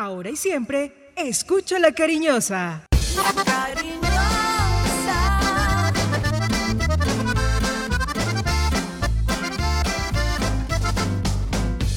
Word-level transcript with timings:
Ahora 0.00 0.30
y 0.30 0.36
siempre, 0.36 1.10
escucha 1.16 1.80
la 1.80 1.90
cariñosa. 1.90 2.86
La 3.16 3.44
cariñosa. 3.44 3.90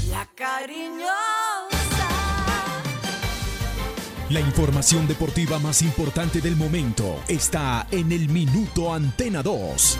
La 0.09 0.27
cariñosa. 0.33 1.11
La 4.31 4.39
información 4.39 5.07
deportiva 5.07 5.59
más 5.59 5.83
importante 5.83 6.41
del 6.41 6.55
momento 6.55 7.21
está 7.27 7.85
en 7.91 8.11
el 8.11 8.29
Minuto 8.29 8.91
Antena 8.91 9.43
2. 9.43 9.99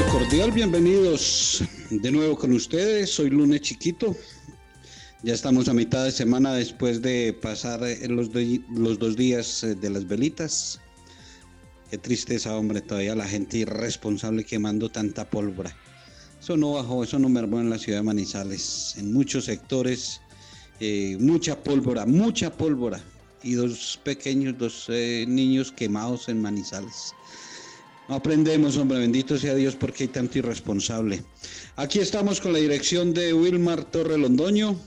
Cordial, 0.00 0.52
bienvenidos 0.52 1.62
de 1.90 2.10
nuevo 2.10 2.36
con 2.36 2.52
ustedes. 2.52 3.10
Soy 3.10 3.28
Lunes 3.28 3.60
Chiquito. 3.60 4.16
Ya 5.22 5.34
estamos 5.34 5.68
a 5.68 5.74
mitad 5.74 6.04
de 6.04 6.10
semana 6.10 6.54
después 6.54 7.02
de 7.02 7.34
pasar 7.34 7.84
eh, 7.84 8.08
los, 8.08 8.30
los 8.70 8.98
dos 8.98 9.16
días 9.16 9.62
eh, 9.62 9.74
de 9.74 9.90
las 9.90 10.08
velitas. 10.08 10.80
Qué 11.90 11.98
tristeza, 11.98 12.56
hombre, 12.56 12.80
todavía 12.80 13.14
la 13.14 13.28
gente 13.28 13.58
irresponsable 13.58 14.44
quemando 14.44 14.88
tanta 14.88 15.28
pólvora. 15.28 15.76
Eso 16.40 16.56
no 16.56 16.72
bajó, 16.72 17.04
eso 17.04 17.18
no 17.18 17.28
mermó 17.28 17.60
en 17.60 17.68
la 17.68 17.78
ciudad 17.78 17.98
de 17.98 18.04
Manizales. 18.04 18.94
En 18.96 19.12
muchos 19.12 19.44
sectores, 19.44 20.22
eh, 20.80 21.18
mucha 21.20 21.62
pólvora, 21.62 22.06
mucha 22.06 22.50
pólvora. 22.50 23.04
Y 23.42 23.54
dos 23.54 24.00
pequeños, 24.02 24.56
dos 24.56 24.86
niños 24.88 25.70
quemados 25.70 26.30
en 26.30 26.40
Manizales. 26.40 27.12
Aprendemos, 28.12 28.76
hombre, 28.76 28.98
bendito 28.98 29.38
sea 29.38 29.54
Dios 29.54 29.74
porque 29.74 30.04
hay 30.04 30.08
tanto 30.08 30.38
irresponsable. 30.38 31.24
Aquí 31.76 31.98
estamos 31.98 32.42
con 32.42 32.52
la 32.52 32.58
dirección 32.58 33.14
de 33.14 33.32
Wilmar 33.32 33.84
Torre 33.84 34.18
Londoño, 34.18 34.78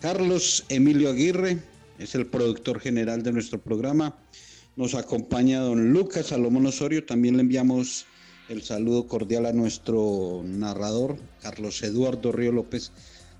Carlos 0.00 0.64
Emilio 0.68 1.10
Aguirre, 1.10 1.58
es 2.00 2.16
el 2.16 2.26
productor 2.26 2.80
general 2.80 3.22
de 3.22 3.30
nuestro 3.30 3.60
programa. 3.60 4.18
Nos 4.74 4.96
acompaña 4.96 5.60
don 5.60 5.92
Lucas 5.92 6.26
Salomón 6.26 6.66
Osorio, 6.66 7.06
también 7.06 7.36
le 7.36 7.42
enviamos 7.42 8.06
el 8.48 8.62
saludo 8.62 9.06
cordial 9.06 9.46
a 9.46 9.52
nuestro 9.52 10.42
narrador, 10.44 11.18
Carlos 11.42 11.80
Eduardo 11.84 12.32
Río 12.32 12.50
López, 12.50 12.90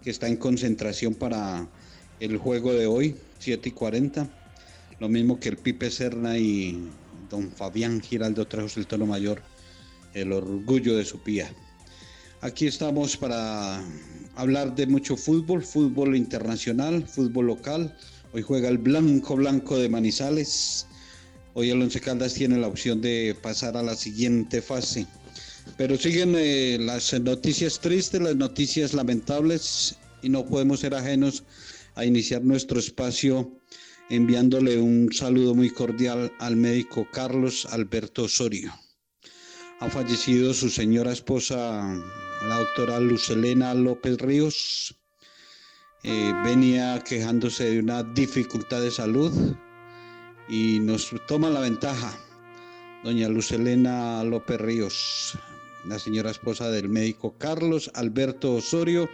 que 0.04 0.10
está 0.10 0.28
en 0.28 0.36
concentración 0.36 1.16
para 1.16 1.68
el 2.20 2.36
juego 2.36 2.72
de 2.72 2.86
hoy, 2.86 3.16
7 3.40 3.70
y 3.70 3.72
40. 3.72 4.28
Lo 5.00 5.08
mismo 5.08 5.40
que 5.40 5.48
el 5.48 5.56
Pipe 5.56 5.90
Serna 5.90 6.38
y 6.38 6.88
don 7.30 7.50
Fabián 7.50 8.00
Giraldo 8.00 8.46
Trejos 8.46 8.74
del 8.74 8.86
Tono 8.86 9.06
Mayor, 9.06 9.42
el 10.14 10.32
orgullo 10.32 10.96
de 10.96 11.04
su 11.04 11.18
pía. 11.18 11.50
Aquí 12.40 12.66
estamos 12.66 13.16
para 13.16 13.82
hablar 14.34 14.74
de 14.74 14.86
mucho 14.86 15.16
fútbol, 15.16 15.62
fútbol 15.62 16.16
internacional, 16.16 17.06
fútbol 17.06 17.46
local. 17.46 17.96
Hoy 18.32 18.42
juega 18.42 18.68
el 18.68 18.78
Blanco 18.78 19.36
Blanco 19.36 19.78
de 19.78 19.88
Manizales. 19.88 20.86
Hoy 21.54 21.70
el 21.70 21.80
Once 21.80 22.00
Caldas 22.00 22.34
tiene 22.34 22.58
la 22.58 22.68
opción 22.68 23.00
de 23.00 23.36
pasar 23.42 23.76
a 23.76 23.82
la 23.82 23.94
siguiente 23.94 24.60
fase. 24.60 25.06
Pero 25.76 25.96
siguen 25.96 26.34
eh, 26.36 26.76
las 26.80 27.18
noticias 27.20 27.80
tristes, 27.80 28.20
las 28.20 28.36
noticias 28.36 28.94
lamentables 28.94 29.96
y 30.22 30.28
no 30.28 30.46
podemos 30.46 30.80
ser 30.80 30.94
ajenos 30.94 31.42
a 31.94 32.04
iniciar 32.04 32.44
nuestro 32.44 32.78
espacio 32.78 33.50
enviándole 34.08 34.78
un 34.78 35.12
saludo 35.12 35.54
muy 35.54 35.70
cordial 35.70 36.32
al 36.38 36.56
médico 36.56 37.08
Carlos 37.12 37.66
Alberto 37.70 38.24
Osorio. 38.24 38.72
Ha 39.80 39.90
fallecido 39.90 40.54
su 40.54 40.70
señora 40.70 41.12
esposa, 41.12 41.84
la 42.48 42.58
doctora 42.58 43.00
Lucelena 43.00 43.74
López 43.74 44.18
Ríos. 44.18 44.96
Eh, 46.02 46.32
venía 46.44 47.02
quejándose 47.04 47.64
de 47.64 47.80
una 47.80 48.02
dificultad 48.04 48.80
de 48.80 48.90
salud 48.90 49.32
y 50.48 50.78
nos 50.78 51.10
toma 51.26 51.50
la 51.50 51.60
ventaja 51.60 52.16
doña 53.02 53.28
Lucelena 53.28 54.22
López 54.24 54.60
Ríos, 54.60 55.38
la 55.84 55.98
señora 55.98 56.30
esposa 56.30 56.70
del 56.70 56.88
médico 56.88 57.36
Carlos 57.38 57.90
Alberto 57.94 58.54
Osorio, 58.54 59.08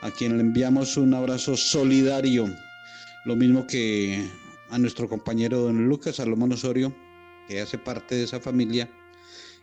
a 0.00 0.10
quien 0.10 0.36
le 0.36 0.42
enviamos 0.42 0.96
un 0.96 1.14
abrazo 1.14 1.56
solidario 1.56 2.54
lo 3.24 3.36
mismo 3.36 3.66
que 3.66 4.22
a 4.70 4.78
nuestro 4.78 5.08
compañero 5.08 5.60
don 5.60 5.88
Lucas 5.88 6.16
Salomón 6.16 6.52
Osorio, 6.52 6.94
que 7.48 7.60
hace 7.60 7.78
parte 7.78 8.16
de 8.16 8.24
esa 8.24 8.40
familia 8.40 8.90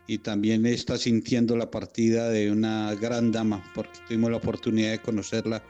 y 0.08 0.18
también 0.18 0.66
está 0.66 0.98
sintiendo 0.98 1.56
la 1.56 1.70
partida 1.70 2.30
de 2.30 2.52
una 2.52 2.96
gran 2.96 3.32
dama, 3.32 3.64
porque 3.76 4.00
tuvimos 4.08 4.32
la 4.32 4.38
oportunidad 4.38 4.92
de 4.92 5.02
conocerla, 5.02 5.64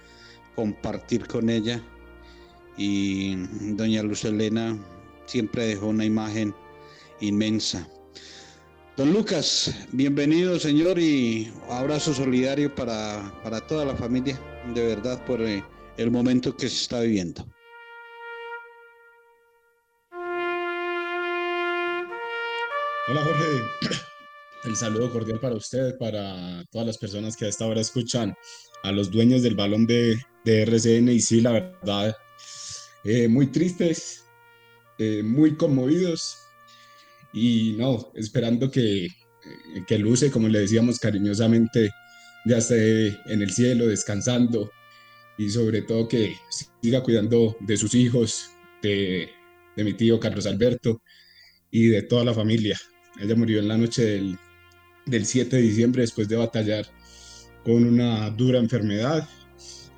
compartir 0.55 1.27
con 1.27 1.49
ella 1.49 1.81
y 2.77 3.35
doña 3.75 4.03
Luz 4.03 4.23
Elena 4.23 4.77
siempre 5.25 5.67
dejó 5.67 5.87
una 5.87 6.05
imagen 6.05 6.55
inmensa. 7.19 7.87
Don 8.95 9.13
Lucas, 9.13 9.73
bienvenido 9.91 10.59
señor 10.59 10.97
y 10.97 11.51
abrazo 11.69 12.13
solidario 12.13 12.73
para, 12.73 13.33
para 13.43 13.59
toda 13.61 13.85
la 13.85 13.95
familia, 13.95 14.39
de 14.73 14.85
verdad, 14.85 15.23
por 15.25 15.41
eh, 15.41 15.63
el 15.97 16.11
momento 16.11 16.55
que 16.55 16.69
se 16.69 16.83
está 16.83 17.01
viviendo. 17.01 17.45
Hola 23.11 23.25
Jorge, 23.25 23.61
el 24.63 24.75
saludo 24.77 25.11
cordial 25.11 25.37
para 25.37 25.55
usted, 25.55 25.97
para 25.97 26.63
todas 26.71 26.87
las 26.87 26.97
personas 26.97 27.35
que 27.35 27.43
a 27.43 27.49
esta 27.49 27.67
hora 27.67 27.81
escuchan, 27.81 28.33
a 28.83 28.93
los 28.93 29.11
dueños 29.11 29.43
del 29.43 29.53
balón 29.53 29.85
de, 29.85 30.17
RCN 30.45 31.09
y 31.09 31.19
sí, 31.19 31.41
la 31.41 31.51
verdad, 31.51 32.15
eh, 33.03 33.27
muy 33.27 33.47
tristes, 33.47 34.23
eh, 34.97 35.23
muy 35.23 35.57
conmovidos. 35.57 36.37
Y 37.33 37.75
no, 37.77 38.13
esperando 38.15 38.71
que, 38.71 39.07
eh, 39.07 39.09
que 39.85 39.99
Luce, 39.99 40.31
como 40.31 40.47
le 40.47 40.59
decíamos 40.59 40.97
cariñosamente, 40.97 41.89
ya 42.45 42.59
esté 42.59 43.07
en 43.25 43.41
el 43.41 43.51
cielo 43.51 43.87
descansando. 43.87 44.71
Y 45.37 45.49
sobre 45.49 45.81
todo 45.81 46.07
que 46.07 46.37
siga 46.81 47.03
cuidando 47.03 47.57
de 47.59 47.75
sus 47.75 47.93
hijos, 47.93 48.51
de, 48.81 49.29
de 49.75 49.83
mi 49.83 49.91
tío 49.95 50.17
Carlos 50.17 50.45
Alberto 50.45 51.01
y 51.71 51.87
de 51.87 52.03
toda 52.03 52.23
la 52.23 52.33
familia. 52.33 52.79
Ella 53.19 53.35
murió 53.35 53.59
en 53.59 53.67
la 53.67 53.77
noche 53.77 54.05
del, 54.05 54.37
del 55.05 55.25
7 55.25 55.55
de 55.55 55.61
diciembre 55.61 56.01
después 56.01 56.27
de 56.27 56.37
batallar 56.37 56.85
con 57.63 57.85
una 57.85 58.29
dura 58.31 58.59
enfermedad 58.59 59.27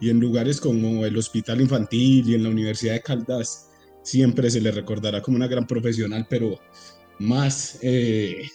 y 0.02 0.10
en 0.10 0.20
lugares 0.20 0.60
como 0.60 1.06
el 1.06 1.18
Hospital 1.18 1.62
Infantil 1.62 2.30
y 2.30 2.36
en 2.36 2.44
la 2.44 2.50
Universidad 2.50 2.94
de 2.94 3.02
Caldas 3.02 3.70
siempre 4.04 4.52
se 4.52 4.60
le 4.60 4.72
recordará 4.72 5.22
como 5.22 5.38
una 5.38 5.48
gran 5.48 5.66
profesional, 5.66 6.28
pero 6.30 6.60
más 7.20 7.80
eh, 7.82 8.50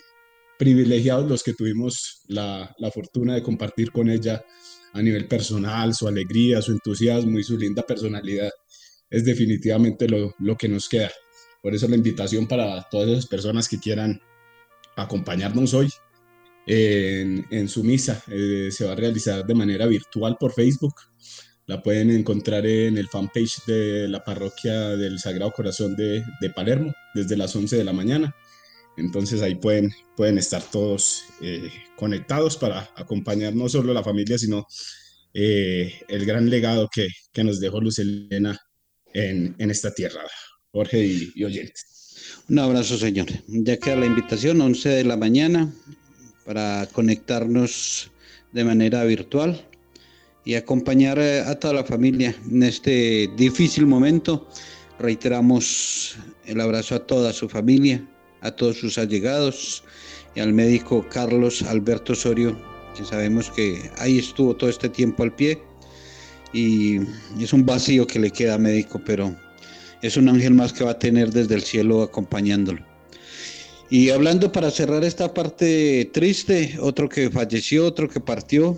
privilegiados 0.59 1.29
los 1.29 1.43
que 1.43 1.55
tuvimos 1.55 2.23
la, 2.27 2.75
la 2.79 2.91
fortuna 2.91 3.35
de 3.35 3.43
compartir 3.43 3.93
con 3.93 4.11
ella 4.11 4.45
a 4.93 5.01
nivel 5.01 5.27
personal, 5.27 5.95
su 5.95 6.07
alegría, 6.07 6.61
su 6.61 6.73
entusiasmo 6.73 7.39
y 7.39 7.45
su 7.45 7.57
linda 7.57 7.83
personalidad 7.83 8.51
es 9.11 9.25
definitivamente 9.25 10.09
lo, 10.09 10.35
lo 10.39 10.57
que 10.57 10.69
nos 10.69 10.89
queda. 10.89 11.11
Por 11.63 11.75
eso 11.75 11.89
la 11.89 11.97
invitación 11.97 12.47
para 12.47 12.87
todas 12.91 13.09
esas 13.09 13.27
personas 13.27 13.69
que 13.69 13.79
quieran 13.79 14.21
acompañarnos 15.03 15.75
hoy 15.75 15.89
en, 16.67 17.47
en 17.50 17.69
su 17.69 17.83
misa. 17.85 18.23
Eh, 18.29 18.69
se 18.71 18.85
va 18.85 18.93
a 18.93 18.97
realizar 18.97 19.45
de 19.47 19.55
manera 19.55 19.87
virtual 19.87 20.37
por 20.39 20.53
Facebook. 20.53 20.95
la 21.67 21.83
pueden 21.83 22.11
encontrar 22.11 22.65
en 22.67 22.97
el 22.97 23.09
fanpage 23.09 23.65
de 23.67 24.09
la 24.09 24.25
parroquia 24.25 24.97
del 24.97 25.19
Sagrado 25.19 25.53
Corazón 25.53 25.97
de, 25.97 26.25
de 26.41 26.50
Palermo 26.50 26.93
desde 27.15 27.37
las 27.37 27.55
11 27.55 27.77
de 27.77 27.85
la 27.85 27.93
mañana. 27.93 28.35
Entonces 28.97 29.43
ahí 29.43 29.55
pueden, 29.55 29.93
pueden 30.17 30.39
estar 30.39 30.62
todos 30.62 31.25
eh, 31.41 31.71
conectados 31.97 32.56
para 32.56 32.91
acompañar 32.97 33.55
no 33.55 33.69
solo 33.69 33.95
la 33.95 34.03
familia, 34.03 34.39
sino 34.39 34.67
eh, 35.35 35.93
el 36.09 36.27
gran 36.27 36.50
legado 36.50 36.89
que, 36.93 37.06
que, 37.33 37.45
nos 37.45 37.61
dejó 37.61 37.81
Luz 37.81 37.99
Elena 38.00 38.59
en, 39.15 39.55
en 39.59 39.71
esta 39.71 39.95
tierra. 39.95 40.23
Jorge 40.73 41.05
y, 41.05 41.33
y, 41.35 41.45
oyentes. 41.45 41.98
Un 42.50 42.59
abrazo, 42.59 42.97
señor. 42.97 43.27
Ya 43.47 43.77
queda 43.77 43.97
la 43.97 44.06
invitación, 44.06 44.59
11 44.62 44.89
de 44.89 45.05
la 45.05 45.19
mañana, 45.19 45.71
para 46.47 46.89
conectarnos 46.95 48.11
de 48.53 48.65
manera 48.65 49.05
virtual 49.05 49.67
y 50.47 50.55
acompañar 50.55 51.19
eh, 51.19 51.43
a 51.43 51.59
toda 51.59 51.75
la 51.75 51.85
familia 51.85 52.35
en 52.50 52.62
este 52.62 53.29
difícil 53.37 53.85
momento. 53.85 54.49
Reiteramos 54.99 56.17
el 56.47 56.62
abrazo 56.62 56.95
a 56.95 57.06
toda 57.06 57.35
su 57.35 57.50
familia, 57.50 58.03
a 58.41 58.50
todos 58.50 58.79
sus 58.79 58.97
allegados 58.97 59.85
y 60.35 60.41
al 60.41 60.55
médico 60.55 61.06
Carlos 61.11 61.61
Alberto 61.65 62.15
Osorio, 62.15 62.59
que 62.97 63.05
sabemos 63.05 63.50
que 63.50 63.91
ahí 63.99 64.19
estuvo 64.19 64.56
todo 64.56 64.71
este 64.71 64.89
tiempo 64.89 65.23
al 65.23 65.35
pie 65.35 65.61
y 66.55 66.97
es 67.39 67.53
un 67.53 67.67
vacío 67.67 68.06
que 68.06 68.19
le 68.19 68.31
queda 68.31 68.56
médico, 68.56 69.03
pero 69.05 69.37
es 70.03 70.17
un 70.17 70.29
ángel 70.29 70.55
más 70.55 70.73
que 70.73 70.85
va 70.85 70.93
a 70.93 70.99
tener 70.99 71.31
desde 71.31 71.55
el 71.55 71.62
cielo 71.62 72.03
acompañándolo. 72.03 72.85
Y 73.91 74.11
hablando 74.11 74.53
para 74.53 74.71
cerrar 74.71 75.03
esta 75.05 75.33
parte 75.33 76.11
triste, 76.12 76.77
otro 76.81 77.09
que 77.09 77.31
falleció, 77.31 77.87
otro 77.87 78.09
que 78.09 78.21
partió, 78.21 78.77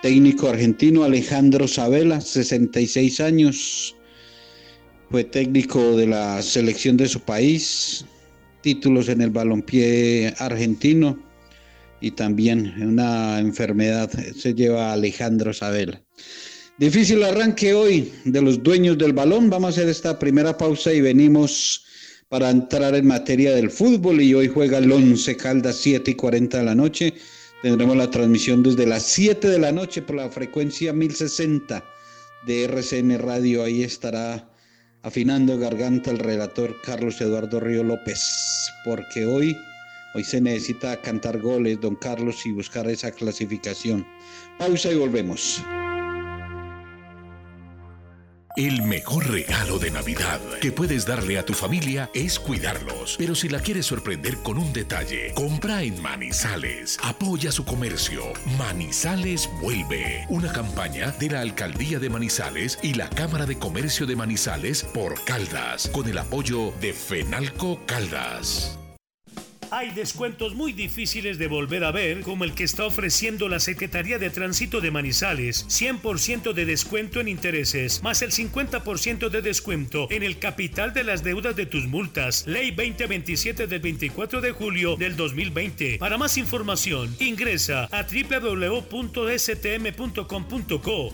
técnico 0.00 0.48
argentino 0.48 1.02
Alejandro 1.02 1.66
Sabela, 1.66 2.20
66 2.20 3.20
años, 3.20 3.96
fue 5.10 5.24
técnico 5.24 5.96
de 5.96 6.06
la 6.06 6.40
selección 6.42 6.96
de 6.96 7.08
su 7.08 7.20
país, 7.20 8.04
títulos 8.60 9.08
en 9.08 9.22
el 9.22 9.30
balompié 9.30 10.34
argentino 10.38 11.18
y 12.00 12.12
también 12.12 12.74
una 12.80 13.40
enfermedad 13.40 14.10
se 14.36 14.54
lleva 14.54 14.92
Alejandro 14.92 15.52
Sabela. 15.52 16.00
Difícil 16.78 17.24
arranque 17.24 17.74
hoy 17.74 18.12
de 18.24 18.40
los 18.40 18.62
dueños 18.62 18.96
del 18.96 19.12
balón. 19.12 19.50
Vamos 19.50 19.66
a 19.66 19.70
hacer 19.70 19.88
esta 19.88 20.16
primera 20.16 20.56
pausa 20.56 20.92
y 20.92 21.00
venimos 21.00 21.84
para 22.28 22.50
entrar 22.50 22.94
en 22.94 23.04
materia 23.04 23.52
del 23.52 23.68
fútbol 23.68 24.20
y 24.20 24.32
hoy 24.32 24.46
juega 24.46 24.78
el 24.78 24.92
11 24.92 25.36
Caldas 25.36 25.74
7 25.78 26.12
y 26.12 26.14
40 26.14 26.58
de 26.58 26.64
la 26.64 26.76
noche. 26.76 27.14
Tendremos 27.62 27.96
la 27.96 28.08
transmisión 28.08 28.62
desde 28.62 28.86
las 28.86 29.02
7 29.02 29.48
de 29.48 29.58
la 29.58 29.72
noche 29.72 30.02
por 30.02 30.14
la 30.14 30.28
frecuencia 30.28 30.92
1060 30.92 31.84
de 32.46 32.64
RCN 32.66 33.18
Radio. 33.18 33.64
Ahí 33.64 33.82
estará 33.82 34.48
afinando 35.02 35.58
garganta 35.58 36.12
el 36.12 36.20
relator 36.20 36.80
Carlos 36.84 37.20
Eduardo 37.20 37.58
Río 37.58 37.82
López, 37.82 38.22
porque 38.84 39.26
hoy, 39.26 39.56
hoy 40.14 40.22
se 40.22 40.40
necesita 40.40 41.02
cantar 41.02 41.40
goles, 41.40 41.80
don 41.80 41.96
Carlos, 41.96 42.46
y 42.46 42.52
buscar 42.52 42.88
esa 42.88 43.10
clasificación. 43.10 44.06
Pausa 44.60 44.92
y 44.92 44.94
volvemos. 44.94 45.60
El 48.58 48.82
mejor 48.82 49.30
regalo 49.30 49.78
de 49.78 49.92
Navidad 49.92 50.40
que 50.60 50.72
puedes 50.72 51.06
darle 51.06 51.38
a 51.38 51.44
tu 51.44 51.54
familia 51.54 52.10
es 52.12 52.40
cuidarlos. 52.40 53.14
Pero 53.16 53.36
si 53.36 53.48
la 53.48 53.60
quieres 53.60 53.86
sorprender 53.86 54.38
con 54.38 54.58
un 54.58 54.72
detalle, 54.72 55.32
compra 55.32 55.84
en 55.84 56.02
Manizales. 56.02 56.98
Apoya 57.04 57.52
su 57.52 57.64
comercio. 57.64 58.24
Manizales 58.58 59.48
vuelve. 59.62 60.26
Una 60.28 60.52
campaña 60.52 61.12
de 61.12 61.30
la 61.30 61.40
Alcaldía 61.42 62.00
de 62.00 62.10
Manizales 62.10 62.80
y 62.82 62.94
la 62.94 63.08
Cámara 63.08 63.46
de 63.46 63.56
Comercio 63.56 64.06
de 64.06 64.16
Manizales 64.16 64.82
por 64.82 65.22
Caldas, 65.22 65.88
con 65.92 66.08
el 66.08 66.18
apoyo 66.18 66.72
de 66.80 66.92
Fenalco 66.92 67.78
Caldas. 67.86 68.76
Hay 69.70 69.90
descuentos 69.90 70.54
muy 70.54 70.72
difíciles 70.72 71.36
de 71.38 71.46
volver 71.46 71.84
a 71.84 71.92
ver, 71.92 72.22
como 72.22 72.44
el 72.44 72.54
que 72.54 72.64
está 72.64 72.86
ofreciendo 72.86 73.48
la 73.48 73.60
Secretaría 73.60 74.18
de 74.18 74.30
Tránsito 74.30 74.80
de 74.80 74.90
Manizales. 74.90 75.66
100% 75.68 76.54
de 76.54 76.64
descuento 76.64 77.20
en 77.20 77.28
intereses, 77.28 78.02
más 78.02 78.22
el 78.22 78.32
50% 78.32 79.28
de 79.28 79.42
descuento 79.42 80.08
en 80.10 80.22
el 80.22 80.38
capital 80.38 80.94
de 80.94 81.04
las 81.04 81.22
deudas 81.22 81.54
de 81.54 81.66
tus 81.66 81.86
multas. 81.86 82.46
Ley 82.46 82.70
2027 82.70 83.66
del 83.66 83.80
24 83.80 84.40
de 84.40 84.52
julio 84.52 84.96
del 84.96 85.16
2020. 85.16 85.98
Para 85.98 86.16
más 86.16 86.38
información, 86.38 87.14
ingresa 87.20 87.90
a 87.92 88.04
www.stm.com.co. 88.04 88.88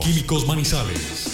Químicos 0.00 0.46
Manizales. 0.46 1.26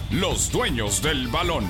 los 0.11 0.51
dueños 0.51 1.01
del 1.01 1.27
balón. 1.29 1.63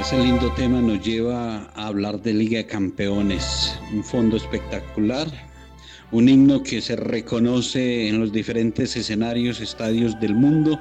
Ese 0.00 0.18
lindo 0.18 0.52
tema 0.52 0.80
nos 0.80 1.04
lleva 1.04 1.70
a 1.74 1.86
hablar 1.88 2.22
de 2.22 2.32
Liga 2.32 2.58
de 2.58 2.66
Campeones, 2.66 3.78
un 3.92 4.02
fondo 4.02 4.36
espectacular, 4.36 5.26
un 6.10 6.28
himno 6.28 6.62
que 6.62 6.80
se 6.80 6.96
reconoce 6.96 8.08
en 8.08 8.20
los 8.20 8.32
diferentes 8.32 8.96
escenarios, 8.96 9.60
estadios 9.60 10.18
del 10.20 10.34
mundo, 10.34 10.80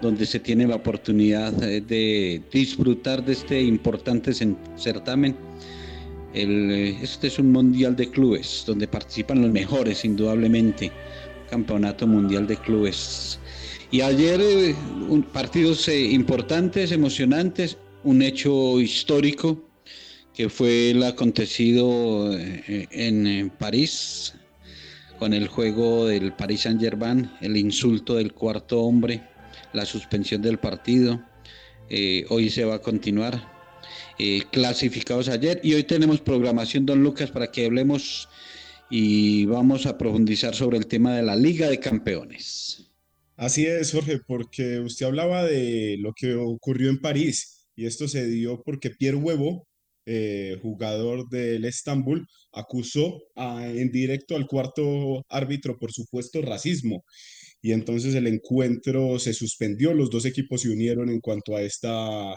donde 0.00 0.26
se 0.26 0.40
tiene 0.40 0.66
la 0.66 0.76
oportunidad 0.76 1.52
de 1.52 2.42
disfrutar 2.52 3.24
de 3.24 3.32
este 3.32 3.60
importante 3.60 4.32
certamen. 4.76 5.36
este 6.32 7.26
es 7.26 7.38
un 7.38 7.52
mundial 7.52 7.96
de 7.96 8.10
clubes, 8.10 8.64
donde 8.66 8.86
participan 8.86 9.42
los 9.42 9.50
mejores, 9.50 10.04
indudablemente, 10.04 10.90
campeonato 11.50 12.06
mundial 12.06 12.46
de 12.46 12.56
clubes. 12.56 13.38
Y 13.90 14.02
ayer 14.02 14.40
eh, 14.40 14.74
partidos 15.32 15.88
eh, 15.88 16.00
importantes, 16.00 16.92
emocionantes, 16.92 17.76
un 18.04 18.22
hecho 18.22 18.80
histórico 18.80 19.60
que 20.32 20.48
fue 20.48 20.92
el 20.92 21.02
acontecido 21.02 22.32
eh, 22.32 22.86
en 22.92 23.50
París 23.50 24.34
con 25.18 25.34
el 25.34 25.48
juego 25.48 26.06
del 26.06 26.32
Paris 26.32 26.62
Saint-Germain, 26.62 27.30
el 27.40 27.56
insulto 27.56 28.14
del 28.14 28.32
cuarto 28.32 28.80
hombre, 28.80 29.22
la 29.72 29.86
suspensión 29.86 30.42
del 30.42 30.58
partido. 30.58 31.24
Eh, 31.88 32.24
hoy 32.28 32.50
se 32.50 32.64
va 32.64 32.76
a 32.76 32.82
continuar. 32.82 33.60
Eh, 34.18 34.42
clasificados 34.52 35.28
ayer 35.28 35.60
y 35.64 35.74
hoy 35.74 35.84
tenemos 35.84 36.20
programación, 36.20 36.84
don 36.84 37.02
Lucas, 37.02 37.30
para 37.30 37.50
que 37.50 37.64
hablemos 37.64 38.28
y 38.90 39.46
vamos 39.46 39.86
a 39.86 39.96
profundizar 39.96 40.54
sobre 40.54 40.76
el 40.76 40.86
tema 40.86 41.16
de 41.16 41.22
la 41.22 41.36
Liga 41.36 41.68
de 41.68 41.80
Campeones. 41.80 42.90
Así 43.36 43.64
es, 43.64 43.92
Jorge, 43.92 44.18
porque 44.26 44.80
usted 44.80 45.06
hablaba 45.06 45.44
de 45.44 45.96
lo 45.98 46.12
que 46.12 46.34
ocurrió 46.34 46.90
en 46.90 47.00
París 47.00 47.66
y 47.74 47.86
esto 47.86 48.06
se 48.08 48.26
dio 48.26 48.62
porque 48.62 48.90
Pierre 48.90 49.16
Huevo, 49.16 49.66
eh, 50.04 50.58
jugador 50.60 51.28
del 51.30 51.64
Estambul, 51.64 52.26
acusó 52.52 53.22
en 53.36 53.90
directo 53.90 54.36
al 54.36 54.46
cuarto 54.46 55.24
árbitro 55.30 55.78
por 55.78 55.92
supuesto 55.92 56.42
racismo. 56.42 57.04
Y 57.62 57.72
entonces 57.72 58.14
el 58.14 58.26
encuentro 58.26 59.18
se 59.18 59.34
suspendió, 59.34 59.92
los 59.94 60.10
dos 60.10 60.24
equipos 60.24 60.62
se 60.62 60.70
unieron 60.70 61.10
en 61.10 61.20
cuanto 61.20 61.56
a 61.56 61.62
esta, 61.62 62.34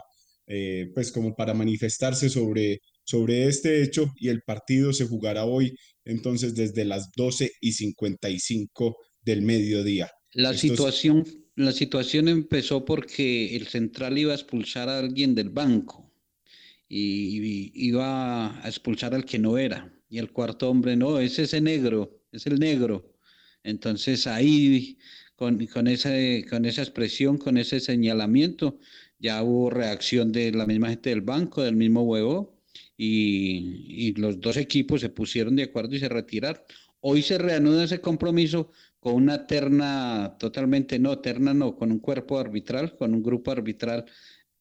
eh, 0.48 0.90
pues 0.94 1.12
como 1.12 1.36
para 1.36 1.54
manifestarse 1.54 2.30
sobre, 2.30 2.80
sobre 3.04 3.48
este 3.48 3.82
hecho 3.82 4.12
y 4.18 4.30
el 4.30 4.42
partido 4.42 4.92
se 4.94 5.06
jugará 5.06 5.46
hoy, 5.46 5.74
entonces 6.06 6.56
desde 6.56 6.86
las 6.86 7.10
12 7.16 7.52
y 7.62 7.74
55 7.74 8.98
del 9.22 9.42
mediodía. 9.42 10.12
La 10.34 10.54
situación 10.54 11.24
la 11.56 11.72
situación 11.72 12.28
empezó 12.28 12.84
porque 12.84 13.56
el 13.56 13.68
central 13.68 14.18
iba 14.18 14.32
a 14.32 14.36
expulsar 14.36 14.90
a 14.90 14.98
alguien 14.98 15.36
del 15.36 15.50
banco 15.50 16.12
y, 16.90 17.72
iba 17.76 18.60
a 18.60 18.68
expulsar 18.68 19.14
al 19.14 19.26
que 19.26 19.38
no 19.38 19.58
era. 19.58 19.94
Y 20.10 20.18
el 20.18 20.32
cuarto 20.32 20.70
hombre, 20.70 20.96
no, 20.96 21.20
es 21.20 21.38
ese 21.40 21.62
negro, 21.62 22.24
es 22.32 22.48
el 22.48 22.60
negro. 22.60 23.13
Entonces 23.64 24.28
ahí, 24.28 24.98
con, 25.36 25.66
con, 25.68 25.88
esa, 25.88 26.12
con 26.50 26.66
esa 26.66 26.82
expresión, 26.82 27.38
con 27.38 27.58
ese 27.58 27.80
señalamiento, 27.80 28.80
ya 29.20 29.42
hubo 29.44 29.70
reacción 29.70 30.32
de 30.32 30.52
la 30.52 30.66
misma 30.66 30.90
gente 30.90 31.10
del 31.10 31.22
banco, 31.22 31.64
del 31.64 31.76
mismo 31.76 32.04
huevo, 32.04 32.60
y, 32.98 33.86
y 34.08 34.14
los 34.14 34.40
dos 34.40 34.58
equipos 34.58 35.02
se 35.02 35.10
pusieron 35.10 35.56
de 35.56 35.64
acuerdo 35.64 35.96
y 35.96 36.00
se 36.00 36.10
retiraron. 36.10 36.62
Hoy 37.00 37.22
se 37.22 37.38
reanuda 37.38 37.84
ese 37.86 38.00
compromiso 38.02 38.72
con 39.00 39.16
una 39.16 39.46
terna 39.48 40.38
totalmente, 40.40 41.00
no, 41.00 41.20
terna 41.20 41.54
no, 41.54 41.76
con 41.76 41.92
un 41.92 42.00
cuerpo 42.00 42.40
arbitral, 42.40 42.96
con 42.96 43.14
un 43.14 43.22
grupo 43.22 43.52
arbitral 43.52 44.06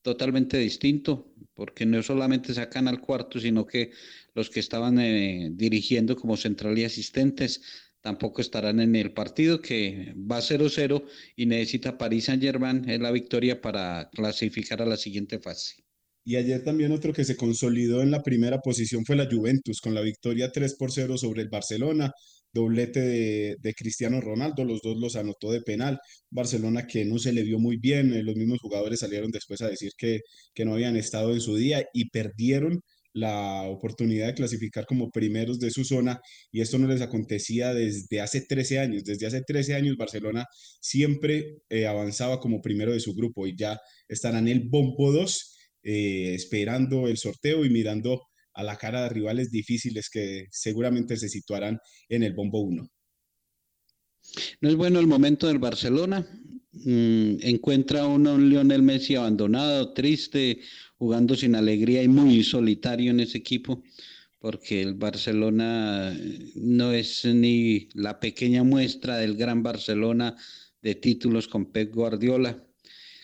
totalmente 0.03 0.59
distinto, 0.59 1.33
porque 1.55 1.87
no 1.87 2.03
solamente 2.03 2.53
sacan 2.53 2.89
al 2.89 3.01
cuarto, 3.01 3.39
sino 3.39 3.67
que 3.67 3.93
los 4.35 4.51
que 4.51 4.61
estaban 4.61 4.99
eh, 4.99 5.51
dirigiendo 5.53 6.17
como 6.17 6.37
central 6.37 6.77
y 6.79 6.85
asistentes 6.85 7.63
tampoco 8.03 8.41
estarán 8.41 8.81
en 8.81 8.95
el 8.97 9.13
partido, 9.13 9.63
que 9.63 10.15
va 10.31 10.41
0-0 10.41 11.05
y 11.37 11.47
necesita 11.47 11.97
París 11.97 12.27
Saint-Germain 12.27 12.89
en 12.89 13.03
la 13.03 13.11
victoria 13.11 13.61
para 13.61 14.11
clasificar 14.13 14.83
a 14.83 14.87
la 14.87 14.97
siguiente 14.97 15.39
fase. 15.39 15.77
Y 16.25 16.37
ayer 16.37 16.63
también 16.63 16.93
otro 16.93 17.13
que 17.13 17.25
se 17.25 17.37
consolidó 17.37 18.03
en 18.03 18.11
la 18.11 18.23
primera 18.23 18.61
posición 18.61 19.05
fue 19.05 19.17
la 19.17 19.29
Juventus, 19.31 19.81
con 19.81 19.95
la 19.95 20.03
victoria 20.03 20.53
3 20.53 20.77
por 20.77 20.93
0 20.93 21.17
sobre 21.17 21.43
el 21.43 21.49
Barcelona 21.49 22.13
doblete 22.53 23.01
de, 23.59 23.75
Cristiano 23.75 24.21
Ronaldo, 24.21 24.65
los 24.65 24.83
dos 24.83 24.99
los 24.99 25.17
anotó 25.17 25.51
de 25.51 25.63
penal. 25.63 25.99
Barcelona 26.31 26.87
que 26.87 27.05
no 27.05 27.19
se 27.19 27.33
le 27.33 27.43
vio 27.43 27.59
muy 27.59 27.77
bien, 27.79 28.13
eh, 28.13 28.23
los 28.23 28.37
mismos 28.37 28.61
jugadores 28.61 29.01
salieron 29.01 29.31
después 29.31 29.63
a 29.63 29.69
decir 29.69 29.93
que, 29.97 30.21
que 30.55 30.65
no 30.65 30.75
habían 30.75 30.97
estado 30.97 31.33
en 31.33 31.41
su 31.41 31.57
día 31.57 31.85
y 31.93 32.11
perdieron 32.11 32.83
la 33.15 33.63
oportunidad 33.63 34.29
de 34.29 34.35
clasificar 34.35 34.87
como 34.87 35.11
primeros 35.11 35.59
de 35.59 35.71
su 35.71 35.85
zona 35.85 36.21
y 36.51 36.61
esto 36.61 36.79
no 36.79 36.89
les 36.89 37.03
acontecía 37.03 37.75
desde 37.75 38.21
hace 38.21 38.43
13 38.43 38.79
años. 38.79 39.05
Desde 39.05 39.27
hace 39.27 39.43
13 39.43 39.75
años 39.75 39.97
Barcelona 39.97 40.47
siempre 40.81 41.59
eh, 41.69 41.87
avanzaba 41.87 42.41
como 42.41 42.63
primero 42.63 42.93
de 42.93 43.01
su 43.01 43.15
grupo 43.15 43.47
y 43.47 43.57
ya 43.57 43.79
estarán 44.09 44.49
en 44.49 44.57
el 44.57 44.69
bombo 44.69 45.13
2 45.13 45.57
eh, 45.85 46.35
esperando 46.35 47.09
el 47.09 47.17
sorteo 47.17 47.65
y 47.65 47.71
mirando 47.71 48.23
a 48.55 48.63
la 48.63 48.77
cara 48.77 49.03
de 49.03 49.09
rivales 49.09 49.51
difíciles 49.51 50.09
que 50.11 50.47
seguramente 50.51 51.17
se 51.17 51.29
situarán 51.29 51.79
en 52.09 52.23
el 52.23 52.35
bombo 52.35 52.61
1. 52.61 52.89
No 54.61 54.69
es 54.69 54.77
bueno 54.77 55.01
el 55.01 55.07
momento 55.07 55.49
del 55.49 55.59
Barcelona. 55.59 56.27
Mm, 56.73 57.37
encuentra 57.43 58.07
uno 58.07 58.35
un 58.35 58.49
Lionel 58.49 58.83
Messi 58.83 59.15
abandonado, 59.15 59.93
triste, 59.93 60.61
jugando 61.03 61.35
sin 61.35 61.57
alegría 61.57 62.01
y 62.01 62.07
muy 62.07 62.45
solitario 62.45 63.11
en 63.11 63.19
ese 63.19 63.37
equipo, 63.39 63.83
porque 64.39 64.81
el 64.81 64.95
Barcelona 64.95 66.17
no 66.55 66.93
es 66.93 67.25
ni 67.25 67.89
la 67.95 68.21
pequeña 68.21 68.63
muestra 68.63 69.17
del 69.17 69.35
gran 69.37 69.65
Barcelona 69.65 70.37
de 70.81 70.95
títulos 70.95 71.49
con 71.49 71.73
Pep 71.73 71.93
Guardiola. 71.93 72.65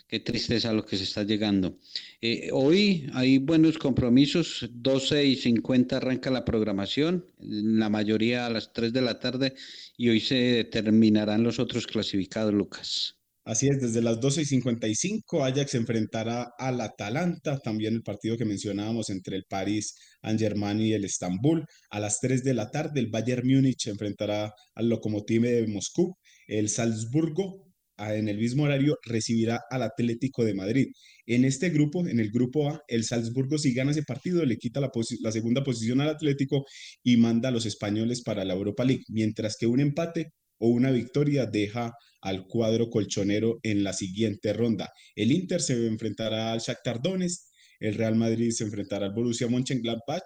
Qué 0.08 0.18
tristeza 0.18 0.72
lo 0.72 0.84
que 0.84 0.96
se 0.96 1.04
está 1.04 1.22
llegando. 1.22 1.78
Eh, 2.20 2.50
hoy 2.52 3.08
hay 3.14 3.38
buenos 3.38 3.78
compromisos, 3.78 4.68
12 4.72 5.24
y 5.24 5.36
50 5.36 5.98
arranca 5.98 6.30
la 6.32 6.44
programación, 6.44 7.26
la 7.38 7.88
mayoría 7.88 8.46
a 8.46 8.50
las 8.50 8.72
3 8.72 8.92
de 8.92 9.02
la 9.02 9.20
tarde 9.20 9.54
y 9.96 10.08
hoy 10.08 10.18
se 10.18 10.34
determinarán 10.34 11.44
los 11.44 11.60
otros 11.60 11.86
clasificados, 11.86 12.52
Lucas. 12.52 13.17
Así 13.48 13.66
es, 13.66 13.80
desde 13.80 14.02
las 14.02 14.20
12 14.20 14.42
y 14.42 14.44
55 14.44 15.42
Ajax 15.42 15.74
enfrentará 15.74 16.52
al 16.58 16.82
Atalanta, 16.82 17.56
también 17.58 17.94
el 17.94 18.02
partido 18.02 18.36
que 18.36 18.44
mencionábamos 18.44 19.08
entre 19.08 19.36
el 19.36 19.44
París 19.48 19.94
Saint-Germain 20.22 20.78
y 20.80 20.92
el 20.92 21.06
Estambul. 21.06 21.64
A 21.88 21.98
las 21.98 22.20
3 22.20 22.44
de 22.44 22.52
la 22.52 22.70
tarde 22.70 23.00
el 23.00 23.06
Bayern 23.06 23.48
Múnich 23.48 23.86
enfrentará 23.86 24.52
al 24.74 24.90
Lokomotiv 24.90 25.40
de 25.40 25.66
Moscú. 25.66 26.14
El 26.46 26.68
Salzburgo 26.68 27.64
en 27.96 28.28
el 28.28 28.36
mismo 28.36 28.64
horario 28.64 28.98
recibirá 29.02 29.60
al 29.70 29.82
Atlético 29.82 30.44
de 30.44 30.52
Madrid. 30.52 30.88
En 31.24 31.46
este 31.46 31.70
grupo, 31.70 32.06
en 32.06 32.20
el 32.20 32.30
grupo 32.30 32.68
A, 32.68 32.82
el 32.86 33.04
Salzburgo 33.04 33.56
si 33.56 33.72
gana 33.72 33.92
ese 33.92 34.02
partido 34.02 34.44
le 34.44 34.58
quita 34.58 34.78
la, 34.80 34.90
la, 35.20 35.32
segunda 35.32 35.64
posición 35.64 36.02
al 36.02 36.10
Atlético 36.10 36.66
y 37.02 37.16
manda 37.16 37.48
a 37.48 37.52
los 37.52 37.64
españoles 37.64 38.22
para 38.22 38.44
la 38.44 38.52
Europa 38.52 38.84
League, 38.84 39.04
mientras 39.08 39.56
que 39.56 39.66
un 39.66 39.80
empate 39.80 40.32
o 40.58 40.68
una 40.68 40.90
victoria 40.90 41.46
deja 41.46 41.94
al 42.20 42.46
cuadro 42.46 42.90
colchonero 42.90 43.58
en 43.62 43.84
la 43.84 43.92
siguiente 43.92 44.52
ronda. 44.52 44.92
El 45.14 45.32
Inter 45.32 45.60
se 45.60 45.86
enfrentará 45.86 46.52
al 46.52 46.60
Shakhtar 46.60 47.00
Donetsk, 47.02 47.44
el 47.80 47.94
Real 47.94 48.16
Madrid 48.16 48.50
se 48.50 48.64
enfrentará 48.64 49.06
al 49.06 49.14
Borussia 49.14 49.48
Mönchengladbach 49.48 50.24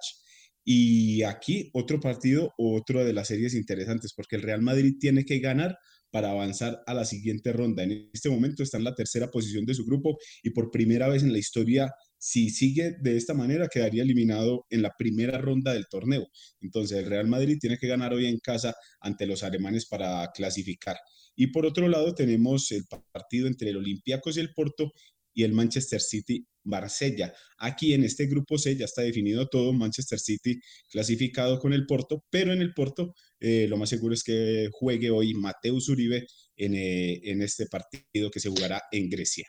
y 0.65 1.23
aquí 1.23 1.71
otro 1.75 2.01
partido, 2.01 2.53
otro 2.57 3.05
de 3.05 3.13
las 3.13 3.29
series 3.29 3.55
interesantes, 3.55 4.15
porque 4.15 4.37
el 4.37 4.43
Real 4.43 4.63
Madrid 4.63 4.95
tiene 4.99 5.25
que 5.25 5.39
ganar 5.41 5.77
para 6.11 6.31
avanzar 6.31 6.83
a 6.87 6.95
la 6.95 7.05
siguiente 7.05 7.53
ronda. 7.53 7.83
En 7.83 8.11
este 8.13 8.29
momento 8.29 8.63
está 8.63 8.77
en 8.77 8.85
la 8.85 8.95
tercera 8.95 9.31
posición 9.31 9.65
de 9.65 9.75
su 9.75 9.85
grupo 9.85 10.19
y 10.43 10.51
por 10.51 10.71
primera 10.71 11.09
vez 11.09 11.23
en 11.23 11.33
la 11.33 11.39
historia, 11.39 11.91
si 12.25 12.51
sigue 12.51 12.95
de 13.01 13.17
esta 13.17 13.35
manera, 13.35 13.67
quedaría 13.67 14.05
eliminado 14.05 14.65
en 14.71 14.81
la 14.81 14.95
primera 14.97 15.39
ronda 15.39 15.73
del 15.73 15.89
torneo. 15.89 16.29
Entonces 16.61 16.99
el 16.99 17.07
Real 17.07 17.27
Madrid 17.27 17.59
tiene 17.61 17.79
que 17.79 17.89
ganar 17.89 18.15
hoy 18.15 18.27
en 18.27 18.39
casa 18.39 18.77
ante 19.01 19.27
los 19.27 19.43
alemanes 19.43 19.87
para 19.87 20.31
clasificar. 20.33 20.97
Y 21.35 21.49
por 21.49 21.67
otro 21.67 21.89
lado 21.89 22.15
tenemos 22.15 22.71
el 22.71 22.85
partido 23.11 23.49
entre 23.49 23.71
el 23.71 23.79
Olympiacos 23.79 24.37
y 24.37 24.41
el 24.41 24.55
Porto 24.55 24.93
y 25.35 25.43
el 25.43 25.53
Manchester 25.53 26.01
City 26.01 26.47
Marsella. 26.63 27.35
Aquí 27.59 27.93
en 27.93 28.05
este 28.05 28.27
grupo 28.27 28.57
C 28.57 28.77
ya 28.77 28.85
está 28.85 29.03
definido 29.03 29.49
todo, 29.49 29.73
Manchester 29.73 30.21
City 30.21 30.61
clasificado 30.93 31.59
con 31.59 31.73
el 31.73 31.87
Porto, 31.87 32.25
pero 32.31 32.53
en 32.53 32.63
el 32.63 32.73
Porto 32.73 33.17
eh, 33.41 33.67
lo 33.69 33.79
más 33.79 33.89
seguro 33.89 34.15
es 34.15 34.23
que 34.23 34.69
juegue 34.71 35.11
hoy 35.11 35.35
Mateus 35.35 35.89
Uribe 35.89 36.25
en, 36.55 36.77
eh, 36.77 37.21
en 37.25 37.43
este 37.43 37.67
partido 37.67 38.31
que 38.31 38.39
se 38.39 38.49
jugará 38.49 38.81
en 38.93 39.11
Grecia. 39.11 39.49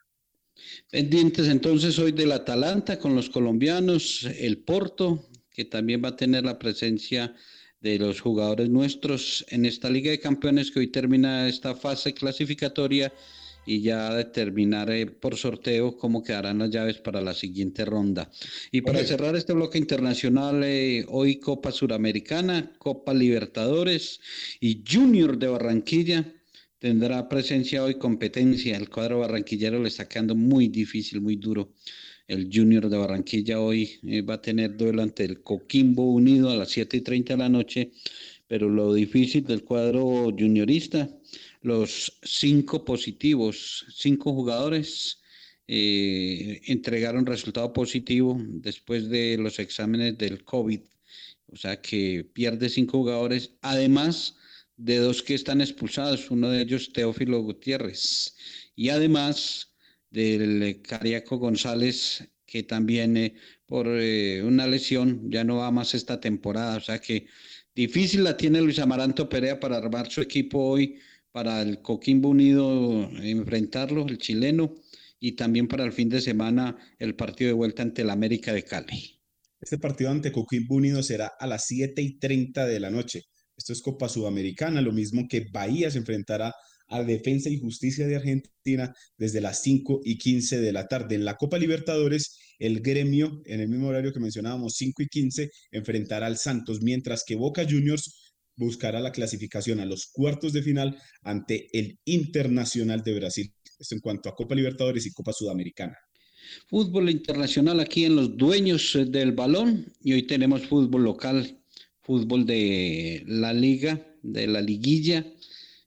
Pendientes 0.90 1.48
entonces 1.48 1.98
hoy 2.00 2.12
del 2.12 2.32
Atalanta 2.32 3.00
con 3.00 3.16
los 3.16 3.30
colombianos, 3.30 4.28
el 4.38 4.60
Porto, 4.60 5.28
que 5.52 5.66
también 5.66 6.04
va 6.04 6.10
a 6.10 6.16
tener 6.16 6.44
la 6.44 6.60
presencia 6.60 7.34
de 7.82 8.00
los 8.00 8.22
jugadores 8.22 8.70
nuestros 8.70 9.46
en 9.50 9.66
esta 9.66 9.90
Liga 9.90 10.12
de 10.12 10.20
Campeones 10.20 10.72
que 10.72 10.80
hoy 10.80 10.88
termina 10.88 11.48
esta 11.48 11.76
fase 11.76 12.14
clasificatoria 12.14 13.12
y 13.66 13.82
ya 13.82 14.14
determinar 14.14 14.90
eh, 14.92 15.06
por 15.06 15.38
sorteo 15.38 15.98
cómo 15.98 16.24
quedarán 16.24 16.60
las 16.60 16.70
llaves 16.70 16.98
para 16.98 17.22
la 17.22 17.34
siguiente 17.34 17.86
ronda. 17.86 18.30
Y 18.72 18.82
para 18.82 19.04
cerrar 19.04 19.36
este 19.36 19.54
bloque 19.54 19.78
internacional, 19.78 20.64
eh, 20.64 21.06
hoy 21.08 21.38
Copa 21.40 21.72
Suramericana, 21.72 22.74
Copa 22.78 23.14
Libertadores 23.14 24.20
y 24.60 24.84
Junior 24.90 25.38
de 25.38 25.48
Barranquilla 25.48 26.26
tendrá 26.84 27.30
presencia 27.30 27.82
hoy 27.82 27.96
competencia. 27.96 28.76
El 28.76 28.90
cuadro 28.90 29.20
barranquillero 29.20 29.82
le 29.82 29.88
está 29.88 30.06
quedando 30.10 30.36
muy 30.36 30.68
difícil, 30.68 31.22
muy 31.22 31.38
duro. 31.38 31.72
El 32.28 32.50
Junior 32.54 32.90
de 32.90 32.98
Barranquilla 32.98 33.62
hoy 33.62 34.02
eh, 34.06 34.22
va 34.22 34.34
a 34.34 34.42
tener 34.42 34.76
duelo 34.76 35.02
ante 35.02 35.24
el 35.24 35.42
Coquimbo 35.42 36.12
Unido 36.12 36.50
a 36.50 36.58
las 36.58 36.72
7 36.72 36.98
y 36.98 37.00
30 37.00 37.36
de 37.36 37.38
la 37.38 37.48
noche, 37.48 37.92
pero 38.50 38.68
lo 38.68 38.94
difícil 38.94 39.46
del 39.46 39.64
cuadro 39.64 40.26
juniorista, 40.38 41.10
los 41.62 42.20
cinco 42.22 42.84
positivos, 42.84 43.86
cinco 43.96 44.34
jugadores 44.34 45.22
eh, 45.70 46.60
entregaron 46.66 47.26
resultado 47.26 47.72
positivo 47.72 48.38
después 48.38 49.08
de 49.08 49.38
los 49.38 49.58
exámenes 49.60 50.18
del 50.18 50.44
COVID. 50.44 50.82
O 51.48 51.56
sea 51.56 51.80
que 51.80 52.26
pierde 52.34 52.68
cinco 52.68 52.98
jugadores, 52.98 53.52
además 53.62 54.36
de 54.84 54.98
dos 54.98 55.24
que 55.24 55.34
están 55.34 55.62
expulsados, 55.62 56.30
uno 56.30 56.50
de 56.50 56.62
ellos 56.62 56.92
Teófilo 56.92 57.42
Gutiérrez, 57.42 58.36
y 58.76 58.90
además 58.90 59.74
del 60.10 60.82
Cariaco 60.82 61.38
González, 61.38 62.28
que 62.46 62.64
también 62.64 63.16
eh, 63.16 63.34
por 63.66 63.88
eh, 63.88 64.44
una 64.44 64.68
lesión 64.68 65.32
ya 65.32 65.46
no 65.46 65.58
va 65.58 65.72
más 65.72 65.94
esta 65.96 66.20
temporada. 66.20 66.78
O 66.78 66.82
sea 66.82 67.00
que 67.00 67.28
difícil 67.74 68.26
la 68.26 68.36
tiene 68.36 68.62
Luis 68.62 68.80
Amaranto 68.80 69.30
Perea 69.30 69.58
para 69.60 69.78
armar 69.78 70.12
su 70.12 70.22
equipo 70.22 70.60
hoy, 70.60 71.00
para 71.32 71.62
el 71.62 71.82
Coquimbo 71.82 72.30
Unido 72.30 73.10
enfrentarlo, 73.22 74.06
el 74.06 74.18
chileno, 74.18 74.76
y 75.18 75.32
también 75.32 75.70
para 75.70 75.86
el 75.86 75.94
fin 75.94 76.10
de 76.10 76.20
semana 76.20 76.78
el 77.00 77.16
partido 77.16 77.48
de 77.48 77.54
vuelta 77.54 77.84
ante 77.84 78.02
el 78.02 78.10
América 78.10 78.52
de 78.52 78.64
Cali. 78.64 79.22
Este 79.62 79.78
partido 79.78 80.12
ante 80.12 80.34
Coquimbo 80.34 80.76
Unido 80.76 81.02
será 81.02 81.28
a 81.40 81.48
las 81.48 81.68
7 81.68 82.02
y 82.02 82.20
30 82.20 82.66
de 82.68 82.80
la 82.82 82.92
noche. 82.92 83.24
Esto 83.64 83.72
es 83.72 83.82
Copa 83.82 84.10
Sudamericana, 84.10 84.82
lo 84.82 84.92
mismo 84.92 85.26
que 85.30 85.48
Bahía 85.50 85.90
se 85.90 85.98
enfrentará 85.98 86.54
a 86.90 87.02
Defensa 87.02 87.50
y 87.50 87.62
Justicia 87.62 88.06
de 88.06 88.18
Argentina 88.18 88.94
desde 89.18 89.40
las 89.40 89.62
5 89.62 90.02
y 90.04 90.18
15 90.18 90.60
de 90.60 90.74
la 90.74 90.90
tarde. 90.90 91.16
En 91.16 91.24
la 91.24 91.38
Copa 91.38 91.58
Libertadores, 91.58 92.38
el 92.60 92.82
gremio, 92.82 93.42
en 93.46 93.62
el 93.62 93.70
mismo 93.70 93.88
horario 93.88 94.12
que 94.12 94.20
mencionábamos, 94.20 94.74
5 94.76 95.04
y 95.04 95.08
15, 95.08 95.50
enfrentará 95.72 96.26
al 96.28 96.38
Santos, 96.38 96.82
mientras 96.82 97.24
que 97.26 97.36
Boca 97.36 97.64
Juniors 97.64 98.34
buscará 98.58 99.00
la 99.00 99.14
clasificación 99.14 99.80
a 99.80 99.86
los 99.86 100.08
cuartos 100.12 100.52
de 100.52 100.62
final 100.62 100.98
ante 101.22 101.70
el 101.72 101.98
Internacional 102.04 103.02
de 103.02 103.16
Brasil. 103.16 103.54
Esto 103.80 103.96
en 103.96 104.02
cuanto 104.02 104.28
a 104.28 104.36
Copa 104.36 104.56
Libertadores 104.56 105.06
y 105.06 105.14
Copa 105.14 105.32
Sudamericana. 105.32 105.98
Fútbol 106.68 107.10
internacional 107.10 107.80
aquí 107.80 108.04
en 108.04 108.18
los 108.18 108.36
dueños 108.36 108.94
eh, 108.96 109.06
del 109.06 109.32
balón 109.32 109.86
y 110.02 110.12
hoy 110.12 110.24
tenemos 110.24 110.68
fútbol 110.68 111.06
local, 111.06 111.63
fútbol 112.04 112.46
de 112.46 113.24
la 113.26 113.54
liga, 113.54 114.00
de 114.22 114.48
la 114.48 114.62
liguilla 114.62 115.26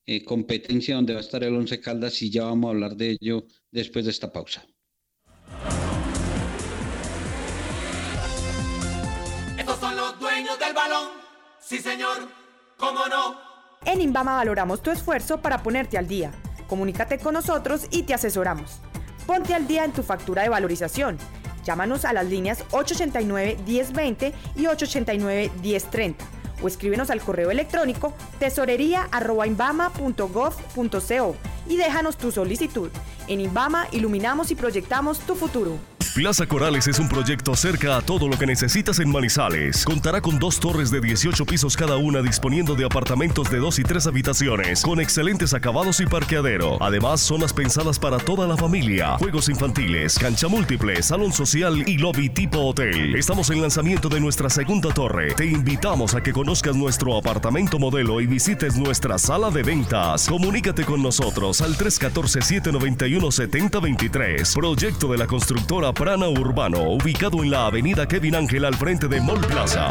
eh, 0.08 0.24
competencia 0.24 0.94
donde 0.94 1.14
va 1.14 1.18
a 1.18 1.22
estar 1.22 1.42
el 1.42 1.52
Once 1.52 1.80
Caldas 1.80 2.22
y 2.22 2.30
ya 2.30 2.44
vamos 2.44 2.68
a 2.68 2.70
hablar 2.70 2.94
de 2.94 3.16
ello 3.20 3.44
después 3.72 4.04
de 4.04 4.12
esta 4.12 4.32
pausa. 4.32 4.64
Estos 9.58 9.80
son 9.80 9.96
los 9.96 10.20
dueños 10.20 10.56
del 10.60 10.72
balón. 10.74 11.08
Sí, 11.60 11.78
señor. 11.78 12.28
¿Cómo 12.76 13.08
no? 13.08 13.36
En 13.84 14.00
Invama 14.00 14.36
valoramos 14.36 14.80
tu 14.80 14.92
esfuerzo 14.92 15.42
para 15.42 15.64
ponerte 15.64 15.98
al 15.98 16.06
día. 16.06 16.30
Comunícate 16.68 17.18
con 17.18 17.34
nosotros 17.34 17.86
y 17.90 18.04
te 18.04 18.14
asesoramos. 18.14 18.78
Ponte 19.26 19.54
al 19.54 19.66
día 19.66 19.84
en 19.84 19.92
tu 19.92 20.04
factura 20.04 20.42
de 20.42 20.50
valorización. 20.50 21.18
Llámanos 21.66 22.04
a 22.04 22.12
las 22.12 22.26
líneas 22.26 22.64
889-1020 22.70 24.32
y 24.54 24.66
889-1030 24.66 26.14
o 26.62 26.68
escríbenos 26.68 27.10
al 27.10 27.20
correo 27.20 27.50
electrónico 27.50 28.14
tesorería.invama.gov.co 28.38 31.36
y 31.68 31.76
déjanos 31.76 32.16
tu 32.16 32.30
solicitud. 32.30 32.90
En 33.26 33.40
Invama 33.40 33.88
iluminamos 33.90 34.52
y 34.52 34.54
proyectamos 34.54 35.18
tu 35.18 35.34
futuro. 35.34 35.76
Plaza 36.16 36.46
Corales 36.46 36.88
es 36.88 36.98
un 36.98 37.10
proyecto 37.10 37.54
cerca 37.54 37.98
a 37.98 38.00
todo 38.00 38.26
lo 38.26 38.38
que 38.38 38.46
necesitas 38.46 39.00
en 39.00 39.10
Manizales. 39.10 39.84
Contará 39.84 40.22
con 40.22 40.38
dos 40.38 40.58
torres 40.58 40.90
de 40.90 41.02
18 41.02 41.44
pisos 41.44 41.76
cada 41.76 41.98
una 41.98 42.22
disponiendo 42.22 42.74
de 42.74 42.86
apartamentos 42.86 43.50
de 43.50 43.58
dos 43.58 43.78
y 43.78 43.82
tres 43.82 44.06
habitaciones, 44.06 44.80
con 44.80 44.98
excelentes 44.98 45.52
acabados 45.52 46.00
y 46.00 46.06
parqueadero. 46.06 46.82
Además, 46.82 47.20
zonas 47.20 47.52
pensadas 47.52 47.98
para 47.98 48.16
toda 48.16 48.46
la 48.46 48.56
familia, 48.56 49.18
juegos 49.18 49.50
infantiles, 49.50 50.18
cancha 50.18 50.48
múltiple, 50.48 51.02
salón 51.02 51.34
social 51.34 51.86
y 51.86 51.98
lobby 51.98 52.30
tipo 52.30 52.60
hotel. 52.60 53.14
Estamos 53.14 53.50
en 53.50 53.60
lanzamiento 53.60 54.08
de 54.08 54.18
nuestra 54.18 54.48
segunda 54.48 54.94
torre. 54.94 55.34
Te 55.34 55.44
invitamos 55.44 56.14
a 56.14 56.22
que 56.22 56.32
conozcas 56.32 56.76
nuestro 56.76 57.18
apartamento 57.18 57.78
modelo 57.78 58.22
y 58.22 58.26
visites 58.26 58.76
nuestra 58.76 59.18
sala 59.18 59.50
de 59.50 59.62
ventas. 59.62 60.30
Comunícate 60.30 60.86
con 60.86 61.02
nosotros 61.02 61.60
al 61.60 61.76
314-791-7023. 61.76 64.54
Proyecto 64.54 65.08
de 65.08 65.18
la 65.18 65.26
constructora 65.26 65.92
Urbano, 66.14 66.82
ubicado 66.82 67.42
en 67.42 67.50
la 67.50 67.66
avenida 67.66 68.06
Kevin 68.06 68.36
Ángel 68.36 68.64
al 68.64 68.74
frente 68.76 69.08
de 69.08 69.20
Mall 69.20 69.40
Plaza. 69.40 69.90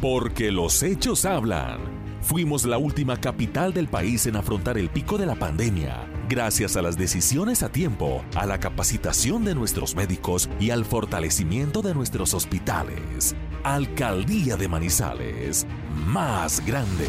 Porque 0.00 0.50
los 0.50 0.82
hechos 0.82 1.26
hablan. 1.26 1.78
Fuimos 2.22 2.64
la 2.64 2.78
última 2.78 3.18
capital 3.18 3.74
del 3.74 3.86
país 3.86 4.24
en 4.26 4.36
afrontar 4.36 4.78
el 4.78 4.88
pico 4.88 5.18
de 5.18 5.26
la 5.26 5.34
pandemia, 5.34 6.06
gracias 6.26 6.76
a 6.76 6.82
las 6.82 6.96
decisiones 6.96 7.62
a 7.62 7.70
tiempo, 7.70 8.24
a 8.34 8.46
la 8.46 8.58
capacitación 8.58 9.44
de 9.44 9.54
nuestros 9.54 9.94
médicos 9.94 10.48
y 10.58 10.70
al 10.70 10.86
fortalecimiento 10.86 11.82
de 11.82 11.94
nuestros 11.94 12.32
hospitales. 12.32 13.34
Alcaldía 13.62 14.56
de 14.56 14.68
Manizales, 14.68 15.66
más 16.06 16.64
grande. 16.64 17.08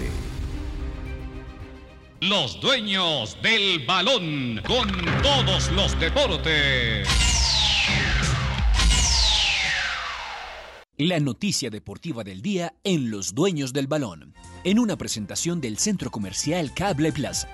Los 2.19 2.59
dueños 2.59 3.37
del 3.41 3.85
balón 3.85 4.61
con 4.67 4.89
todos 5.23 5.71
los 5.71 5.97
deportes. 5.97 7.07
La 11.03 11.19
noticia 11.19 11.71
deportiva 11.71 12.23
del 12.23 12.43
día 12.43 12.75
en 12.83 13.09
Los 13.09 13.33
Dueños 13.33 13.73
del 13.73 13.87
Balón, 13.87 14.35
en 14.63 14.77
una 14.77 14.99
presentación 14.99 15.59
del 15.59 15.79
Centro 15.79 16.11
Comercial 16.11 16.75
Cable 16.75 17.11
Plaza. 17.11 17.49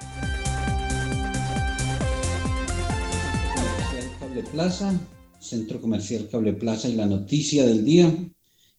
Cable 4.19 4.43
Plaza, 4.51 4.99
Centro 5.39 5.79
Comercial 5.79 6.27
Cable 6.29 6.51
Plaza 6.51 6.89
y 6.89 6.95
la 6.95 7.05
noticia 7.05 7.65
del 7.65 7.85
día. 7.85 8.13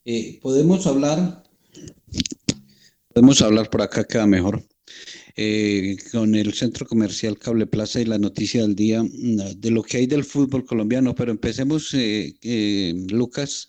Eh, 0.04 0.38
podemos 0.42 0.86
hablar, 0.86 1.44
podemos 3.14 3.40
hablar 3.40 3.70
por 3.70 3.80
acá, 3.80 4.04
queda 4.04 4.26
mejor. 4.26 4.62
Eh, 5.40 5.96
con 6.10 6.34
el 6.34 6.52
Centro 6.52 6.84
Comercial 6.84 7.38
Cable 7.38 7.68
Plaza 7.68 8.00
y 8.00 8.06
la 8.06 8.18
noticia 8.18 8.62
del 8.62 8.74
día 8.74 9.04
mm, 9.04 9.60
de 9.60 9.70
lo 9.70 9.84
que 9.84 9.98
hay 9.98 10.06
del 10.08 10.24
fútbol 10.24 10.64
colombiano, 10.64 11.14
pero 11.14 11.30
empecemos, 11.30 11.94
eh, 11.94 12.34
eh, 12.42 12.92
Lucas, 13.08 13.68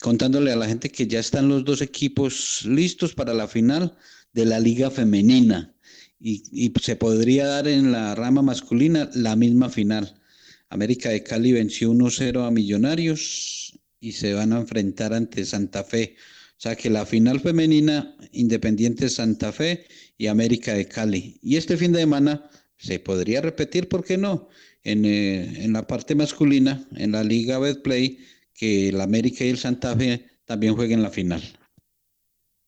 contándole 0.00 0.52
a 0.52 0.56
la 0.56 0.66
gente 0.66 0.90
que 0.90 1.06
ya 1.06 1.20
están 1.20 1.48
los 1.48 1.64
dos 1.64 1.82
equipos 1.82 2.64
listos 2.64 3.14
para 3.14 3.34
la 3.34 3.48
final 3.48 3.96
de 4.32 4.44
la 4.46 4.60
Liga 4.60 4.90
Femenina 4.90 5.74
y, 6.20 6.72
se 6.82 6.96
podría 6.96 7.46
dar 7.46 7.68
en 7.68 7.92
la 7.92 8.14
rama 8.14 8.42
masculina 8.42 9.10
la 9.14 9.36
misma 9.36 9.70
final. 9.70 10.20
América 10.68 11.08
de 11.08 11.22
Cali 11.22 11.52
venció 11.52 11.90
1-0 11.92 12.46
a 12.46 12.50
Millonarios 12.50 13.78
y 14.00 14.12
se 14.12 14.34
van 14.34 14.52
a 14.52 14.60
enfrentar 14.60 15.14
ante 15.14 15.44
Santa 15.44 15.82
Fe. 15.82 16.16
O 16.58 16.60
sea 16.60 16.76
que 16.76 16.90
la 16.90 17.06
final 17.06 17.40
femenina, 17.40 18.14
Independiente 18.32 19.08
Santa 19.08 19.50
Fe 19.50 19.86
y 20.18 20.26
América 20.26 20.74
de 20.74 20.86
Cali. 20.86 21.38
Y 21.42 21.56
este 21.56 21.76
fin 21.76 21.92
de 21.92 22.00
semana 22.00 22.50
se 22.76 22.98
podría 22.98 23.40
repetir, 23.40 23.88
¿por 23.88 24.04
qué 24.04 24.18
no? 24.18 24.48
En, 24.84 25.04
eh, 25.04 25.64
en 25.64 25.72
la 25.72 25.86
parte 25.86 26.14
masculina, 26.14 26.86
en 26.96 27.12
la 27.12 27.24
Liga 27.24 27.58
Betplay, 27.58 28.18
que 28.60 28.90
el 28.90 29.00
América 29.00 29.42
y 29.42 29.48
el 29.48 29.56
Santa 29.56 29.96
Fe 29.96 30.26
también 30.44 30.74
jueguen 30.74 31.02
la 31.02 31.08
final. 31.08 31.42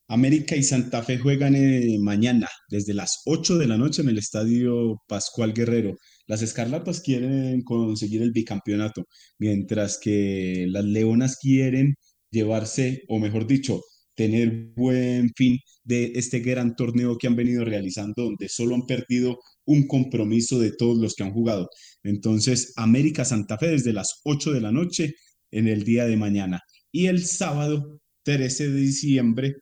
América 0.09 0.57
y 0.57 0.63
Santa 0.63 1.03
Fe 1.03 1.19
juegan 1.19 1.55
eh, 1.55 1.99
mañana 2.01 2.49
desde 2.69 2.95
las 2.95 3.21
8 3.27 3.59
de 3.59 3.67
la 3.67 3.77
noche 3.77 4.01
en 4.01 4.09
el 4.09 4.17
Estadio 4.17 4.97
Pascual 5.07 5.53
Guerrero. 5.53 5.99
Las 6.27 6.41
Escarlatas 6.41 7.03
quieren 7.03 7.63
conseguir 7.63 8.23
el 8.23 8.33
bicampeonato, 8.33 9.05
mientras 9.39 9.99
que 9.99 10.65
las 10.69 10.85
Leonas 10.85 11.37
quieren 11.37 11.95
llevarse, 12.31 13.03
o 13.09 13.19
mejor 13.19 13.47
dicho, 13.47 13.83
tener 14.15 14.73
buen 14.75 15.31
fin 15.37 15.59
de 15.85 16.13
este 16.15 16.41
gran 16.41 16.75
torneo 16.75 17.19
que 17.19 17.27
han 17.27 17.37
venido 17.37 17.67
realizando, 17.67 18.25
donde 18.25 18.49
solo 18.49 18.77
han 18.77 18.87
perdido 18.87 19.39
un 19.67 19.87
compromiso 19.87 20.59
de 20.59 20.73
todos 20.73 20.97
los 20.97 21.15
que 21.15 21.25
han 21.25 21.33
jugado. 21.33 21.69
Entonces, 22.03 22.73
América 22.77 23.27
Santa 23.27 23.59
Fe 23.59 23.69
desde 23.69 23.93
las 23.93 24.21
8 24.25 24.53
de 24.53 24.61
la 24.63 24.73
noche 24.73 25.15
en 25.53 25.69
el 25.69 25.85
día 25.85 26.07
de 26.07 26.17
mañana. 26.17 26.61
Y 26.91 27.07
el 27.07 27.25
sábado 27.25 28.01
13 28.25 28.71
de 28.71 28.81
diciembre, 28.81 29.55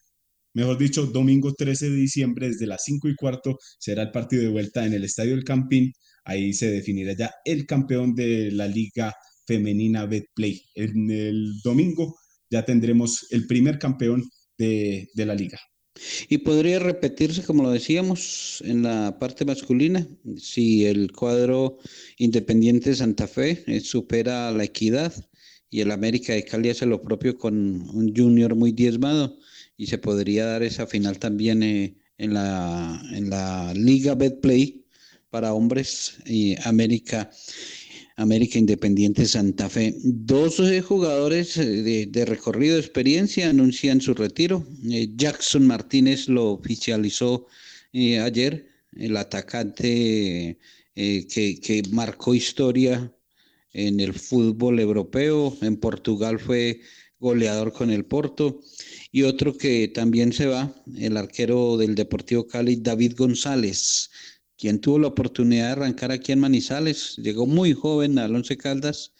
mejor 0.54 0.78
dicho, 0.78 1.06
domingo 1.06 1.52
13 1.54 1.90
de 1.90 1.96
diciembre, 1.96 2.48
desde 2.48 2.66
las 2.66 2.82
5 2.84 3.08
y 3.08 3.16
cuarto, 3.16 3.58
será 3.78 4.02
el 4.02 4.10
partido 4.10 4.42
de 4.42 4.48
vuelta 4.48 4.86
en 4.86 4.94
el 4.94 5.04
Estadio 5.04 5.34
El 5.34 5.44
Campín. 5.44 5.92
Ahí 6.24 6.52
se 6.52 6.70
definirá 6.70 7.14
ya 7.14 7.30
el 7.44 7.66
campeón 7.66 8.14
de 8.14 8.50
la 8.52 8.66
Liga 8.66 9.12
Femenina 9.46 10.06
Betplay. 10.06 10.62
En 10.74 11.10
el 11.10 11.60
domingo 11.62 12.16
ya 12.50 12.64
tendremos 12.64 13.26
el 13.30 13.46
primer 13.46 13.78
campeón 13.78 14.24
de, 14.58 15.08
de 15.14 15.26
la 15.26 15.34
liga. 15.34 15.58
Y 16.28 16.38
podría 16.38 16.78
repetirse, 16.78 17.42
como 17.42 17.62
lo 17.62 17.70
decíamos, 17.70 18.62
en 18.64 18.82
la 18.82 19.18
parte 19.18 19.44
masculina, 19.44 20.06
si 20.36 20.86
el 20.86 21.12
cuadro 21.12 21.78
Independiente 22.16 22.94
Santa 22.94 23.26
Fe 23.26 23.64
eh, 23.66 23.80
supera 23.80 24.50
la 24.52 24.64
equidad 24.64 25.12
y 25.70 25.80
el 25.80 25.92
América 25.92 26.32
de 26.32 26.44
Cali 26.44 26.70
hace 26.70 26.84
lo 26.84 27.00
propio 27.00 27.38
con 27.38 27.54
un 27.54 28.12
junior 28.14 28.56
muy 28.56 28.72
diezmado 28.72 29.38
y 29.76 29.86
se 29.86 29.98
podría 29.98 30.46
dar 30.46 30.62
esa 30.62 30.86
final 30.86 31.18
también 31.18 31.62
eh, 31.62 31.96
en, 32.18 32.34
la, 32.34 33.00
en 33.12 33.30
la 33.30 33.72
Liga 33.74 34.14
Betplay 34.14 34.84
para 35.30 35.54
hombres 35.54 36.18
y 36.26 36.56
América 36.64 37.30
América 38.16 38.58
Independiente 38.58 39.24
Santa 39.24 39.70
Fe. 39.70 39.94
Dos 40.02 40.60
jugadores 40.84 41.56
eh, 41.56 41.64
de, 41.64 42.06
de, 42.06 42.24
recorrido 42.26 42.74
de 42.74 42.80
experiencia 42.80 43.48
anuncian 43.48 44.02
su 44.02 44.12
retiro. 44.12 44.66
Eh, 44.90 45.08
Jackson 45.16 45.66
Martínez 45.66 46.28
lo 46.28 46.50
oficializó 46.50 47.46
ayer, 47.94 48.68
el 48.92 49.16
atacante 49.16 50.58
que, 50.94 51.60
que 51.62 51.82
marcó 51.90 52.34
historia 52.34 53.10
en 53.72 54.00
el 54.00 54.14
fútbol 54.14 54.80
europeo. 54.80 55.56
En 55.62 55.76
Portugal 55.76 56.38
fue 56.38 56.80
goleador 57.18 57.72
con 57.72 57.90
el 57.90 58.04
Porto. 58.04 58.60
Y 59.12 59.22
otro 59.22 59.56
que 59.56 59.88
también 59.88 60.32
se 60.32 60.46
va, 60.46 60.74
el 60.96 61.16
arquero 61.16 61.76
del 61.76 61.94
Deportivo 61.94 62.46
Cali, 62.46 62.76
David 62.76 63.14
González 63.16 64.10
quien 64.60 64.78
tuvo 64.78 64.98
la 64.98 65.08
oportunidad 65.08 65.68
de 65.68 65.72
arrancar 65.72 66.12
aquí 66.12 66.32
en 66.32 66.38
Manizales, 66.38 67.16
llegó 67.16 67.46
muy 67.46 67.72
joven 67.72 68.18
al 68.18 68.36
Once 68.36 68.58
Caldas. 68.58 69.14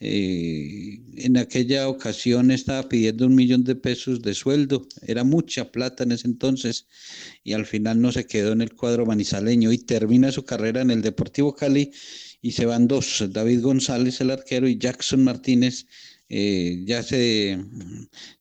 Eh, 0.00 0.98
en 1.16 1.36
aquella 1.36 1.88
ocasión 1.88 2.50
estaba 2.50 2.88
pidiendo 2.88 3.26
un 3.26 3.36
millón 3.36 3.62
de 3.62 3.76
pesos 3.76 4.20
de 4.22 4.34
sueldo, 4.34 4.88
era 5.06 5.22
mucha 5.22 5.70
plata 5.70 6.02
en 6.02 6.12
ese 6.12 6.26
entonces, 6.26 6.88
y 7.44 7.52
al 7.52 7.66
final 7.66 8.00
no 8.00 8.10
se 8.10 8.26
quedó 8.26 8.50
en 8.52 8.62
el 8.62 8.74
cuadro 8.74 9.06
manizaleño 9.06 9.70
y 9.70 9.78
termina 9.78 10.32
su 10.32 10.44
carrera 10.44 10.80
en 10.80 10.90
el 10.90 11.02
Deportivo 11.02 11.54
Cali 11.54 11.92
y 12.42 12.52
se 12.52 12.66
van 12.66 12.88
dos, 12.88 13.24
David 13.30 13.62
González 13.62 14.20
el 14.20 14.30
arquero 14.30 14.68
y 14.68 14.78
Jackson 14.78 15.24
Martínez 15.24 15.86
eh, 16.28 16.82
ya 16.86 17.02
se, 17.02 17.58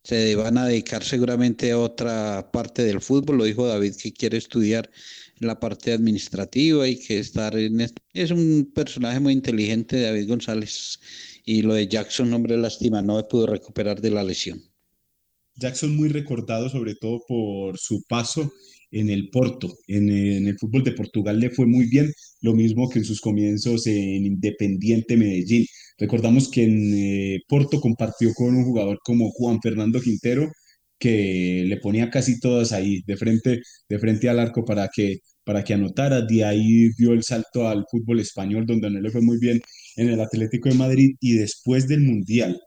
se 0.03 0.35
van 0.35 0.57
a 0.57 0.67
dedicar 0.67 1.03
seguramente 1.03 1.71
a 1.71 1.79
otra 1.79 2.51
parte 2.51 2.83
del 2.83 3.01
fútbol, 3.01 3.39
lo 3.39 3.43
dijo 3.45 3.67
David 3.67 3.95
que 4.01 4.13
quiere 4.13 4.37
estudiar 4.37 4.89
la 5.39 5.59
parte 5.59 5.93
administrativa 5.93 6.87
y 6.87 6.99
que 6.99 7.19
estar 7.19 7.57
en... 7.57 7.81
Es 8.13 8.31
un 8.31 8.71
personaje 8.75 9.19
muy 9.19 9.33
inteligente, 9.33 10.01
David 10.01 10.27
González, 10.27 10.99
y 11.45 11.61
lo 11.61 11.73
de 11.73 11.87
Jackson, 11.87 12.31
hombre, 12.33 12.57
lástima, 12.57 13.01
no 13.01 13.27
pudo 13.27 13.47
recuperar 13.47 14.01
de 14.01 14.11
la 14.11 14.23
lesión. 14.23 14.61
Jackson 15.55 15.95
muy 15.95 16.09
recordado 16.09 16.69
sobre 16.69 16.95
todo 16.95 17.21
por 17.27 17.77
su 17.77 18.03
paso 18.03 18.51
en 18.91 19.09
el 19.09 19.29
Porto, 19.29 19.77
en, 19.87 20.09
en, 20.09 20.47
el 20.47 20.57
fútbol 20.57 20.83
de 20.83 20.93
Portugal 20.93 21.39
le 21.39 21.49
fue 21.51 21.65
muy 21.67 21.87
bien, 21.87 22.11
lo 22.41 22.53
mismo 22.53 22.89
que 22.89 22.99
en 22.99 23.05
sus 23.05 23.21
comienzos 23.21 23.87
en 23.87 24.25
Independiente 24.25 25.17
Medellín. 25.17 25.65
Recordamos 25.97 26.49
que 26.49 26.63
en 26.63 26.93
eh, 26.95 27.39
Porto 27.47 27.81
compartió 27.81 28.33
con 28.33 28.55
un 28.55 28.63
jugador 28.63 28.99
como 29.03 29.29
Juan 29.31 29.59
Fernando 29.61 29.99
Quintero, 30.01 30.49
que 30.97 31.63
le 31.67 31.77
ponía 31.77 32.09
casi 32.09 32.39
todas 32.39 32.71
ahí, 32.73 33.01
de 33.05 33.17
frente, 33.17 33.61
de 33.89 33.99
frente 33.99 34.29
al 34.29 34.39
arco 34.39 34.65
para 34.65 34.89
que, 34.93 35.19
para 35.43 35.63
que 35.63 35.73
anotara. 35.73 36.21
De 36.21 36.43
ahí 36.45 36.89
dio 36.97 37.13
el 37.13 37.23
salto 37.23 37.67
al 37.67 37.85
fútbol 37.89 38.19
español, 38.19 38.65
donde 38.65 38.89
no 38.89 38.99
le 39.01 39.11
fue 39.11 39.21
muy 39.21 39.39
bien 39.39 39.61
en 39.95 40.09
el 40.09 40.21
Atlético 40.21 40.69
de 40.69 40.75
Madrid. 40.75 41.15
Y 41.19 41.33
después 41.33 41.87
del 41.87 42.01
Mundial 42.01 42.59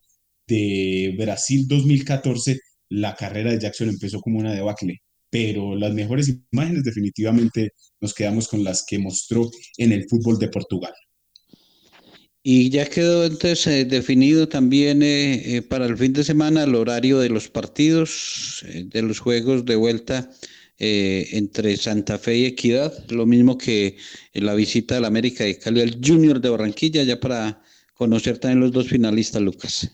de 0.46 1.14
Brasil 1.18 1.66
2014, 1.68 2.58
la 2.90 3.14
carrera 3.16 3.52
de 3.52 3.60
Jackson 3.60 3.88
empezó 3.90 4.20
como 4.20 4.38
una 4.40 4.52
debacle. 4.54 5.01
Pero 5.32 5.74
las 5.74 5.94
mejores 5.94 6.30
imágenes 6.52 6.84
definitivamente 6.84 7.72
nos 8.02 8.12
quedamos 8.12 8.48
con 8.48 8.62
las 8.62 8.84
que 8.86 8.98
mostró 8.98 9.50
en 9.78 9.92
el 9.92 10.06
fútbol 10.06 10.38
de 10.38 10.48
Portugal. 10.48 10.92
Y 12.44 12.70
ya 12.70 12.86
quedó 12.86 13.24
entonces 13.24 13.66
eh, 13.68 13.84
definido 13.84 14.48
también 14.48 15.02
eh, 15.02 15.56
eh, 15.56 15.62
para 15.62 15.86
el 15.86 15.96
fin 15.96 16.12
de 16.12 16.24
semana 16.24 16.64
el 16.64 16.74
horario 16.74 17.20
de 17.20 17.28
los 17.28 17.48
partidos, 17.48 18.64
de 18.66 19.02
los 19.02 19.20
juegos 19.20 19.64
de 19.64 19.76
vuelta 19.76 20.30
entre 20.78 21.76
Santa 21.76 22.18
Fe 22.18 22.38
y 22.38 22.44
Equidad, 22.44 22.92
lo 23.10 23.24
mismo 23.24 23.56
que 23.56 23.96
la 24.34 24.52
visita 24.54 24.96
del 24.96 25.04
América 25.04 25.44
de 25.44 25.56
Cali 25.56 25.80
al 25.80 26.00
Junior 26.04 26.40
de 26.40 26.48
Barranquilla, 26.48 27.04
ya 27.04 27.20
para 27.20 27.62
conocer 27.94 28.38
también 28.38 28.58
los 28.58 28.72
dos 28.72 28.88
finalistas, 28.88 29.40
Lucas. 29.40 29.88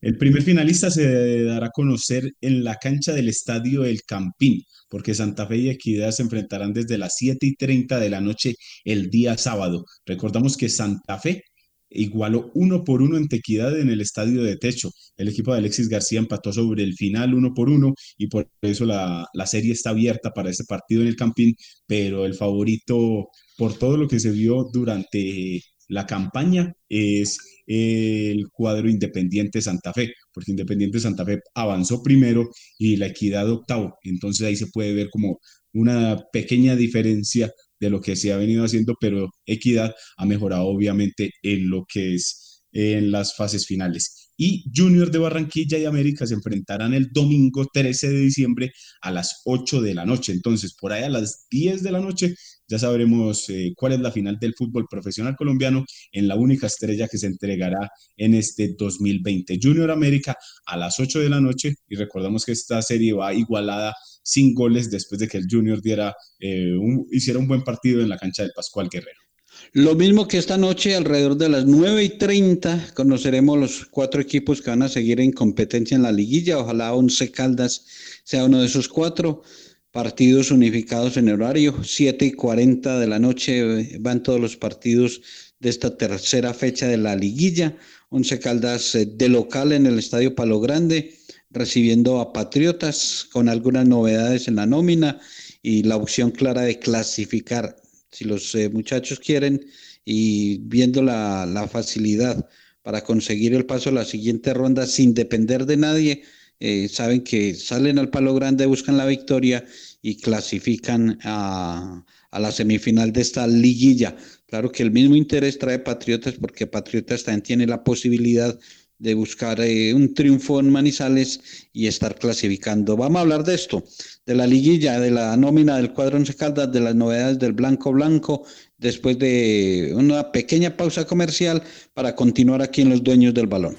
El 0.00 0.16
primer 0.16 0.42
finalista 0.42 0.90
se 0.90 1.42
dará 1.44 1.66
a 1.66 1.70
conocer 1.70 2.32
en 2.40 2.62
la 2.62 2.76
cancha 2.76 3.12
del 3.12 3.28
Estadio 3.28 3.84
El 3.84 4.02
Campín, 4.02 4.62
porque 4.88 5.14
Santa 5.14 5.46
Fe 5.46 5.56
y 5.58 5.70
Equidad 5.70 6.12
se 6.12 6.22
enfrentarán 6.22 6.72
desde 6.72 6.98
las 6.98 7.16
7 7.16 7.46
y 7.46 7.56
30 7.56 7.98
de 7.98 8.10
la 8.10 8.20
noche 8.20 8.54
el 8.84 9.10
día 9.10 9.36
sábado. 9.36 9.84
Recordamos 10.06 10.56
que 10.56 10.68
Santa 10.68 11.18
Fe 11.18 11.42
igualó 11.90 12.50
uno 12.54 12.84
por 12.84 13.02
uno 13.02 13.16
en 13.16 13.26
Equidad 13.30 13.78
en 13.78 13.90
el 13.90 14.00
estadio 14.00 14.44
de 14.44 14.56
techo. 14.56 14.90
El 15.16 15.28
equipo 15.28 15.52
de 15.52 15.58
Alexis 15.58 15.88
García 15.88 16.20
empató 16.20 16.52
sobre 16.52 16.84
el 16.84 16.94
final 16.94 17.34
uno 17.34 17.52
por 17.52 17.68
uno 17.68 17.94
y 18.16 18.28
por 18.28 18.48
eso 18.62 18.84
la, 18.86 19.26
la 19.32 19.46
serie 19.46 19.72
está 19.72 19.90
abierta 19.90 20.30
para 20.30 20.50
ese 20.50 20.64
partido 20.64 21.02
en 21.02 21.08
el 21.08 21.16
Campín, 21.16 21.54
pero 21.86 22.24
el 22.24 22.34
favorito 22.34 23.28
por 23.56 23.76
todo 23.76 23.96
lo 23.96 24.06
que 24.06 24.20
se 24.20 24.30
vio 24.30 24.68
durante 24.72 25.62
la 25.88 26.06
campaña 26.06 26.72
es 26.88 27.38
el 27.68 28.48
cuadro 28.50 28.88
Independiente 28.88 29.60
Santa 29.62 29.92
Fe, 29.92 30.12
porque 30.32 30.52
Independiente 30.52 31.00
Santa 31.00 31.24
Fe 31.24 31.40
avanzó 31.54 32.02
primero 32.02 32.48
y 32.78 32.96
la 32.96 33.08
Equidad 33.08 33.50
octavo. 33.50 33.94
Entonces 34.02 34.46
ahí 34.46 34.56
se 34.56 34.68
puede 34.68 34.94
ver 34.94 35.08
como 35.10 35.38
una 35.74 36.18
pequeña 36.32 36.76
diferencia 36.76 37.52
de 37.80 37.90
lo 37.90 38.00
que 38.00 38.16
se 38.16 38.32
ha 38.32 38.36
venido 38.38 38.64
haciendo, 38.64 38.94
pero 39.00 39.28
Equidad 39.46 39.94
ha 40.16 40.26
mejorado 40.26 40.66
obviamente 40.66 41.30
en 41.42 41.68
lo 41.70 41.84
que 41.92 42.14
es 42.14 42.62
en 42.72 43.10
las 43.10 43.36
fases 43.36 43.66
finales. 43.66 44.27
Y 44.40 44.64
Junior 44.74 45.10
de 45.10 45.18
Barranquilla 45.18 45.78
y 45.78 45.84
América 45.84 46.24
se 46.24 46.34
enfrentarán 46.34 46.94
el 46.94 47.10
domingo 47.12 47.66
13 47.72 48.08
de 48.08 48.20
diciembre 48.20 48.72
a 49.02 49.10
las 49.10 49.42
8 49.44 49.82
de 49.82 49.94
la 49.94 50.06
noche. 50.06 50.32
Entonces, 50.32 50.74
por 50.74 50.92
ahí 50.92 51.02
a 51.02 51.08
las 51.08 51.46
10 51.50 51.82
de 51.82 51.90
la 51.90 51.98
noche 51.98 52.34
ya 52.68 52.78
sabremos 52.78 53.48
eh, 53.48 53.72
cuál 53.76 53.94
es 53.94 54.00
la 54.00 54.12
final 54.12 54.38
del 54.38 54.54
fútbol 54.54 54.86
profesional 54.88 55.34
colombiano 55.36 55.84
en 56.12 56.28
la 56.28 56.36
única 56.36 56.66
estrella 56.66 57.08
que 57.08 57.18
se 57.18 57.26
entregará 57.26 57.90
en 58.16 58.34
este 58.34 58.74
2020. 58.78 59.58
Junior 59.60 59.90
América 59.90 60.36
a 60.66 60.76
las 60.76 61.00
8 61.00 61.18
de 61.20 61.30
la 61.30 61.40
noche 61.40 61.74
y 61.88 61.96
recordamos 61.96 62.44
que 62.44 62.52
esta 62.52 62.80
serie 62.82 63.14
va 63.14 63.34
igualada 63.34 63.94
sin 64.22 64.54
goles 64.54 64.90
después 64.90 65.18
de 65.18 65.28
que 65.28 65.38
el 65.38 65.46
Junior 65.50 65.80
diera, 65.80 66.14
eh, 66.38 66.76
hiciera 67.10 67.38
un 67.38 67.48
buen 67.48 67.64
partido 67.64 68.02
en 68.02 68.10
la 68.10 68.18
cancha 68.18 68.42
del 68.42 68.52
Pascual 68.54 68.88
Guerrero. 68.90 69.27
Lo 69.72 69.94
mismo 69.94 70.26
que 70.26 70.38
esta 70.38 70.56
noche, 70.56 70.94
alrededor 70.94 71.36
de 71.36 71.48
las 71.50 71.66
9 71.66 72.02
y 72.02 72.08
30, 72.10 72.92
conoceremos 72.94 73.58
los 73.58 73.84
cuatro 73.84 74.20
equipos 74.20 74.62
que 74.62 74.70
van 74.70 74.82
a 74.82 74.88
seguir 74.88 75.20
en 75.20 75.32
competencia 75.32 75.94
en 75.94 76.02
la 76.02 76.12
liguilla. 76.12 76.58
Ojalá 76.58 76.94
Once 76.94 77.30
Caldas 77.30 77.84
sea 78.24 78.44
uno 78.44 78.60
de 78.60 78.66
esos 78.66 78.88
cuatro. 78.88 79.42
Partidos 79.90 80.50
unificados 80.50 81.16
en 81.16 81.28
horario, 81.28 81.82
7 81.82 82.24
y 82.26 82.32
40 82.32 82.98
de 82.98 83.06
la 83.06 83.18
noche 83.18 83.80
eh, 83.80 83.96
van 84.00 84.22
todos 84.22 84.40
los 84.40 84.56
partidos 84.56 85.22
de 85.60 85.70
esta 85.70 85.96
tercera 85.96 86.54
fecha 86.54 86.86
de 86.86 86.98
la 86.98 87.16
liguilla. 87.16 87.76
Once 88.10 88.38
Caldas 88.38 88.94
eh, 88.94 89.06
de 89.06 89.28
local 89.28 89.72
en 89.72 89.86
el 89.86 89.98
Estadio 89.98 90.34
Palo 90.34 90.60
Grande, 90.60 91.14
recibiendo 91.50 92.20
a 92.20 92.32
Patriotas 92.32 93.26
con 93.32 93.48
algunas 93.48 93.86
novedades 93.86 94.48
en 94.48 94.56
la 94.56 94.66
nómina 94.66 95.20
y 95.62 95.82
la 95.82 95.96
opción 95.96 96.30
clara 96.30 96.62
de 96.62 96.78
clasificar 96.78 97.76
si 98.10 98.24
los 98.24 98.54
eh, 98.54 98.70
muchachos 98.70 99.20
quieren 99.20 99.64
y 100.04 100.58
viendo 100.62 101.02
la, 101.02 101.68
facilidad 101.70 102.48
para 102.82 103.02
conseguir 103.02 103.54
el 103.54 103.66
paso 103.66 103.90
a 103.90 103.92
la 103.92 104.04
siguiente 104.04 104.54
ronda 104.54 104.86
sin 104.86 105.14
depender 105.14 105.66
de 105.66 105.76
nadie, 105.76 106.22
eh, 106.60 106.88
saben 106.88 107.22
que 107.22 107.54
salen 107.54 107.98
al 107.98 108.10
palo 108.10 108.34
grande, 108.34 108.66
buscan 108.66 108.96
la 108.96 109.06
victoria 109.06 109.64
y 110.02 110.16
clasifican 110.16 111.18
a, 111.22 112.04
a, 112.30 112.40
la 112.40 112.52
semifinal 112.52 113.12
de 113.12 113.20
esta 113.20 113.46
liguilla. 113.46 114.16
Claro 114.46 114.72
que 114.72 114.82
el 114.82 114.90
mismo 114.90 115.14
interés 115.14 115.58
trae 115.58 115.78
Patriotas 115.78 116.34
porque 116.34 116.66
Patriotas 116.66 117.24
también 117.24 117.42
tiene 117.42 117.66
la 117.66 117.84
posibilidad 117.84 118.58
de 118.98 119.14
buscar 119.14 119.60
eh, 119.60 119.94
un 119.94 120.12
triunfo 120.12 120.58
en 120.60 120.70
Manizales 120.70 121.68
y 121.72 121.86
estar 121.86 122.16
clasificando. 122.16 122.96
Vamos 122.96 123.18
a 123.18 123.20
hablar 123.20 123.44
de 123.44 123.54
esto, 123.54 123.84
de 124.26 124.34
la 124.34 124.46
liguilla, 124.46 124.98
de 124.98 125.10
la 125.10 125.36
nómina 125.36 125.76
del 125.76 125.92
cuadro 125.92 126.16
Once 126.16 126.34
Caldas, 126.34 126.72
de 126.72 126.80
las 126.80 126.94
novedades 126.94 127.38
del 127.38 127.52
Blanco 127.52 127.92
Blanco, 127.92 128.44
después 128.76 129.18
de 129.18 129.92
una 129.94 130.32
pequeña 130.32 130.76
pausa 130.76 131.06
comercial 131.06 131.62
para 131.94 132.14
continuar 132.14 132.60
aquí 132.62 132.82
en 132.82 132.90
Los 132.90 133.02
Dueños 133.02 133.34
del 133.34 133.46
Balón. 133.46 133.76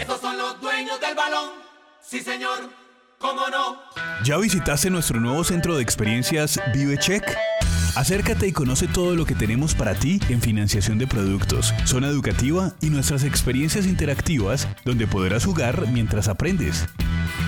Estos 0.00 0.20
son 0.20 0.38
los 0.38 0.60
dueños 0.60 0.98
del 1.00 1.14
balón, 1.14 1.50
sí 2.02 2.20
señor, 2.20 2.70
cómo 3.18 3.48
no. 3.50 3.78
¿Ya 4.24 4.38
visitaste 4.38 4.88
nuestro 4.88 5.20
nuevo 5.20 5.44
centro 5.44 5.76
de 5.76 5.82
experiencias 5.82 6.58
ViveCheck? 6.74 7.51
Acércate 7.94 8.46
y 8.46 8.52
conoce 8.52 8.88
todo 8.88 9.14
lo 9.14 9.26
que 9.26 9.34
tenemos 9.34 9.74
para 9.74 9.94
ti 9.94 10.18
en 10.30 10.40
financiación 10.40 10.96
de 10.96 11.06
productos, 11.06 11.74
zona 11.84 12.08
educativa 12.08 12.72
y 12.80 12.88
nuestras 12.88 13.22
experiencias 13.22 13.86
interactivas 13.86 14.66
donde 14.86 15.06
podrás 15.06 15.44
jugar 15.44 15.86
mientras 15.88 16.28
aprendes. 16.28 16.86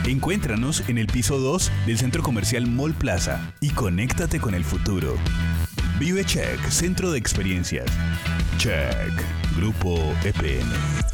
Encuéntranos 0.06 0.86
en 0.88 0.98
el 0.98 1.06
piso 1.06 1.38
2 1.38 1.72
del 1.86 1.96
centro 1.96 2.22
comercial 2.22 2.66
Mall 2.66 2.92
Plaza 2.92 3.54
y 3.62 3.70
conéctate 3.70 4.38
con 4.38 4.54
el 4.54 4.64
futuro. 4.64 5.16
Vive 5.98 6.24
Check, 6.26 6.60
Centro 6.68 7.10
de 7.10 7.18
Experiencias. 7.18 7.86
Check, 8.58 9.12
Grupo 9.56 9.96
EPN. 10.24 11.13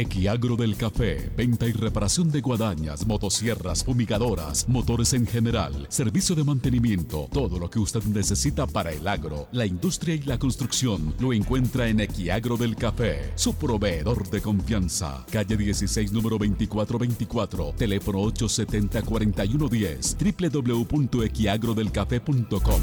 Equiagro 0.00 0.56
del 0.56 0.76
Café, 0.76 1.30
venta 1.36 1.66
y 1.66 1.72
reparación 1.72 2.30
de 2.30 2.40
guadañas, 2.40 3.06
motosierras, 3.06 3.84
fumigadoras, 3.84 4.66
motores 4.68 5.12
en 5.12 5.26
general, 5.26 5.86
servicio 5.88 6.34
de 6.34 6.44
mantenimiento, 6.44 7.28
todo 7.32 7.58
lo 7.58 7.68
que 7.68 7.78
usted 7.78 8.02
necesita 8.04 8.66
para 8.66 8.92
el 8.92 9.06
agro, 9.08 9.48
la 9.52 9.66
industria 9.66 10.14
y 10.14 10.22
la 10.22 10.38
construcción 10.38 11.14
lo 11.18 11.32
encuentra 11.32 11.88
en 11.88 12.00
Equiagro 12.00 12.56
del 12.56 12.76
Café, 12.76 13.32
su 13.34 13.54
proveedor 13.54 14.30
de 14.30 14.40
confianza. 14.40 15.26
Calle 15.30 15.56
16, 15.56 16.12
número 16.12 16.38
2424, 16.38 17.74
teléfono 17.76 18.20
870-4110, 18.20 20.86
www.equiagrodelcafé.com. 20.88 22.80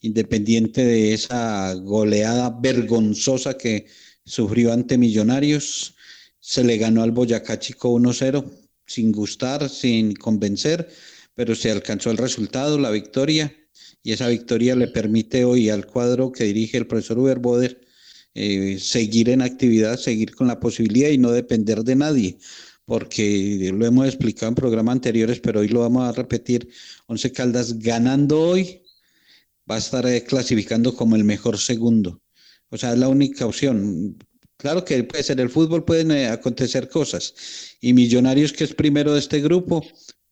independiente 0.00 0.84
de 0.84 1.14
esa 1.14 1.74
goleada 1.74 2.50
vergonzosa 2.60 3.56
que 3.56 3.86
sufrió 4.24 4.72
ante 4.72 4.98
Millonarios, 4.98 5.96
se 6.40 6.64
le 6.64 6.78
ganó 6.78 7.02
al 7.02 7.12
Boyacá 7.12 7.58
Chico 7.58 7.92
1-0, 7.92 8.44
sin 8.86 9.12
gustar, 9.12 9.68
sin 9.68 10.14
convencer, 10.14 10.88
pero 11.34 11.54
se 11.54 11.70
alcanzó 11.70 12.10
el 12.10 12.16
resultado, 12.16 12.78
la 12.78 12.90
victoria 12.90 13.54
y 14.02 14.12
esa 14.12 14.28
victoria 14.28 14.74
le 14.74 14.88
permite 14.88 15.44
hoy 15.44 15.68
al 15.68 15.86
cuadro 15.86 16.32
que 16.32 16.44
dirige 16.44 16.78
el 16.78 16.86
profesor 16.86 17.18
Uber 17.18 17.38
Boder 17.38 17.80
eh, 18.34 18.78
seguir 18.80 19.28
en 19.28 19.42
actividad, 19.42 19.98
seguir 19.98 20.34
con 20.34 20.46
la 20.46 20.60
posibilidad 20.60 21.10
y 21.10 21.18
no 21.18 21.32
depender 21.32 21.82
de 21.84 21.96
nadie, 21.96 22.38
porque 22.84 23.70
lo 23.74 23.86
hemos 23.86 24.06
explicado 24.06 24.48
en 24.48 24.54
programas 24.54 24.94
anteriores, 24.94 25.40
pero 25.40 25.60
hoy 25.60 25.68
lo 25.68 25.80
vamos 25.80 26.08
a 26.08 26.12
repetir. 26.12 26.68
Once 27.06 27.30
Caldas 27.32 27.78
ganando 27.78 28.40
hoy 28.40 28.82
va 29.70 29.76
a 29.76 29.78
estar 29.78 30.06
eh, 30.06 30.24
clasificando 30.24 30.94
como 30.94 31.16
el 31.16 31.24
mejor 31.24 31.58
segundo. 31.58 32.22
O 32.70 32.78
sea, 32.78 32.92
es 32.92 32.98
la 32.98 33.08
única 33.08 33.46
opción. 33.46 34.16
Claro 34.60 34.84
que 34.84 35.02
puede 35.04 35.22
ser 35.24 35.40
el 35.40 35.48
fútbol, 35.48 35.86
pueden 35.86 36.10
eh, 36.10 36.28
acontecer 36.28 36.90
cosas. 36.90 37.34
Y 37.80 37.94
Millonarios, 37.94 38.52
que 38.52 38.64
es 38.64 38.74
primero 38.74 39.14
de 39.14 39.18
este 39.18 39.40
grupo, 39.40 39.82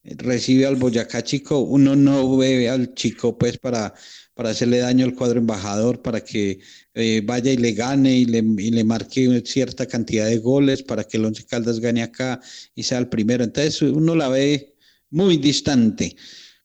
recibe 0.04 0.66
al 0.66 0.76
Boyacá 0.76 1.24
Chico, 1.24 1.60
uno 1.60 1.96
no 1.96 2.36
ve 2.36 2.68
al 2.68 2.92
Chico 2.92 3.38
pues 3.38 3.56
para, 3.56 3.94
para 4.34 4.50
hacerle 4.50 4.80
daño 4.80 5.06
al 5.06 5.14
cuadro 5.14 5.38
embajador, 5.38 6.02
para 6.02 6.22
que 6.22 6.60
eh, 6.92 7.22
vaya 7.24 7.52
y 7.52 7.56
le 7.56 7.72
gane 7.72 8.18
y 8.18 8.26
le, 8.26 8.38
y 8.38 8.70
le, 8.70 8.84
marque 8.84 9.42
cierta 9.46 9.86
cantidad 9.86 10.26
de 10.26 10.38
goles, 10.38 10.82
para 10.82 11.04
que 11.04 11.16
el 11.16 11.24
Once 11.24 11.46
Caldas 11.46 11.80
gane 11.80 12.02
acá 12.02 12.38
y 12.74 12.82
sea 12.82 12.98
el 12.98 13.08
primero. 13.08 13.44
Entonces 13.44 13.80
uno 13.80 14.14
la 14.14 14.28
ve 14.28 14.76
muy 15.08 15.38
distante, 15.38 16.16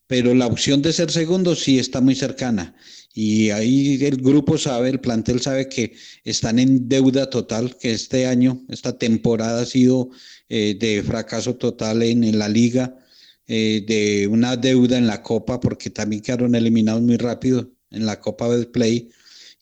pero 0.06 0.34
la 0.34 0.46
opción 0.48 0.82
de 0.82 0.92
ser 0.92 1.10
segundo 1.10 1.54
sí 1.54 1.78
está 1.78 2.02
muy 2.02 2.14
cercana. 2.14 2.74
Y 3.16 3.50
ahí 3.50 4.04
el 4.04 4.16
grupo 4.16 4.58
sabe, 4.58 4.90
el 4.90 5.00
plantel 5.00 5.40
sabe 5.40 5.68
que 5.68 5.94
están 6.24 6.58
en 6.58 6.88
deuda 6.88 7.30
total, 7.30 7.76
que 7.78 7.92
este 7.92 8.26
año, 8.26 8.64
esta 8.68 8.98
temporada 8.98 9.62
ha 9.62 9.66
sido 9.66 10.10
eh, 10.48 10.76
de 10.78 11.00
fracaso 11.04 11.54
total 11.54 12.02
en, 12.02 12.24
en 12.24 12.40
la 12.40 12.48
liga 12.48 12.98
eh, 13.46 13.84
de 13.86 14.26
una 14.26 14.56
deuda 14.56 14.98
en 14.98 15.06
la 15.06 15.22
Copa, 15.22 15.60
porque 15.60 15.90
también 15.90 16.22
quedaron 16.22 16.56
eliminados 16.56 17.02
muy 17.02 17.16
rápido 17.16 17.70
en 17.90 18.04
la 18.04 18.18
Copa 18.20 18.48
del 18.48 18.66
Play. 18.66 19.10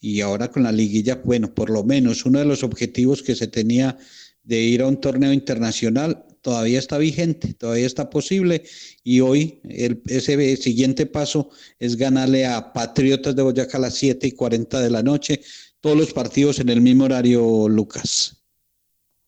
Y 0.01 0.23
ahora 0.23 0.51
con 0.51 0.63
la 0.63 0.73
liguilla, 0.73 1.21
bueno, 1.23 1.55
por 1.55 1.69
lo 1.69 1.85
menos 1.85 2.25
uno 2.25 2.39
de 2.39 2.47
los 2.47 2.63
objetivos 2.63 3.23
que 3.23 3.35
se 3.35 3.49
tenía 3.49 3.99
de 4.45 4.61
ir 4.63 4.81
a 4.81 4.89
un 4.89 4.99
torneo 4.99 5.33
internacional 5.33 6.25
todavía 6.43 6.79
está 6.79 6.99
vigente, 6.99 7.55
todavía 7.55 7.87
está 7.87 8.11
posible. 8.11 8.65
Y 9.03 9.21
hoy 9.21 9.61
el, 9.65 10.03
ese 10.07 10.57
siguiente 10.57 11.07
paso 11.07 11.51
es 11.79 11.97
ganarle 11.97 12.45
a 12.45 12.73
Patriotas 12.73 13.35
de 13.35 13.43
Boyacá 13.43 13.79
a 13.79 13.83
las 13.83 13.95
7 13.95 14.27
y 14.27 14.33
40 14.33 14.81
de 14.81 14.91
la 14.91 15.03
noche. 15.03 15.41
Todos 15.81 15.97
los 15.97 16.13
partidos 16.13 16.59
en 16.59 16.69
el 16.69 16.81
mismo 16.81 17.05
horario, 17.05 17.69
Lucas. 17.69 18.43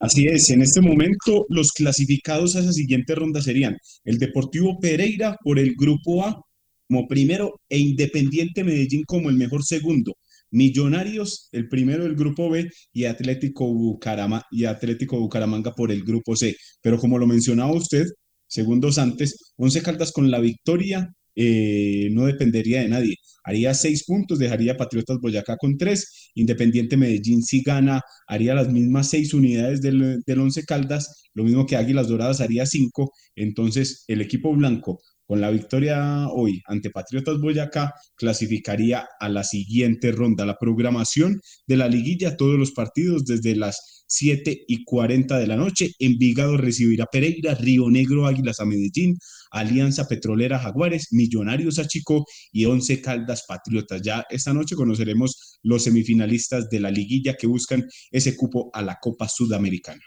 Así 0.01 0.27
es, 0.27 0.51
en 0.51 0.61
este 0.61 0.83
momento 0.83 1.47
los 1.49 1.73
clasificados 1.73 2.57
a 2.57 2.61
esa 2.61 2.73
siguiente 2.73 3.15
ronda 3.15 3.41
serían 3.41 3.79
el 4.05 4.19
Deportivo 4.19 4.79
Pereira 4.79 5.39
por 5.43 5.59
el 5.59 5.75
grupo 5.77 6.25
A 6.27 6.45
como 6.89 7.09
primero 7.09 7.61
e 7.69 7.79
Independiente 7.79 8.65
Medellín 8.65 9.05
como 9.05 9.31
el 9.31 9.37
mejor 9.37 9.65
segundo. 9.65 10.15
Millonarios, 10.55 11.49
el 11.51 11.69
primero 11.69 12.05
del 12.05 12.15
grupo 12.15 12.49
B, 12.49 12.71
y 12.93 13.07
Atlético, 13.07 13.67
Bucarama, 13.67 14.45
y 14.53 14.67
Atlético 14.67 15.19
Bucaramanga 15.19 15.75
por 15.75 15.91
el 15.91 16.05
grupo 16.05 16.37
C. 16.37 16.55
Pero 16.81 16.97
como 16.99 17.19
lo 17.19 17.27
mencionaba 17.27 17.73
usted, 17.73 18.07
segundos 18.47 18.99
antes, 18.99 19.53
Once 19.57 19.83
Caldas 19.83 20.13
con 20.13 20.31
la 20.31 20.39
victoria 20.39 21.11
eh, 21.35 22.09
no 22.13 22.27
dependería 22.27 22.83
de 22.83 22.89
nadie. 22.89 23.17
Haría 23.43 23.75
seis 23.75 24.05
puntos, 24.05 24.39
dejaría 24.39 24.77
Patriotas 24.77 25.19
Boyacá 25.21 25.57
con 25.57 25.77
tres. 25.77 26.31
Independiente 26.35 26.97
Medellín 26.97 27.43
si 27.43 27.61
gana, 27.61 28.01
haría 28.29 28.55
las 28.55 28.71
mismas 28.71 29.11
seis 29.11 29.35
unidades 29.35 29.81
del, 29.83 30.23
del 30.25 30.41
Once 30.41 30.63
Caldas, 30.65 31.25
lo 31.35 31.43
mismo 31.43 31.67
que 31.67 31.77
Águilas 31.77 32.07
Doradas 32.07 32.41
haría 32.41 32.65
cinco. 32.65 33.11
Entonces, 33.35 34.05
el 34.07 34.21
equipo 34.21 34.55
blanco 34.55 35.01
con 35.27 35.41
la 35.41 35.51
victoria 35.51 36.29
hoy 36.29 36.63
ante 36.67 36.91
Patriotas 36.91 37.41
Boyacá, 37.41 37.95
clasificaría 38.17 39.07
a 39.19 39.29
la 39.29 39.45
siguiente 39.45 40.13
ronda. 40.13 40.45
La 40.47 40.57
programación 40.59 41.41
de 41.67 41.77
la 41.77 41.89
liguilla, 41.89 42.37
todos 42.37 42.59
los 42.59 42.73
partidos 42.73 43.25
desde 43.25 43.57
las 43.57 44.05
7 44.07 44.65
y 44.69 44.85
40 44.85 45.39
de 45.39 45.47
la 45.47 45.57
noche. 45.57 45.91
Envigado 45.99 46.57
recibirá 46.57 47.07
Pereira, 47.07 47.55
Río 47.55 47.91
Negro 47.91 48.27
Águilas 48.27 48.61
a 48.61 48.65
Medellín, 48.65 49.17
Alianza 49.51 50.07
Petrolera 50.07 50.59
Jaguares, 50.59 51.09
Millonarios 51.13 51.79
a 51.79 51.87
Chico 51.87 52.25
y 52.53 52.65
Once 52.67 53.01
Caldas 53.01 53.45
Patriotas. 53.47 54.03
Ya 54.03 54.25
esta 54.31 54.53
noche 54.53 54.77
conoceremos 54.77 55.59
los 55.63 55.85
semifinalistas 55.85 56.69
de 56.69 56.81
la 56.81 56.91
liguilla 56.91 57.35
que 57.35 57.47
buscan 57.47 57.85
ese 58.11 58.37
cupo 58.37 58.71
a 58.73 58.83
la 58.83 58.99
Copa 59.01 59.29
Sudamericana. 59.29 60.03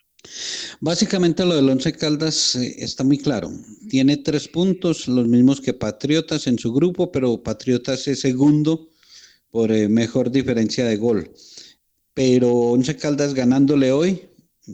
Básicamente 0.79 1.45
lo 1.45 1.55
del 1.55 1.69
Once 1.69 1.91
Caldas 1.93 2.55
eh, 2.55 2.75
está 2.79 3.03
muy 3.03 3.17
claro. 3.17 3.51
Tiene 3.89 4.17
tres 4.17 4.47
puntos, 4.47 5.07
los 5.07 5.27
mismos 5.27 5.61
que 5.61 5.73
Patriotas 5.73 6.47
en 6.47 6.59
su 6.59 6.73
grupo, 6.73 7.11
pero 7.11 7.41
Patriotas 7.41 8.07
es 8.07 8.21
segundo 8.21 8.89
por 9.49 9.71
eh, 9.71 9.87
mejor 9.87 10.31
diferencia 10.31 10.85
de 10.85 10.97
gol. 10.97 11.31
Pero 12.13 12.51
Once 12.51 12.95
Caldas 12.95 13.33
ganándole 13.33 13.91
hoy 13.91 14.21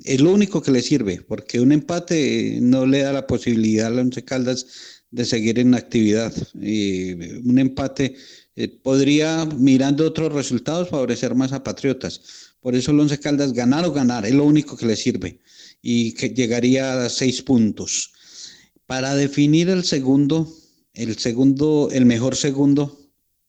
es 0.03 0.21
lo 0.21 0.34
único 0.34 0.62
que 0.62 0.71
le 0.71 0.82
sirve, 0.82 1.21
porque 1.21 1.60
un 1.60 1.71
empate 1.71 2.58
no 2.62 2.86
le 2.86 2.99
da 2.99 3.13
la 3.13 3.27
posibilidad 3.27 3.88
al 3.88 3.99
Once 3.99 4.23
Caldas 4.23 4.65
de 5.12 5.25
seguir 5.25 5.60
en 5.60 5.75
actividad. 5.75 6.34
un 6.56 7.60
empate 7.60 8.15
eh, 8.55 8.67
podría, 8.67 9.45
mirando 9.45 10.05
otros 10.05 10.31
resultados, 10.33 10.89
favorecer 10.89 11.35
más 11.35 11.53
a 11.53 11.63
Patriotas. 11.63 12.21
Por 12.59 12.75
eso 12.75 12.91
el 12.91 12.99
Once 12.99 13.19
Caldas 13.19 13.53
ganar 13.53 13.85
o 13.85 13.91
ganar 13.91 14.25
es 14.25 14.33
lo 14.33 14.45
único 14.45 14.77
que 14.77 14.85
le 14.85 14.95
sirve 14.95 15.39
y 15.81 16.13
que 16.13 16.29
llegaría 16.29 17.05
a 17.05 17.09
seis 17.09 17.41
puntos. 17.41 18.13
Para 18.85 19.15
definir 19.15 19.69
el 19.69 19.83
segundo, 19.83 20.47
el 20.93 21.17
segundo, 21.17 21.89
el 21.91 22.05
mejor 22.05 22.35
segundo, 22.35 22.99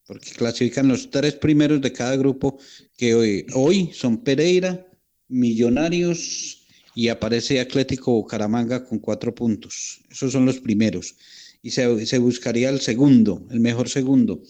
porque 0.07 0.31
clasifican 0.33 0.89
los 0.89 1.11
tres 1.11 1.35
primeros 1.35 1.81
de 1.81 1.93
cada 1.93 2.17
grupo, 2.17 2.59
que 2.97 3.15
hoy, 3.15 3.47
hoy 3.55 3.91
son 3.93 4.19
Pereira, 4.19 4.87
Millonarios 5.29 6.67
y 6.95 7.09
aparece 7.09 7.61
Atlético 7.61 8.13
Bucaramanga 8.13 8.85
con 8.85 8.99
cuatro 8.99 9.35
puntos. 9.35 10.01
Esos 10.11 10.33
son 10.33 10.47
los 10.47 10.61
primeros. 10.61 11.17
Y 11.63 11.71
se, 11.71 12.07
se 12.07 12.19
buscaría 12.19 12.69
el 12.69 12.81
segundo, 12.81 13.47
el 13.51 13.61
mejor 13.61 13.89
segundo. 13.89 14.43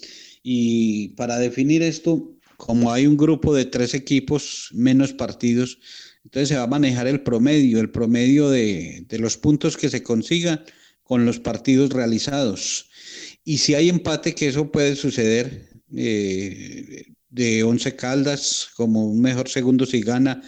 Y 0.46 1.08
para 1.16 1.38
definir 1.38 1.82
esto, 1.82 2.36
como 2.58 2.92
hay 2.92 3.06
un 3.06 3.16
grupo 3.16 3.54
de 3.54 3.64
tres 3.64 3.94
equipos, 3.94 4.68
menos 4.74 5.14
partidos, 5.14 5.78
entonces 6.22 6.50
se 6.50 6.56
va 6.56 6.64
a 6.64 6.68
manejar 6.68 7.06
el 7.06 7.22
promedio, 7.22 7.80
el 7.80 7.90
promedio 7.90 8.50
de, 8.50 9.06
los 9.18 9.38
puntos 9.38 9.78
que 9.78 9.88
se 9.88 10.02
consigan 10.02 10.62
con 11.02 11.24
los 11.24 11.40
partidos 11.40 11.90
realizados. 11.90 12.90
Y 13.42 13.58
si 13.58 13.74
hay 13.74 13.88
empate, 13.88 14.34
que 14.34 14.48
eso 14.48 14.70
puede 14.70 14.96
suceder 14.96 15.70
eh, 15.96 17.06
de 17.30 17.62
Once 17.64 17.96
Caldas 17.96 18.68
como 18.76 19.06
un 19.06 19.22
mejor 19.22 19.48
segundo 19.48 19.86
si 19.86 20.02
gana, 20.02 20.42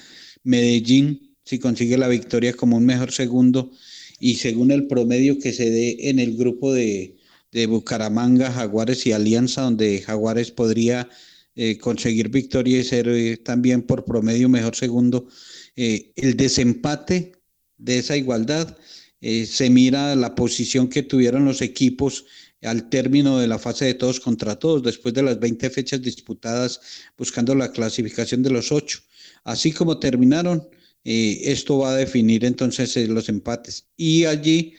Medellín 0.44 1.36
si 1.42 1.58
consigue 1.58 1.96
la 1.96 2.08
victoria 2.08 2.52
como 2.52 2.76
un 2.76 2.84
mejor 2.84 3.12
segundo 3.12 3.70
y 4.18 4.34
según 4.34 4.72
el 4.72 4.88
promedio 4.88 5.38
que 5.38 5.52
se 5.52 5.70
dé 5.70 6.10
en 6.10 6.18
el 6.18 6.36
grupo 6.36 6.74
de, 6.74 7.15
de 7.56 7.66
Bucaramanga, 7.66 8.52
Jaguares 8.52 9.06
y 9.06 9.12
Alianza, 9.12 9.62
donde 9.62 10.02
Jaguares 10.02 10.50
podría 10.50 11.08
eh, 11.54 11.78
conseguir 11.78 12.28
victoria 12.28 12.80
y 12.80 12.84
ser 12.84 13.08
eh, 13.08 13.38
también 13.38 13.82
por 13.82 14.04
promedio 14.04 14.48
mejor 14.48 14.76
segundo, 14.76 15.28
el 15.74 16.36
desempate 16.36 17.32
de 17.76 17.98
esa 17.98 18.16
igualdad 18.16 18.78
se 19.20 19.68
mira 19.68 20.14
la 20.14 20.34
posición 20.34 20.88
que 20.88 21.02
tuvieron 21.02 21.44
los 21.44 21.60
equipos 21.60 22.24
al 22.62 22.88
término 22.88 23.38
de 23.38 23.46
la 23.46 23.58
fase 23.58 23.84
de 23.84 23.94
todos 23.94 24.20
contra 24.20 24.58
todos, 24.58 24.82
después 24.82 25.12
de 25.14 25.22
las 25.22 25.38
20 25.38 25.68
fechas 25.70 26.00
disputadas 26.00 26.80
buscando 27.18 27.54
la 27.54 27.70
clasificación 27.72 28.42
de 28.42 28.50
los 28.50 28.72
ocho. 28.72 29.00
Así 29.44 29.72
como 29.72 29.98
terminaron, 29.98 30.68
eh, 31.04 31.52
esto 31.52 31.78
va 31.78 31.92
a 31.92 31.96
definir 31.96 32.44
entonces 32.44 32.96
eh, 32.96 33.06
los 33.06 33.28
empates. 33.28 33.86
Y 33.96 34.24
allí 34.24 34.74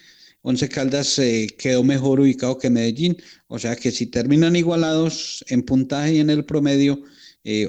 Once 0.50 0.70
Caldas 0.70 1.20
eh, 1.20 1.48
quedó 1.58 1.84
mejor 1.84 2.22
ubicado 2.22 2.58
que 2.58 2.70
Medellín, 2.70 3.18
o 3.48 3.60
sea 3.60 3.76
que 3.76 3.92
si 3.92 4.06
terminan 4.06 4.56
igualados 4.56 5.44
en 5.50 5.62
puntaje 5.62 6.14
y 6.14 6.20
en 6.20 6.30
el 6.30 6.46
promedio, 6.46 7.04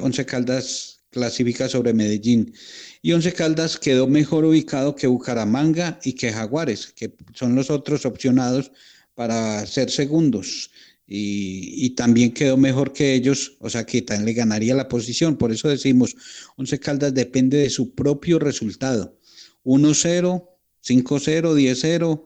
Once 0.00 0.24
Caldas 0.24 1.00
clasifica 1.10 1.68
sobre 1.68 1.92
Medellín. 1.92 2.54
Y 3.02 3.12
Once 3.14 3.32
Caldas 3.32 3.80
quedó 3.80 4.06
mejor 4.06 4.44
ubicado 4.44 4.94
que 4.94 5.08
Bucaramanga 5.08 5.98
y 6.04 6.12
que 6.12 6.32
Jaguares, 6.32 6.92
que 6.94 7.12
son 7.34 7.56
los 7.56 7.68
otros 7.68 8.06
opcionados 8.06 8.70
para 9.14 9.66
ser 9.66 9.90
segundos. 9.90 10.70
Y, 11.04 11.90
también 11.96 12.32
quedó 12.32 12.56
mejor 12.56 12.92
que 12.92 13.14
ellos, 13.14 13.56
o 13.58 13.68
sea 13.70 13.84
que 13.84 14.02
también 14.02 14.26
le 14.26 14.34
ganaría 14.34 14.74
la 14.76 14.88
posición. 14.88 15.36
Por 15.36 15.50
eso 15.50 15.68
decimos, 15.68 16.14
Once 16.56 16.78
Caldas 16.78 17.12
depende 17.12 17.56
de 17.56 17.70
su 17.70 17.92
propio 17.96 18.38
resultado. 18.38 19.18
1-0, 19.64 20.48
5-0, 20.84 21.54
10-0, 21.56 22.24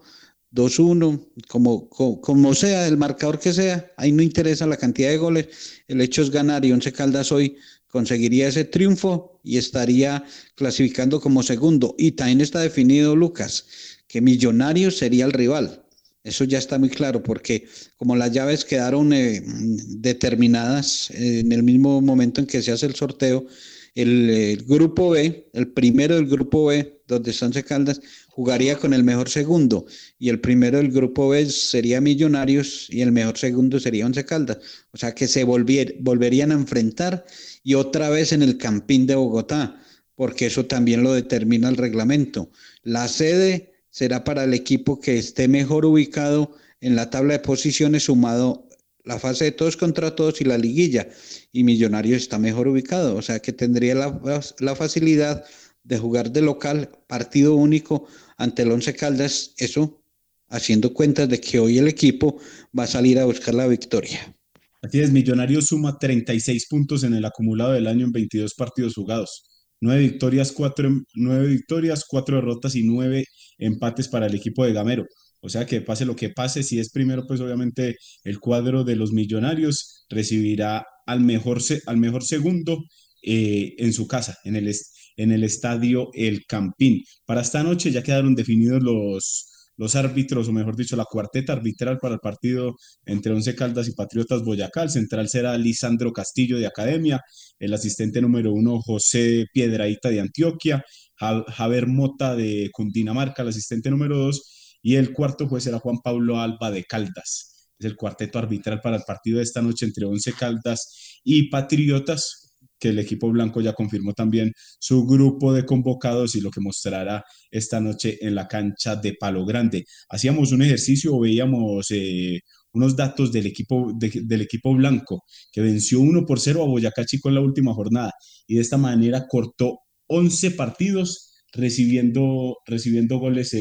2-1, 0.52 1.20
como, 1.48 1.88
como, 1.88 2.54
sea, 2.54 2.86
el 2.86 2.96
marcador 2.96 3.38
que 3.38 3.52
sea, 3.52 3.90
ahí 3.96 4.12
no 4.12 4.22
interesa 4.22 4.66
la 4.66 4.76
cantidad 4.76 5.10
de 5.10 5.16
goles, 5.16 5.48
el 5.88 6.00
hecho 6.00 6.22
es 6.22 6.30
ganar 6.30 6.64
y 6.64 6.72
Once 6.72 6.92
Caldas 6.92 7.32
hoy 7.32 7.56
conseguiría 7.88 8.48
ese 8.48 8.64
triunfo 8.64 9.40
y 9.44 9.58
estaría 9.58 10.24
clasificando 10.54 11.20
como 11.20 11.42
segundo. 11.42 11.94
Y 11.98 12.12
también 12.12 12.40
está 12.40 12.60
definido, 12.60 13.14
Lucas, 13.14 13.66
que 14.06 14.20
Millonarios 14.20 14.98
sería 14.98 15.24
el 15.24 15.32
rival. 15.32 15.82
Eso 16.24 16.44
ya 16.44 16.58
está 16.58 16.78
muy 16.78 16.88
claro 16.88 17.22
porque 17.22 17.66
como 17.96 18.14
las 18.14 18.30
llaves 18.30 18.64
quedaron 18.64 19.12
eh, 19.12 19.42
determinadas 19.44 21.10
en 21.10 21.50
el 21.50 21.62
mismo 21.64 22.00
momento 22.00 22.40
en 22.40 22.46
que 22.46 22.62
se 22.62 22.70
hace 22.70 22.86
el 22.86 22.94
sorteo, 22.94 23.46
el, 23.94 24.64
grupo 24.66 25.10
B, 25.10 25.50
el 25.52 25.68
primero 25.72 26.14
del 26.14 26.26
grupo 26.26 26.66
B, 26.66 27.02
donde 27.06 27.30
están 27.32 27.52
Caldas, 27.52 28.00
jugaría 28.34 28.78
con 28.78 28.94
el 28.94 29.04
mejor 29.04 29.28
segundo 29.28 29.84
y 30.18 30.30
el 30.30 30.40
primero 30.40 30.78
del 30.78 30.90
grupo 30.90 31.28
B 31.28 31.46
sería 31.46 32.00
Millonarios 32.00 32.88
y 32.88 33.02
el 33.02 33.12
mejor 33.12 33.36
segundo 33.36 33.78
sería 33.78 34.06
Once 34.06 34.24
Caldas. 34.24 34.58
O 34.92 34.96
sea 34.96 35.14
que 35.14 35.28
se 35.28 35.44
volverían 35.44 36.50
a 36.50 36.54
enfrentar 36.54 37.24
y 37.62 37.74
otra 37.74 38.08
vez 38.08 38.32
en 38.32 38.42
el 38.42 38.56
Campín 38.56 39.06
de 39.06 39.14
Bogotá, 39.14 39.80
porque 40.14 40.46
eso 40.46 40.66
también 40.66 41.02
lo 41.02 41.12
determina 41.12 41.68
el 41.68 41.76
reglamento. 41.76 42.50
La 42.82 43.06
sede 43.06 43.74
será 43.90 44.24
para 44.24 44.44
el 44.44 44.54
equipo 44.54 44.98
que 44.98 45.18
esté 45.18 45.46
mejor 45.46 45.84
ubicado 45.84 46.56
en 46.80 46.96
la 46.96 47.10
tabla 47.10 47.34
de 47.34 47.40
posiciones 47.40 48.04
sumado 48.04 48.68
la 49.04 49.18
fase 49.18 49.44
de 49.44 49.52
todos 49.52 49.76
contra 49.76 50.14
todos 50.14 50.40
y 50.40 50.44
la 50.44 50.58
liguilla. 50.58 51.08
Y 51.52 51.64
Millonarios 51.64 52.22
está 52.22 52.38
mejor 52.38 52.68
ubicado, 52.68 53.16
o 53.16 53.22
sea 53.22 53.40
que 53.40 53.52
tendría 53.52 53.94
la, 53.94 54.74
facilidad 54.74 55.44
de 55.84 55.98
jugar 55.98 56.30
de 56.30 56.42
local, 56.42 56.90
partido 57.06 57.54
único 57.54 58.06
ante 58.42 58.62
el 58.62 58.72
Once 58.72 58.92
Caldas, 58.94 59.54
eso 59.56 60.02
haciendo 60.48 60.92
cuentas 60.92 61.28
de 61.28 61.40
que 61.40 61.60
hoy 61.60 61.78
el 61.78 61.86
equipo 61.86 62.40
va 62.76 62.84
a 62.84 62.88
salir 62.88 63.20
a 63.20 63.24
buscar 63.24 63.54
la 63.54 63.68
victoria. 63.68 64.36
Así 64.82 65.00
es, 65.00 65.12
Millonarios 65.12 65.66
suma 65.66 65.96
36 65.96 66.66
puntos 66.68 67.04
en 67.04 67.14
el 67.14 67.24
acumulado 67.24 67.72
del 67.72 67.86
año 67.86 68.04
en 68.04 68.10
22 68.10 68.54
partidos 68.54 68.94
jugados. 68.94 69.44
Nueve 69.80 70.02
victorias, 70.02 70.50
cuatro, 70.50 70.90
nueve 71.14 71.46
victorias, 71.46 72.04
cuatro 72.06 72.36
derrotas 72.36 72.74
y 72.74 72.82
nueve 72.82 73.26
empates 73.58 74.08
para 74.08 74.26
el 74.26 74.34
equipo 74.34 74.64
de 74.64 74.72
Gamero. 74.72 75.06
O 75.40 75.48
sea 75.48 75.64
que 75.64 75.80
pase 75.80 76.04
lo 76.04 76.16
que 76.16 76.30
pase, 76.30 76.64
si 76.64 76.80
es 76.80 76.90
primero, 76.90 77.24
pues 77.28 77.40
obviamente 77.40 77.96
el 78.24 78.40
cuadro 78.40 78.82
de 78.82 78.96
los 78.96 79.12
millonarios 79.12 80.04
recibirá 80.08 80.84
al 81.06 81.20
mejor, 81.20 81.60
al 81.86 81.96
mejor 81.96 82.24
segundo 82.24 82.84
eh, 83.22 83.74
en 83.78 83.92
su 83.92 84.08
casa, 84.08 84.36
en 84.44 84.56
el, 84.56 84.68
en 85.16 85.32
el 85.32 85.44
estadio 85.44 86.10
El 86.14 86.46
Campín. 86.46 87.02
Para 87.24 87.42
esta 87.42 87.62
noche 87.62 87.90
ya 87.90 88.02
quedaron 88.02 88.34
definidos 88.34 88.82
los, 88.82 89.52
los 89.76 89.96
árbitros, 89.96 90.48
o 90.48 90.52
mejor 90.52 90.76
dicho, 90.76 90.96
la 90.96 91.04
cuarteta 91.04 91.52
arbitral 91.52 91.98
para 91.98 92.14
el 92.14 92.20
partido 92.20 92.76
entre 93.04 93.32
Once 93.32 93.54
Caldas 93.54 93.88
y 93.88 93.94
Patriotas 93.94 94.42
Boyacá. 94.42 94.82
El 94.82 94.90
central 94.90 95.28
será 95.28 95.56
Lisandro 95.56 96.12
Castillo 96.12 96.58
de 96.58 96.66
Academia, 96.66 97.20
el 97.58 97.74
asistente 97.74 98.20
número 98.20 98.52
uno 98.52 98.80
José 98.80 99.46
Piedraíta 99.52 100.10
de 100.10 100.20
Antioquia, 100.20 100.84
Javier 101.16 101.86
Mota 101.86 102.34
de 102.34 102.70
Cundinamarca, 102.72 103.42
el 103.42 103.48
asistente 103.48 103.90
número 103.90 104.18
dos, 104.18 104.78
y 104.82 104.96
el 104.96 105.12
cuarto 105.12 105.46
juez 105.48 105.64
será 105.64 105.78
Juan 105.78 105.98
Pablo 106.02 106.40
Alba 106.40 106.70
de 106.70 106.84
Caldas. 106.84 107.68
Es 107.78 107.86
el 107.86 107.96
cuarteto 107.96 108.38
arbitral 108.38 108.80
para 108.80 108.96
el 108.96 109.02
partido 109.04 109.38
de 109.38 109.44
esta 109.44 109.62
noche 109.62 109.86
entre 109.86 110.04
Once 110.04 110.32
Caldas 110.32 111.20
y 111.24 111.48
Patriotas 111.48 112.41
que 112.82 112.88
el 112.88 112.98
equipo 112.98 113.30
blanco 113.30 113.60
ya 113.60 113.74
confirmó 113.74 114.12
también 114.12 114.52
su 114.80 115.06
grupo 115.06 115.54
de 115.54 115.64
convocados 115.64 116.34
y 116.34 116.40
lo 116.40 116.50
que 116.50 116.60
mostrará 116.60 117.24
esta 117.48 117.80
noche 117.80 118.18
en 118.20 118.34
la 118.34 118.48
cancha 118.48 118.96
de 118.96 119.14
Palo 119.14 119.46
Grande. 119.46 119.84
Hacíamos 120.08 120.50
un 120.50 120.62
ejercicio, 120.62 121.16
veíamos 121.20 121.86
eh, 121.92 122.40
unos 122.72 122.96
datos 122.96 123.30
del 123.30 123.46
equipo, 123.46 123.92
del 123.96 124.40
equipo 124.40 124.74
blanco, 124.74 125.22
que 125.52 125.60
venció 125.60 126.00
1 126.00 126.26
por 126.26 126.40
0 126.40 126.64
a 126.64 126.66
Boyacá 126.66 127.04
Chico 127.04 127.28
en 127.28 127.36
la 127.36 127.40
última 127.40 127.72
jornada 127.72 128.10
y 128.48 128.56
de 128.56 128.62
esta 128.62 128.78
manera 128.78 129.26
cortó 129.28 129.78
11 130.08 130.50
partidos 130.50 131.34
recibiendo, 131.52 132.56
recibiendo 132.66 133.18
goles 133.18 133.56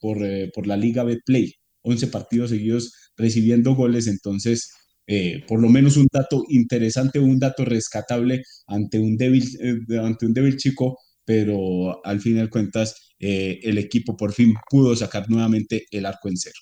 por, 0.00 0.24
eh, 0.24 0.50
por 0.54 0.66
la 0.66 0.78
Liga 0.78 1.04
B 1.04 1.18
Play. 1.22 1.52
11 1.82 2.06
partidos 2.06 2.48
seguidos 2.48 2.94
recibiendo 3.14 3.74
goles, 3.74 4.06
entonces 4.06 4.70
eh, 5.10 5.42
por 5.48 5.58
lo 5.58 5.70
menos 5.70 5.96
un 5.96 6.06
dato 6.12 6.44
interesante, 6.50 7.18
un 7.18 7.38
dato 7.38 7.64
rescatable 7.64 8.44
ante 8.66 8.98
un 9.00 9.16
débil, 9.16 9.42
eh, 9.58 9.98
ante 9.98 10.26
un 10.26 10.34
débil 10.34 10.58
chico, 10.58 10.98
pero 11.24 12.04
al 12.04 12.20
fin 12.20 12.36
de 12.36 12.50
cuentas 12.50 13.14
eh, 13.18 13.58
el 13.62 13.78
equipo 13.78 14.18
por 14.18 14.34
fin 14.34 14.52
pudo 14.68 14.94
sacar 14.94 15.30
nuevamente 15.30 15.86
el 15.90 16.04
arco 16.04 16.28
en 16.28 16.36
cero. 16.36 16.60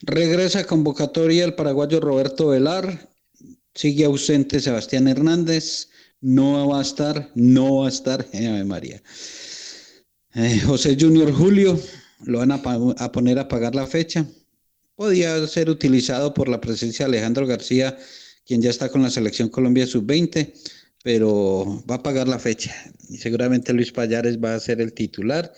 Regresa 0.00 0.66
convocatoria 0.66 1.44
el 1.44 1.54
paraguayo 1.54 2.00
Roberto 2.00 2.48
Velar, 2.48 3.10
sigue 3.74 4.06
ausente 4.06 4.60
Sebastián 4.60 5.06
Hernández, 5.06 5.90
no 6.22 6.68
va 6.68 6.78
a 6.78 6.82
estar, 6.82 7.30
no 7.34 7.80
va 7.80 7.86
a 7.86 7.90
estar, 7.90 8.26
María. 8.64 9.02
José 10.64 10.96
Junior 10.98 11.30
Julio, 11.30 11.78
lo 12.24 12.38
van 12.38 12.52
a, 12.52 12.62
a 12.96 13.12
poner 13.12 13.38
a 13.38 13.48
pagar 13.48 13.74
la 13.74 13.86
fecha, 13.86 14.26
podía 15.02 15.44
ser 15.48 15.68
utilizado 15.68 16.32
por 16.32 16.48
la 16.48 16.60
presencia 16.60 17.04
de 17.04 17.10
Alejandro 17.10 17.44
García, 17.44 17.98
quien 18.46 18.62
ya 18.62 18.70
está 18.70 18.88
con 18.88 19.02
la 19.02 19.10
selección 19.10 19.48
Colombia 19.48 19.84
sub-20, 19.84 20.52
pero 21.02 21.82
va 21.90 21.96
a 21.96 22.02
pagar 22.04 22.28
la 22.28 22.38
fecha. 22.38 22.72
Y 23.08 23.18
seguramente 23.18 23.72
Luis 23.72 23.90
Payares 23.90 24.38
va 24.38 24.54
a 24.54 24.60
ser 24.60 24.80
el 24.80 24.92
titular 24.92 25.52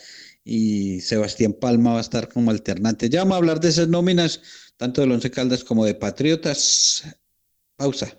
y 0.45 1.03
Sebastián 1.03 1.53
Palma 1.53 1.93
va 1.93 1.99
a 1.99 2.01
estar 2.01 2.31
como 2.31 2.51
alternante. 2.51 3.11
Ya 3.11 3.19
vamos 3.19 3.35
a 3.35 3.37
hablar 3.37 3.61
de 3.61 3.69
esas 3.69 3.87
nóminas, 3.87 4.41
tanto 4.79 5.03
del 5.03 5.13
Once 5.13 5.31
Caldas 5.31 5.63
como 5.63 5.85
de 5.85 5.95
Patriotas. 5.95 7.03
Pausa. 7.77 8.17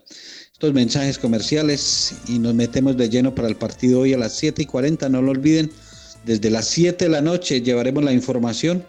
Estos 0.52 0.72
mensajes 0.74 1.18
comerciales 1.18 2.14
y 2.28 2.38
nos 2.38 2.54
metemos 2.54 2.96
de 2.96 3.08
lleno 3.08 3.34
para 3.34 3.48
el 3.48 3.56
partido 3.56 3.98
hoy 3.98 4.12
a 4.12 4.18
las 4.18 4.36
7 4.36 4.62
y 4.62 4.66
40. 4.66 5.08
No 5.08 5.22
lo 5.22 5.32
olviden, 5.32 5.72
desde 6.24 6.50
las 6.50 6.68
7 6.68 7.06
de 7.06 7.10
la 7.10 7.20
noche 7.20 7.62
llevaremos 7.62 8.04
la 8.04 8.12
información 8.12 8.84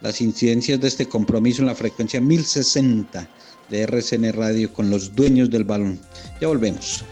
las 0.00 0.20
incidencias 0.20 0.80
de 0.80 0.88
este 0.88 1.08
compromiso 1.08 1.62
en 1.62 1.66
la 1.66 1.74
frecuencia 1.74 2.20
1060 2.20 3.28
de 3.68 3.82
RCN 3.82 4.32
Radio 4.32 4.72
con 4.72 4.90
los 4.90 5.14
dueños 5.14 5.50
del 5.50 5.64
balón. 5.64 6.00
Ya 6.40 6.48
volvemos. 6.48 7.04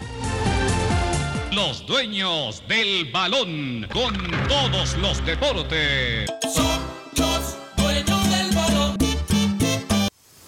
Los 1.53 1.87
dueños 1.87 2.63
del 2.69 3.11
balón 3.13 3.87
con 3.93 4.15
todos 4.49 4.97
los 4.99 5.25
deportes. 5.25 6.29
Son 6.53 6.81
los 7.17 7.57
dueños 7.77 8.31
del 8.31 8.55
balón. 8.55 8.97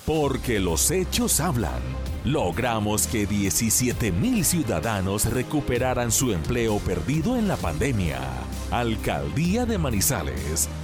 Porque 0.05 0.59
los 0.59 0.91
hechos 0.91 1.41
hablan. 1.41 1.81
Logramos 2.25 3.07
que 3.07 3.27
17 3.27 4.13
mil 4.13 4.45
ciudadanos 4.45 5.25
recuperaran 5.27 6.13
su 6.13 6.33
empleo 6.33 6.79
perdido 6.79 7.37
en 7.37 7.49
la 7.49 7.57
pandemia. 7.57 8.21
Alcaldía 8.71 9.65
de 9.65 9.79
Manizales 9.79 10.69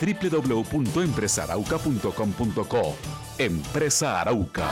www.empresarauca.com.co. 0.00 2.96
Empresa 3.38 4.20
Arauca. 4.20 4.68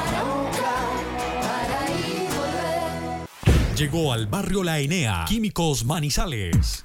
Llegó 3.76 4.12
al 4.12 4.26
barrio 4.26 4.62
La 4.62 4.80
Enea, 4.80 5.24
Químicos 5.26 5.84
Manizales. 5.84 6.84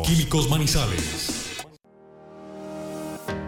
Químicos 0.00 0.48
Manizales. 0.48 1.71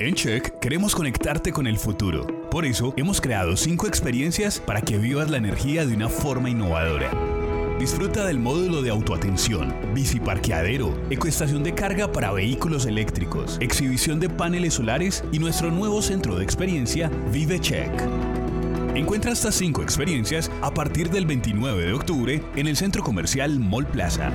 En 0.00 0.14
Check 0.16 0.58
queremos 0.58 0.92
conectarte 0.92 1.52
con 1.52 1.68
el 1.68 1.78
futuro. 1.78 2.26
Por 2.50 2.64
eso 2.64 2.92
hemos 2.96 3.20
creado 3.20 3.56
cinco 3.56 3.86
experiencias 3.86 4.58
para 4.58 4.80
que 4.80 4.98
vivas 4.98 5.30
la 5.30 5.36
energía 5.36 5.86
de 5.86 5.94
una 5.94 6.08
forma 6.08 6.50
innovadora. 6.50 7.12
Disfruta 7.78 8.26
del 8.26 8.40
módulo 8.40 8.82
de 8.82 8.90
autoatención, 8.90 9.72
biciparqueadero, 9.94 10.98
ecoestación 11.10 11.62
de 11.62 11.74
carga 11.74 12.10
para 12.10 12.32
vehículos 12.32 12.86
eléctricos, 12.86 13.56
exhibición 13.60 14.18
de 14.18 14.28
paneles 14.28 14.74
solares 14.74 15.22
y 15.30 15.38
nuestro 15.38 15.70
nuevo 15.70 16.02
centro 16.02 16.36
de 16.36 16.44
experiencia 16.44 17.08
Vive 17.32 17.60
Check. 17.60 17.92
Encuentra 18.96 19.30
estas 19.30 19.54
cinco 19.54 19.82
experiencias 19.82 20.50
a 20.60 20.74
partir 20.74 21.08
del 21.10 21.24
29 21.24 21.86
de 21.86 21.92
octubre 21.92 22.42
en 22.56 22.66
el 22.66 22.76
centro 22.76 23.04
comercial 23.04 23.60
Mall 23.60 23.86
Plaza. 23.86 24.32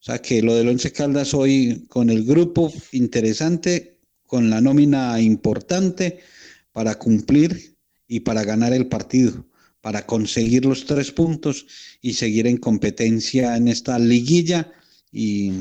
O 0.00 0.02
sea 0.02 0.22
que 0.22 0.40
lo 0.40 0.54
del 0.54 0.68
Once 0.68 0.92
Caldas 0.92 1.34
hoy 1.34 1.86
con 1.88 2.10
el 2.10 2.24
grupo 2.24 2.72
interesante, 2.92 3.98
con 4.24 4.50
la 4.50 4.60
nómina 4.60 5.20
importante 5.20 6.20
para 6.70 6.94
cumplir 6.94 7.76
y 8.06 8.20
para 8.20 8.44
ganar 8.44 8.72
el 8.72 8.86
partido 8.86 9.47
para 9.80 10.06
conseguir 10.06 10.64
los 10.64 10.84
tres 10.86 11.12
puntos 11.12 11.66
y 12.00 12.14
seguir 12.14 12.46
en 12.46 12.56
competencia 12.56 13.56
en 13.56 13.68
esta 13.68 13.98
liguilla 13.98 14.72
y, 15.12 15.52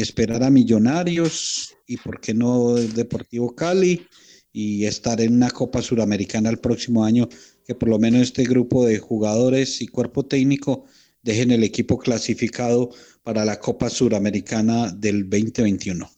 esperar 0.00 0.42
a 0.42 0.50
Millonarios 0.50 1.74
y, 1.86 1.96
por 1.96 2.20
qué 2.20 2.34
no, 2.34 2.76
el 2.76 2.92
Deportivo 2.92 3.54
Cali 3.54 4.06
y 4.52 4.84
estar 4.84 5.20
en 5.20 5.34
una 5.34 5.50
Copa 5.50 5.80
Suramericana 5.82 6.50
el 6.50 6.58
próximo 6.58 7.04
año, 7.04 7.28
que 7.66 7.74
por 7.74 7.88
lo 7.88 7.98
menos 7.98 8.22
este 8.22 8.44
grupo 8.44 8.86
de 8.86 8.98
jugadores 8.98 9.80
y 9.80 9.88
cuerpo 9.88 10.26
técnico 10.26 10.84
dejen 11.22 11.50
el 11.52 11.64
equipo 11.64 11.98
clasificado 11.98 12.90
para 13.22 13.44
la 13.44 13.58
Copa 13.58 13.88
Suramericana 13.88 14.90
del 14.90 15.28
2021. 15.28 16.10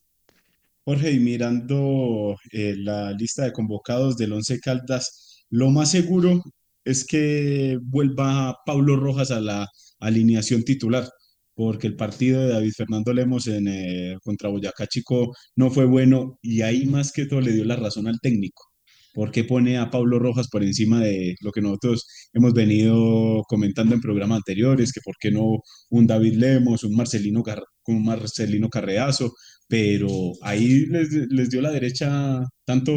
Jorge, 0.84 1.12
y 1.12 1.18
mirando 1.18 2.36
eh, 2.52 2.74
la 2.76 3.12
lista 3.12 3.44
de 3.44 3.52
convocados 3.52 4.16
del 4.16 4.32
Once 4.32 4.58
Caldas, 4.60 5.44
lo 5.48 5.70
más 5.70 5.90
seguro 5.90 6.42
es 6.84 7.04
que 7.06 7.78
vuelva 7.82 8.56
Pablo 8.66 8.96
Rojas 8.96 9.30
a 9.30 9.40
la 9.40 9.66
alineación 10.00 10.62
titular, 10.64 11.08
porque 11.54 11.86
el 11.86 11.96
partido 11.96 12.40
de 12.42 12.48
David 12.48 12.72
Fernando 12.76 13.12
Lemos 13.12 13.46
eh, 13.48 14.16
contra 14.22 14.48
Boyacá 14.50 14.86
Chico 14.86 15.32
no 15.56 15.70
fue 15.70 15.84
bueno 15.86 16.38
y 16.42 16.62
ahí 16.62 16.86
más 16.86 17.12
que 17.12 17.26
todo 17.26 17.40
le 17.40 17.52
dio 17.52 17.64
la 17.64 17.76
razón 17.76 18.08
al 18.08 18.18
técnico. 18.20 18.62
¿Por 19.14 19.30
qué 19.30 19.44
pone 19.44 19.78
a 19.78 19.90
Pablo 19.90 20.18
Rojas 20.18 20.48
por 20.48 20.64
encima 20.64 21.00
de 21.00 21.36
lo 21.40 21.52
que 21.52 21.60
nosotros 21.60 22.04
hemos 22.32 22.52
venido 22.52 23.44
comentando 23.48 23.94
en 23.94 24.00
programas 24.00 24.38
anteriores? 24.38 24.92
Que 24.92 25.00
por 25.04 25.14
qué 25.20 25.30
no 25.30 25.58
un 25.90 26.06
David 26.08 26.34
Lemos, 26.34 26.82
un 26.82 26.96
Marcelino, 26.96 27.42
Gar- 27.44 27.62
un 27.86 28.04
Marcelino 28.04 28.68
Carreazo, 28.68 29.32
pero 29.68 30.32
ahí 30.42 30.86
les, 30.86 31.50
dio 31.50 31.60
la 31.60 31.70
derecha 31.72 32.44
tanto 32.64 32.92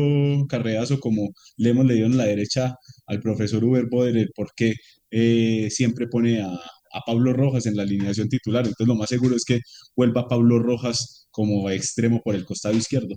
Carreazo 0.50 1.00
como 1.00 1.30
Lemos 1.58 1.86
le 1.86 1.96
dieron 1.96 2.18
la 2.18 2.26
derecha 2.26 2.76
al 3.08 3.22
profesor 3.22 3.64
Uber 3.64 3.86
Boder 3.90 4.30
porque 4.36 4.74
eh, 5.12 5.70
siempre 5.72 6.08
pone 6.08 6.42
a, 6.42 6.50
a 6.92 7.02
Pablo 7.06 7.34
Rojas 7.34 7.66
en 7.66 7.76
la 7.76 7.84
alineación 7.84 8.30
titular. 8.30 8.66
Entonces 8.66 8.88
lo 8.88 8.96
más 8.96 9.10
seguro 9.10 9.36
es 9.36 9.46
que 9.46 9.60
vuelva 9.96 10.28
Pablo 10.28 10.60
Rojas 10.60 11.28
como 11.32 11.70
extremo 11.70 12.22
por 12.24 12.36
el 12.36 12.46
costado 12.46 12.76
izquierdo. 12.76 13.16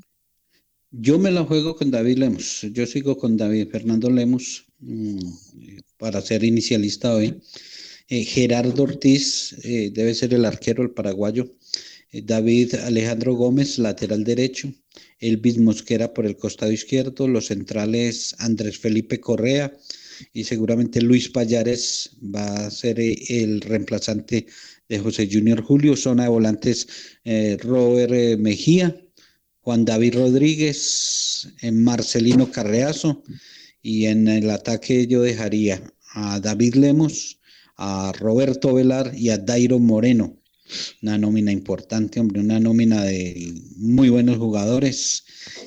Yo 0.93 1.19
me 1.19 1.31
la 1.31 1.45
juego 1.45 1.77
con 1.77 1.91
David 1.91 2.19
Lemos. 2.19 2.63
Yo 2.73 2.87
sigo 2.87 3.17
con 3.17 3.37
David 3.37 3.69
Fernando 3.71 4.11
Lemos 4.11 4.67
mm, 4.81 5.19
para 5.97 6.21
ser 6.21 6.43
inicialista 6.45 7.15
hoy. 7.15 7.41
Eh, 8.09 8.25
Gerardo 8.25 8.83
Ortiz 8.83 9.55
eh, 9.63 9.91
debe 9.95 10.15
ser 10.15 10.35
el 10.35 10.45
arquero, 10.45 10.83
el 10.83 10.91
paraguayo. 10.91 11.55
Eh, 12.13 12.23
David 12.23 12.75
Alejandro 12.75 13.35
Gómez, 13.35 13.79
lateral 13.79 14.25
derecho. 14.25 14.73
Elvis 15.19 15.59
Mosquera 15.59 16.13
por 16.15 16.27
el 16.27 16.37
costado 16.37 16.73
izquierdo. 16.73 17.29
Los 17.29 17.47
centrales 17.47 18.35
Andrés 18.39 18.79
Felipe 18.79 19.21
Correa 19.21 19.73
y 20.33 20.45
seguramente 20.45 21.01
Luis 21.01 21.29
Payares 21.29 22.17
va 22.23 22.67
a 22.67 22.71
ser 22.71 23.01
el 23.01 23.61
reemplazante 23.61 24.47
de 24.89 24.99
José 24.99 25.29
Junior 25.31 25.63
Julio. 25.63 25.97
Zona 25.97 26.25
de 26.25 26.29
volantes 26.31 26.89
Robert 27.63 28.39
Mejía 28.39 28.95
Juan 29.63 29.85
David 29.85 30.15
Rodríguez, 30.15 31.49
Marcelino 31.71 32.51
Carreazo 32.51 33.23
y 33.83 34.07
en 34.07 34.27
el 34.27 34.51
ataque 34.51 35.07
yo 35.07 35.23
dejaría 35.23 35.83
a 36.15 36.41
David 36.41 36.75
Lemos, 36.77 37.39
a 37.77 38.13
Roberto 38.19 38.75
Velar 38.75 39.13
y 39.15 39.29
a 39.29 39.39
Dairo 39.39 39.79
Moreno. 39.79 40.40
Una 41.03 41.19
nómina 41.19 41.53
importante, 41.53 42.21
hombre, 42.21 42.41
una 42.41 42.61
nómina 42.61 43.05
de 43.05 43.55
muy 43.77 44.09
buenos 44.09 44.39
jugadores 44.39 45.25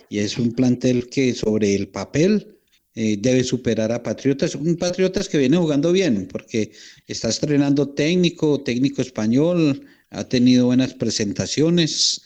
y 0.10 0.20
es 0.20 0.38
un 0.38 0.52
plantel 0.52 1.10
que 1.10 1.34
sobre 1.34 1.76
el 1.76 1.88
papel 1.88 2.60
eh, 2.96 3.18
debe 3.20 3.44
superar 3.44 3.92
a 3.92 4.04
Patriotas. 4.04 4.56
Un 4.56 4.76
Patriotas 4.78 5.30
que 5.30 5.38
viene 5.38 5.58
jugando 5.58 5.92
bien 5.92 6.28
porque 6.32 6.72
está 7.08 7.30
estrenando 7.30 7.90
técnico, 7.90 8.62
técnico 8.64 9.02
español, 9.02 9.86
ha 10.10 10.24
tenido 10.28 10.68
buenas 10.68 10.94
presentaciones 10.94 12.22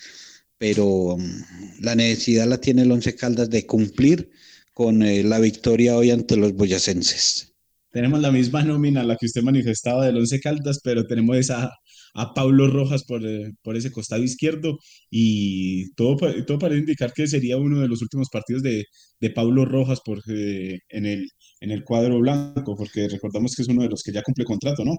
pero 0.58 1.18
mm, 1.18 1.84
la 1.84 1.96
necesidad 1.96 2.48
la 2.48 2.60
tiene 2.60 2.84
el 2.84 2.92
Once 2.92 3.16
Caldas 3.16 3.50
de 3.50 3.66
cumplir 3.66 4.32
con 4.74 5.04
eh, 5.04 5.24
la 5.24 5.40
victoria 5.40 5.98
hoy 5.98 6.12
ante 6.12 6.36
los 6.36 6.54
boyacenses. 6.54 7.54
Tenemos 7.92 8.20
la 8.22 8.32
misma 8.32 8.64
nómina, 8.64 9.04
la 9.04 9.16
que 9.16 9.26
usted 9.26 9.42
manifestaba 9.42 10.06
del 10.06 10.18
Once 10.18 10.40
Caldas, 10.40 10.80
pero 10.84 11.06
tenemos 11.08 11.38
esa, 11.38 11.72
a 12.18 12.34
Pablo 12.34 12.68
Rojas 12.68 13.04
por, 13.04 13.26
eh, 13.26 13.54
por 13.62 13.78
ese 13.78 13.92
costado 13.92 14.24
izquierdo 14.24 14.80
y 15.12 15.94
todo, 15.94 16.18
todo 16.46 16.60
parece 16.60 16.80
indicar 16.80 17.14
que 17.14 17.28
sería 17.28 17.58
uno 17.58 17.80
de 17.80 17.88
los 17.88 18.02
últimos 18.02 18.30
partidos 18.30 18.64
de, 18.64 18.86
de 19.20 19.30
Pablo 19.30 19.66
Rojas 19.66 20.02
porque, 20.04 20.80
en, 20.90 21.06
el, 21.06 21.30
en 21.62 21.72
el 21.72 21.84
cuadro 21.84 22.20
blanco, 22.20 22.76
porque 22.76 23.08
recordamos 23.08 23.56
que 23.56 23.62
es 23.62 23.68
uno 23.68 23.84
de 23.84 23.90
los 23.90 24.02
que 24.02 24.12
ya 24.12 24.24
cumple 24.24 24.46
contrato, 24.46 24.84
¿no? 24.84 24.96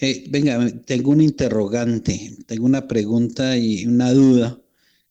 Eh, 0.00 0.24
venga, 0.28 0.68
tengo 0.84 1.12
un 1.12 1.20
interrogante, 1.20 2.36
tengo 2.48 2.66
una 2.66 2.88
pregunta 2.88 3.56
y 3.56 3.86
una 3.86 4.12
duda 4.12 4.60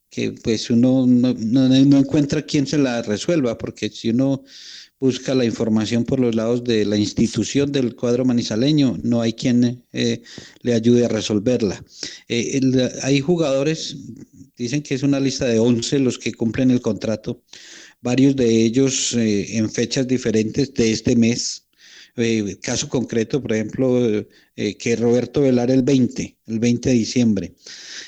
que 0.09 0.31
pues 0.31 0.69
uno 0.69 1.05
no, 1.07 1.75
encuentra 1.75 2.41
quién 2.41 2.65
se 2.65 2.77
la 2.77 3.01
resuelva, 3.01 3.57
porque 3.57 3.89
si 3.89 4.09
uno 4.09 4.43
busca 4.99 5.33
la 5.33 5.45
información 5.45 6.03
por 6.03 6.19
los 6.19 6.35
lados 6.35 6.63
de 6.63 6.83
la 6.83 6.97
institución 6.97 7.71
del 7.71 7.95
cuadro 7.95 8.25
manizaleño, 8.25 8.99
no 9.03 9.21
hay 9.21 9.33
quien 9.33 9.83
eh, 9.93 10.21
le 10.61 10.73
ayude 10.73 11.05
a 11.05 11.09
resolverla. 11.09 11.83
Eh, 12.27 12.59
hay 13.03 13.21
jugadores, 13.21 13.95
dicen 14.57 14.81
que 14.81 14.95
es 14.95 15.03
una 15.03 15.19
lista 15.19 15.45
de 15.45 15.59
11 15.59 15.99
los 15.99 16.19
que 16.19 16.33
cumplen 16.33 16.71
el 16.71 16.81
contrato, 16.81 17.41
varios 18.01 18.35
de 18.35 18.63
ellos 18.65 19.13
eh, 19.13 19.57
en 19.57 19.69
fechas 19.69 20.07
diferentes 20.07 20.73
de 20.73 20.91
este 20.91 21.15
mes. 21.15 21.65
caso 22.61 22.89
concreto, 22.89 23.41
por 23.41 23.53
ejemplo, 23.53 24.25
que 24.55 24.95
Roberto 24.97 25.41
Velar 25.41 25.71
el 25.71 25.83
20, 25.83 26.37
el 26.47 26.59
20 26.59 26.89
de 26.89 26.95
diciembre. 26.95 27.53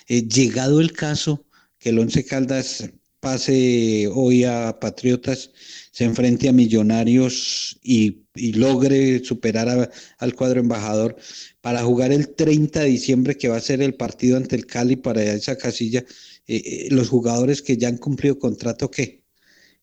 llegado 0.07 0.81
el 0.81 0.91
caso, 0.91 1.45
que 1.81 1.89
el 1.89 1.99
Once 1.99 2.23
Caldas 2.23 2.89
pase 3.19 4.07
hoy 4.13 4.43
a 4.43 4.79
Patriotas, 4.79 5.51
se 5.91 6.05
enfrente 6.05 6.47
a 6.47 6.53
Millonarios 6.53 7.79
y, 7.83 8.21
logre 8.53 9.21
superar 9.25 9.91
al 10.19 10.35
cuadro 10.35 10.61
embajador 10.61 11.17
para 11.59 11.83
jugar 11.83 12.13
el 12.13 12.29
30 12.29 12.79
de 12.79 12.89
diciembre, 12.89 13.37
que 13.37 13.49
va 13.49 13.57
a 13.57 13.61
ser 13.61 13.81
el 13.81 13.95
partido 13.95 14.37
ante 14.37 14.55
el 14.55 14.65
Cali 14.65 14.95
para 14.95 15.21
esa 15.21 15.57
casilla. 15.57 16.05
Eh, 16.47 16.61
eh, 16.65 16.87
los 16.91 17.09
jugadores 17.09 17.61
que 17.61 17.75
ya 17.75 17.89
han 17.89 17.97
cumplido 17.97 18.39
contrato, 18.39 18.89
¿qué? 18.89 19.23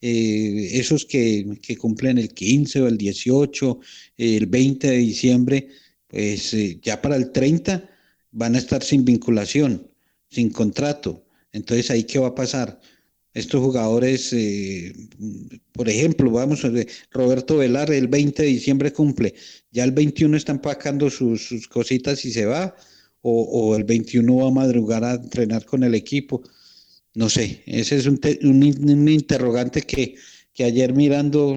Eh, 0.01 0.71
esos 0.73 1.05
que, 1.05 1.59
que, 1.61 1.77
cumplen 1.77 2.17
el 2.19 2.33
15 2.33 2.83
o 2.83 2.89
el 2.89 2.97
18, 2.97 3.81
el 4.17 4.47
20 4.47 4.91
de 4.91 4.97
diciembre, 4.97 5.69
pues 6.07 6.57
ya 6.81 7.03
para 7.03 7.17
el 7.17 7.33
30 7.33 7.89
van 8.31 8.55
a 8.55 8.59
estar 8.59 8.83
sin 8.83 9.05
vinculación, 9.05 9.91
sin 10.31 10.51
contrato. 10.51 11.28
Entonces, 11.53 11.91
¿ahí 11.91 12.05
qué 12.05 12.19
va 12.19 12.29
a 12.29 12.35
pasar? 12.35 12.81
Estos 13.35 13.61
jugadores, 13.61 14.33
eh, 14.33 14.93
por 15.73 15.89
ejemplo, 15.89 16.31
vamos 16.31 16.67
Roberto 17.13 17.59
Velar 17.59 17.93
el 17.93 18.09
20 18.09 18.43
de 18.43 18.49
diciembre 18.49 18.93
cumple, 18.93 19.35
ya 19.71 19.85
el 19.85 19.93
21 19.93 20.37
está 20.37 20.53
empacando 20.53 21.09
sus, 21.11 21.69
cositas 21.69 22.25
y 22.25 22.33
se 22.33 22.47
va, 22.47 22.75
o, 23.21 23.77
el 23.77 23.85
21 23.85 24.37
va 24.37 24.49
a 24.49 24.51
madrugar 24.51 25.05
a 25.05 25.15
entrenar 25.15 25.65
con 25.67 25.85
el 25.85 25.95
equipo. 25.95 26.43
No 27.15 27.29
sé, 27.29 27.63
ese 27.67 27.97
es 27.97 28.07
un, 28.07 28.19
interrogante 29.09 29.83
que, 29.83 30.17
que, 30.55 30.65
ayer 30.65 30.95
mirando 30.95 31.57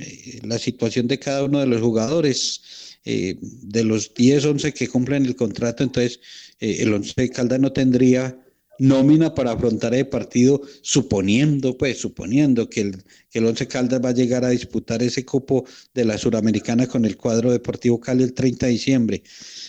eh, 0.00 0.40
la 0.44 0.58
situación 0.58 1.08
de 1.08 1.18
cada 1.18 1.44
uno 1.44 1.60
de 1.60 1.66
los 1.66 1.80
jugadores, 1.82 2.98
eh, 3.04 3.36
de 3.40 3.84
los 3.84 4.14
10, 4.14 4.44
11 4.44 4.72
que 4.72 4.88
cumplen 4.88 5.26
el 5.26 5.36
contrato, 5.36 5.82
entonces 5.82 6.20
el 6.60 6.92
11 6.92 7.12
de 7.16 7.30
Calda 7.30 7.58
no 7.58 7.72
tendría 7.72 8.38
nómina 8.78 9.34
para 9.34 9.52
afrontar 9.52 9.94
el 9.94 10.08
partido, 10.08 10.60
suponiendo, 10.82 11.76
pues, 11.76 11.98
suponiendo 11.98 12.68
que 12.68 12.82
el, 12.82 13.04
que 13.30 13.38
el 13.38 13.46
Once 13.46 13.66
Caldas 13.66 14.00
va 14.04 14.10
a 14.10 14.14
llegar 14.14 14.44
a 14.44 14.50
disputar 14.50 15.02
ese 15.02 15.24
cupo 15.24 15.64
de 15.94 16.04
la 16.04 16.18
Suramericana 16.18 16.86
con 16.86 17.04
el 17.04 17.16
cuadro 17.16 17.50
Deportivo 17.50 18.00
Cali 18.00 18.24
el 18.24 18.34
30 18.34 18.66
de 18.66 18.72
diciembre. 18.72 19.22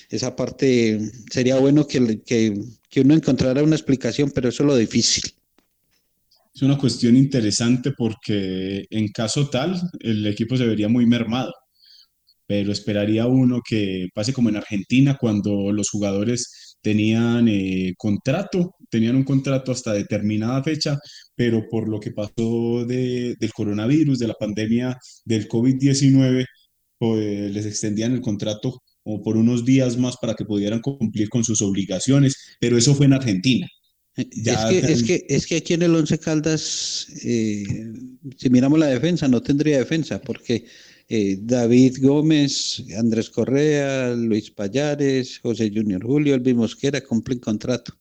Esa 0.10 0.36
parte 0.36 1.00
sería 1.32 1.58
bueno 1.60 1.88
que, 1.88 2.22
que, 2.22 2.60
que 2.90 3.02
uno 3.02 3.14
encontrara 3.14 3.64
una 3.64 3.76
explicación, 3.76 4.32
pero 4.32 4.50
eso 4.50 4.64
es 4.64 4.68
lo 4.68 4.76
difícil. 4.76 5.24
Es 6.54 6.62
una 6.62 6.78
cuestión 6.78 7.16
interesante 7.16 7.92
porque 7.98 8.86
en 8.90 9.08
caso 9.10 9.50
tal, 9.50 9.80
el 10.00 10.26
equipo 10.28 10.58
se 10.58 10.66
vería 10.66 10.90
muy 10.90 11.06
mermado 11.06 11.54
pero 12.50 12.72
esperaría 12.72 13.28
uno 13.28 13.62
que 13.64 14.08
pase 14.12 14.34
como 14.34 14.50
en 14.50 14.56
Argentina 14.56 15.16
cuando 15.22 15.72
los 15.72 15.92
jugadores 15.92 16.69
tenían 16.82 17.48
eh, 17.48 17.94
contrato, 17.98 18.76
tenían 18.90 19.16
un 19.16 19.24
contrato 19.24 19.72
hasta 19.72 19.94
determinada 19.94 20.64
fecha, 20.64 20.98
pero 21.36 21.68
por 21.70 21.90
lo 21.90 22.00
que 22.00 22.12
pasó 22.12 22.86
de, 22.86 23.36
del 23.40 23.54
coronavirus, 23.54 24.20
de 24.20 24.28
la 24.28 24.34
pandemia 24.34 24.98
del 25.26 25.48
COVID-19, 25.48 26.46
pues 26.98 27.52
les 27.52 27.66
extendían 27.66 28.14
el 28.14 28.22
contrato 28.22 28.82
como 29.04 29.22
por 29.24 29.38
unos 29.38 29.66
días 29.66 29.98
más 29.98 30.18
para 30.18 30.36
que 30.36 30.46
pudieran 30.46 30.82
cumplir 30.82 31.30
con 31.30 31.44
sus 31.44 31.62
obligaciones, 31.62 32.36
pero 32.60 32.78
eso 32.78 32.94
fue 32.96 33.06
en 33.06 33.14
Argentina. 33.14 33.68
Eh, 34.18 34.28
es, 34.46 35.04
que, 35.04 35.26
es, 35.30 35.48
que, 35.48 35.58
aquí 35.58 35.74
en 35.74 35.84
el 35.84 35.96
Once 35.96 36.18
Caldas, 36.20 37.08
eh, 37.24 37.64
si 38.38 38.50
miramos 38.50 38.80
la 38.80 38.88
defensa, 38.88 39.28
no 39.28 39.42
tendría 39.42 39.78
defensa, 39.78 40.20
porque 40.20 40.66
eh, 41.12 41.38
David 41.42 41.98
Gómez, 42.02 42.84
Andrés 42.96 43.32
Correa, 43.32 44.14
Luis 44.14 44.52
Payares, 44.52 45.40
José 45.40 45.72
Junior 45.74 46.04
Julio, 46.04 46.36
Elvis 46.36 46.56
Mosquera 46.56 47.02
cumplen 47.02 47.40
contrato. 47.40 47.94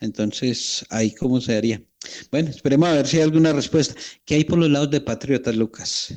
Entonces, 0.00 0.86
ahí 0.88 1.14
cómo 1.14 1.42
se 1.42 1.54
haría. 1.54 1.82
Bueno, 2.30 2.48
esperemos 2.48 2.88
a 2.88 2.94
ver 2.94 3.06
si 3.06 3.18
hay 3.18 3.24
alguna 3.24 3.52
respuesta. 3.52 3.94
¿Qué 4.24 4.36
hay 4.36 4.44
por 4.44 4.58
los 4.58 4.70
lados 4.70 4.90
de 4.90 5.02
Patriotas, 5.02 5.54
Lucas? 5.54 6.14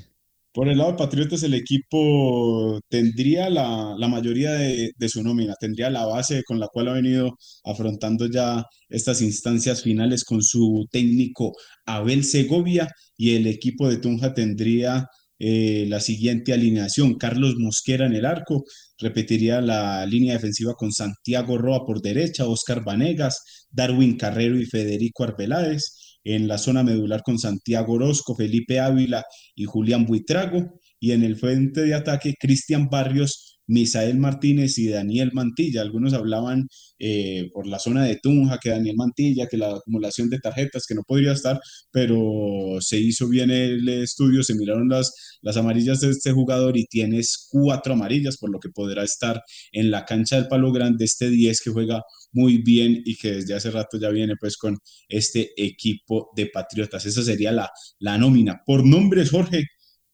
Por 0.53 0.69
el 0.69 0.77
lado 0.77 0.91
de 0.91 0.97
Patriotas, 0.97 1.43
el 1.43 1.55
equipo 1.55 2.79
tendría 2.87 3.49
la, 3.49 3.97
mayoría 4.07 4.53
de, 4.53 4.93
de, 4.95 5.09
su 5.09 5.23
nómina, 5.23 5.55
tendría 5.59 5.89
la 5.89 6.05
base 6.05 6.43
con 6.45 6.57
la 6.57 6.69
cual 6.69 6.87
ha 6.87 6.93
venido 6.93 7.37
afrontando 7.65 8.27
ya 8.27 8.63
estas 8.87 9.21
instancias 9.21 9.81
finales 9.81 10.23
con 10.23 10.41
su 10.41 10.87
técnico 10.89 11.53
Abel 11.85 12.23
Segovia 12.23 12.87
y 13.17 13.35
el 13.35 13.47
equipo 13.47 13.89
de 13.89 13.97
Tunja 13.97 14.33
tendría 14.33 15.09
eh, 15.45 15.85
la 15.89 15.99
siguiente 15.99 16.53
alineación. 16.53 17.15
Carlos 17.15 17.55
Mosquera 17.57 18.05
en 18.05 18.13
el 18.13 18.23
arco, 18.25 18.63
repetiría 18.97 19.59
la 19.59 20.05
línea 20.05 20.35
defensiva 20.35 20.73
con 20.73 20.93
Santiago 20.93 21.57
Roa 21.57 21.85
por 21.85 22.01
derecha, 22.01 22.47
Oscar 22.47 22.81
Vanegas, 22.85 23.67
Darwin 23.69 24.15
Carrero 24.15 24.57
y 24.57 24.65
Federico 24.65 25.25
Arbeláez. 25.25 26.17
En 26.23 26.47
la 26.47 26.57
zona 26.57 26.83
medular 26.83 27.23
con 27.23 27.37
Santiago 27.37 27.95
Orozco, 27.95 28.35
Felipe 28.35 28.79
Ávila 28.79 29.25
y 29.53 29.65
Julián 29.65 30.05
Buitrago. 30.05 30.79
Y 30.97 31.11
en 31.11 31.23
el 31.23 31.35
frente 31.35 31.81
de 31.81 31.93
ataque, 31.93 32.35
Cristian 32.39 32.87
Barrios 32.87 33.52
Misael 33.67 34.19
Martínez 34.19 34.77
y 34.77 34.89
Daniel 34.89 35.31
Mantilla. 35.33 35.81
Algunos 35.81 36.13
hablaban 36.13 36.67
eh, 36.99 37.49
por 37.53 37.67
la 37.67 37.79
zona 37.79 38.03
de 38.05 38.17
Tunja 38.17 38.59
que 38.59 38.69
Daniel 38.69 38.95
Mantilla, 38.97 39.47
que 39.47 39.57
la 39.57 39.75
acumulación 39.75 40.29
de 40.29 40.39
tarjetas, 40.39 40.85
que 40.87 40.95
no 40.95 41.03
podría 41.03 41.33
estar, 41.33 41.59
pero 41.91 42.77
se 42.81 42.99
hizo 42.99 43.27
bien 43.27 43.51
el 43.51 43.87
estudio, 43.89 44.43
se 44.43 44.55
miraron 44.55 44.89
las, 44.89 45.13
las 45.41 45.57
amarillas 45.57 46.01
de 46.01 46.11
este 46.11 46.31
jugador 46.31 46.77
y 46.77 46.85
tienes 46.85 47.47
cuatro 47.49 47.93
amarillas, 47.93 48.37
por 48.37 48.51
lo 48.51 48.59
que 48.59 48.69
podrá 48.69 49.03
estar 49.03 49.41
en 49.71 49.91
la 49.91 50.05
cancha 50.05 50.37
del 50.37 50.47
Palo 50.47 50.71
Grande 50.71 51.05
este 51.05 51.29
10 51.29 51.61
que 51.61 51.71
juega 51.71 52.01
muy 52.31 52.57
bien 52.57 53.01
y 53.05 53.15
que 53.15 53.33
desde 53.33 53.53
hace 53.53 53.71
rato 53.71 53.97
ya 53.99 54.09
viene 54.09 54.35
pues 54.39 54.57
con 54.57 54.77
este 55.07 55.51
equipo 55.57 56.31
de 56.35 56.47
Patriotas. 56.47 57.05
Esa 57.05 57.23
sería 57.23 57.51
la, 57.51 57.69
la 57.99 58.17
nómina. 58.17 58.61
Por 58.65 58.85
nombres, 58.85 59.29
Jorge, 59.29 59.63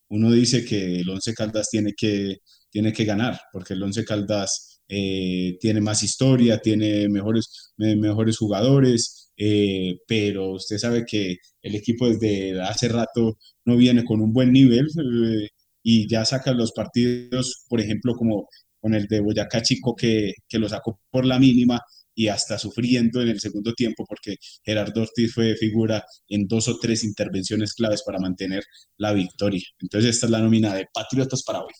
uno 0.10 0.32
dice 0.32 0.66
que 0.66 1.00
el 1.02 1.10
Once 1.10 1.34
Caldas 1.34 1.70
tiene 1.70 1.94
que, 1.96 2.38
tiene 2.70 2.94
que 2.94 3.06
ganar, 3.06 3.40
porque 3.52 3.74
el 3.74 3.84
Once 3.84 4.04
Caldas 4.06 4.82
eh, 4.88 5.58
tiene 5.60 5.82
más 5.82 6.04
historia, 6.04 6.60
tiene 6.60 7.08
mejores, 7.10 7.74
mejores 7.78 8.38
jugadores, 8.38 9.32
eh, 9.38 10.00
pero 10.08 10.54
usted 10.54 10.78
sabe 10.78 11.06
que 11.06 11.38
el 11.62 11.76
equipo 11.76 12.10
desde 12.10 12.62
hace 12.62 12.90
rato 12.90 13.38
no 13.66 13.78
viene 13.78 14.04
con 14.04 14.22
un 14.22 14.34
buen 14.34 14.52
nivel 14.52 14.88
eh, 14.88 15.50
y 15.84 16.08
ya 16.10 16.26
saca 16.26 16.52
los 16.54 16.72
partidos, 16.74 17.66
por 17.70 17.80
ejemplo, 17.82 18.16
como 18.16 18.48
con 18.82 18.94
el 18.94 19.08
de 19.08 19.22
Boyacá 19.22 19.62
Chico 19.62 19.96
que, 19.96 20.34
que 20.48 20.60
lo 20.60 20.68
sacó 20.70 21.00
por 21.12 21.26
la 21.26 21.40
mínima 21.40 21.82
y 22.16 22.28
hasta 22.28 22.58
sufriendo 22.58 23.22
en 23.22 23.30
el 23.30 23.40
segundo 23.40 23.74
tiempo 23.74 24.06
porque 24.08 24.36
Gerardo 24.64 25.04
Ortiz 25.04 25.34
fue 25.34 25.56
figura 25.56 26.04
en 26.28 26.48
dos 26.48 26.68
o 26.68 26.78
tres 26.80 27.04
intervenciones 27.04 27.74
claves 27.74 28.04
para 28.06 28.20
mantener 28.20 28.64
la 28.98 29.14
victoria. 29.14 29.64
Entonces 29.80 30.16
esta 30.16 30.26
es 30.26 30.32
la 30.32 30.42
nómina 30.42 30.74
de 30.76 30.88
Patriotas 30.94 31.44
para 31.44 31.62
hoy. 31.62 31.74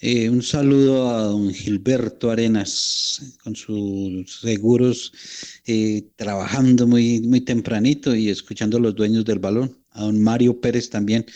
Eh, 0.00 0.28
un 0.30 0.42
saludo 0.42 1.10
a 1.10 1.22
don 1.22 1.52
Gilberto 1.52 2.30
Arenas 2.30 3.36
con 3.42 3.56
sus 3.56 4.40
seguros, 4.40 5.12
eh, 5.66 6.08
trabajando 6.16 6.86
muy, 6.86 7.20
muy 7.20 7.40
tempranito 7.40 8.14
y 8.14 8.28
escuchando 8.28 8.76
a 8.78 8.80
los 8.80 8.94
dueños 8.94 9.24
del 9.24 9.38
balón 9.38 9.86
a 9.96 10.02
don 10.02 10.20
Mario 10.20 10.60
Pérez 10.60 10.90
también 10.90 11.26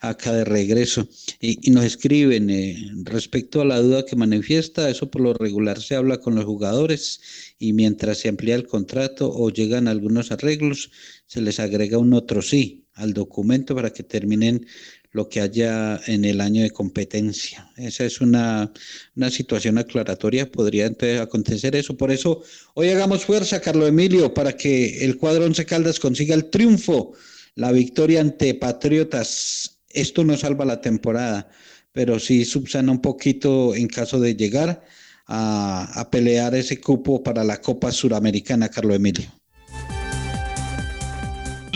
acá 0.00 0.32
de 0.32 0.44
regreso. 0.44 1.08
Y, 1.40 1.70
nos 1.70 1.84
escriben 1.84 2.50
eh, 2.50 2.76
respecto 3.04 3.60
a 3.60 3.64
la 3.64 3.80
duda 3.80 4.04
que 4.04 4.16
manifiesta, 4.16 4.90
eso 4.90 5.10
por 5.10 5.22
lo 5.22 5.34
regular 5.34 5.80
se 5.80 5.94
habla 5.94 6.18
con 6.18 6.34
los 6.34 6.44
jugadores 6.44 7.20
y 7.58 7.72
mientras 7.72 8.18
se 8.18 8.28
amplía 8.28 8.56
el 8.56 8.66
contrato 8.66 9.30
o 9.32 9.50
llegan 9.50 9.88
algunos 9.88 10.32
arreglos, 10.32 10.90
se 11.26 11.40
les 11.40 11.60
agrega 11.60 11.98
un 11.98 12.12
otro 12.12 12.42
sí 12.42 12.84
al 12.94 13.14
documento 13.14 13.76
para 13.76 13.92
que 13.92 14.02
terminen 14.02 14.66
lo 15.18 15.28
que 15.28 15.40
haya 15.40 16.00
en 16.06 16.24
el 16.24 16.40
año 16.40 16.62
de 16.62 16.70
competencia. 16.70 17.68
Esa 17.76 18.04
es 18.04 18.20
una, 18.20 18.72
una 19.16 19.30
situación 19.30 19.76
aclaratoria, 19.76 20.50
podría 20.50 20.86
entonces 20.86 21.20
acontecer 21.20 21.74
eso. 21.74 21.96
Por 21.96 22.12
eso 22.12 22.42
hoy 22.74 22.90
hagamos 22.90 23.24
fuerza, 23.24 23.60
Carlos 23.60 23.88
Emilio, 23.88 24.32
para 24.32 24.52
que 24.56 25.04
el 25.04 25.18
cuadro 25.18 25.44
Once 25.44 25.66
Caldas 25.66 25.98
consiga 25.98 26.36
el 26.36 26.50
triunfo 26.50 27.14
la 27.56 27.72
victoria 27.72 28.20
ante 28.20 28.54
Patriotas, 28.54 29.80
esto 29.90 30.22
no 30.22 30.36
salva 30.36 30.64
la 30.64 30.80
temporada, 30.80 31.50
pero 31.92 32.20
sí 32.20 32.44
subsana 32.44 32.92
un 32.92 33.00
poquito 33.00 33.74
en 33.74 33.88
caso 33.88 34.20
de 34.20 34.36
llegar 34.36 34.84
a, 35.26 36.00
a 36.00 36.08
pelear 36.08 36.54
ese 36.54 36.80
cupo 36.80 37.24
para 37.24 37.42
la 37.42 37.60
Copa 37.60 37.90
Suramericana, 37.90 38.68
Carlos 38.68 38.94
Emilio. 38.94 39.37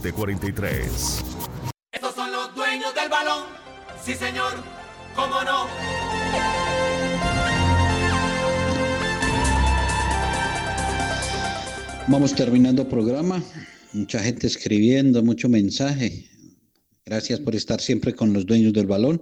43. 0.09 1.21
Estos 1.91 2.15
son 2.15 2.31
los 2.31 2.55
dueños 2.55 2.95
del 2.95 3.07
balón. 3.07 3.43
Sí, 4.03 4.15
señor. 4.15 4.53
¿Cómo 5.15 5.43
no? 5.43 5.67
Vamos 12.07 12.33
terminando 12.33 12.89
programa. 12.89 13.43
Mucha 13.93 14.19
gente 14.23 14.47
escribiendo, 14.47 15.21
mucho 15.21 15.47
mensaje. 15.49 16.27
Gracias 17.05 17.39
por 17.39 17.55
estar 17.55 17.79
siempre 17.79 18.15
con 18.15 18.33
los 18.33 18.45
dueños 18.47 18.73
del 18.73 18.87
balón, 18.87 19.21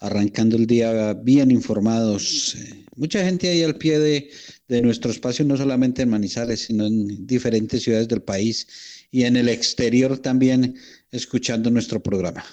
arrancando 0.00 0.56
el 0.56 0.66
día 0.66 1.12
bien 1.12 1.50
informados. 1.50 2.56
Mucha 2.96 3.24
gente 3.24 3.50
ahí 3.50 3.62
al 3.62 3.76
pie 3.76 3.98
de, 3.98 4.30
de 4.68 4.80
nuestro 4.80 5.10
espacio, 5.10 5.44
no 5.44 5.56
solamente 5.56 6.02
en 6.02 6.08
Manizales, 6.10 6.60
sino 6.60 6.86
en 6.86 7.26
diferentes 7.26 7.82
ciudades 7.82 8.08
del 8.08 8.22
país 8.22 8.93
y 9.14 9.26
en 9.26 9.36
el 9.36 9.48
exterior 9.48 10.18
también 10.18 10.74
escuchando 11.12 11.70
nuestro 11.70 12.02
programa. 12.02 12.44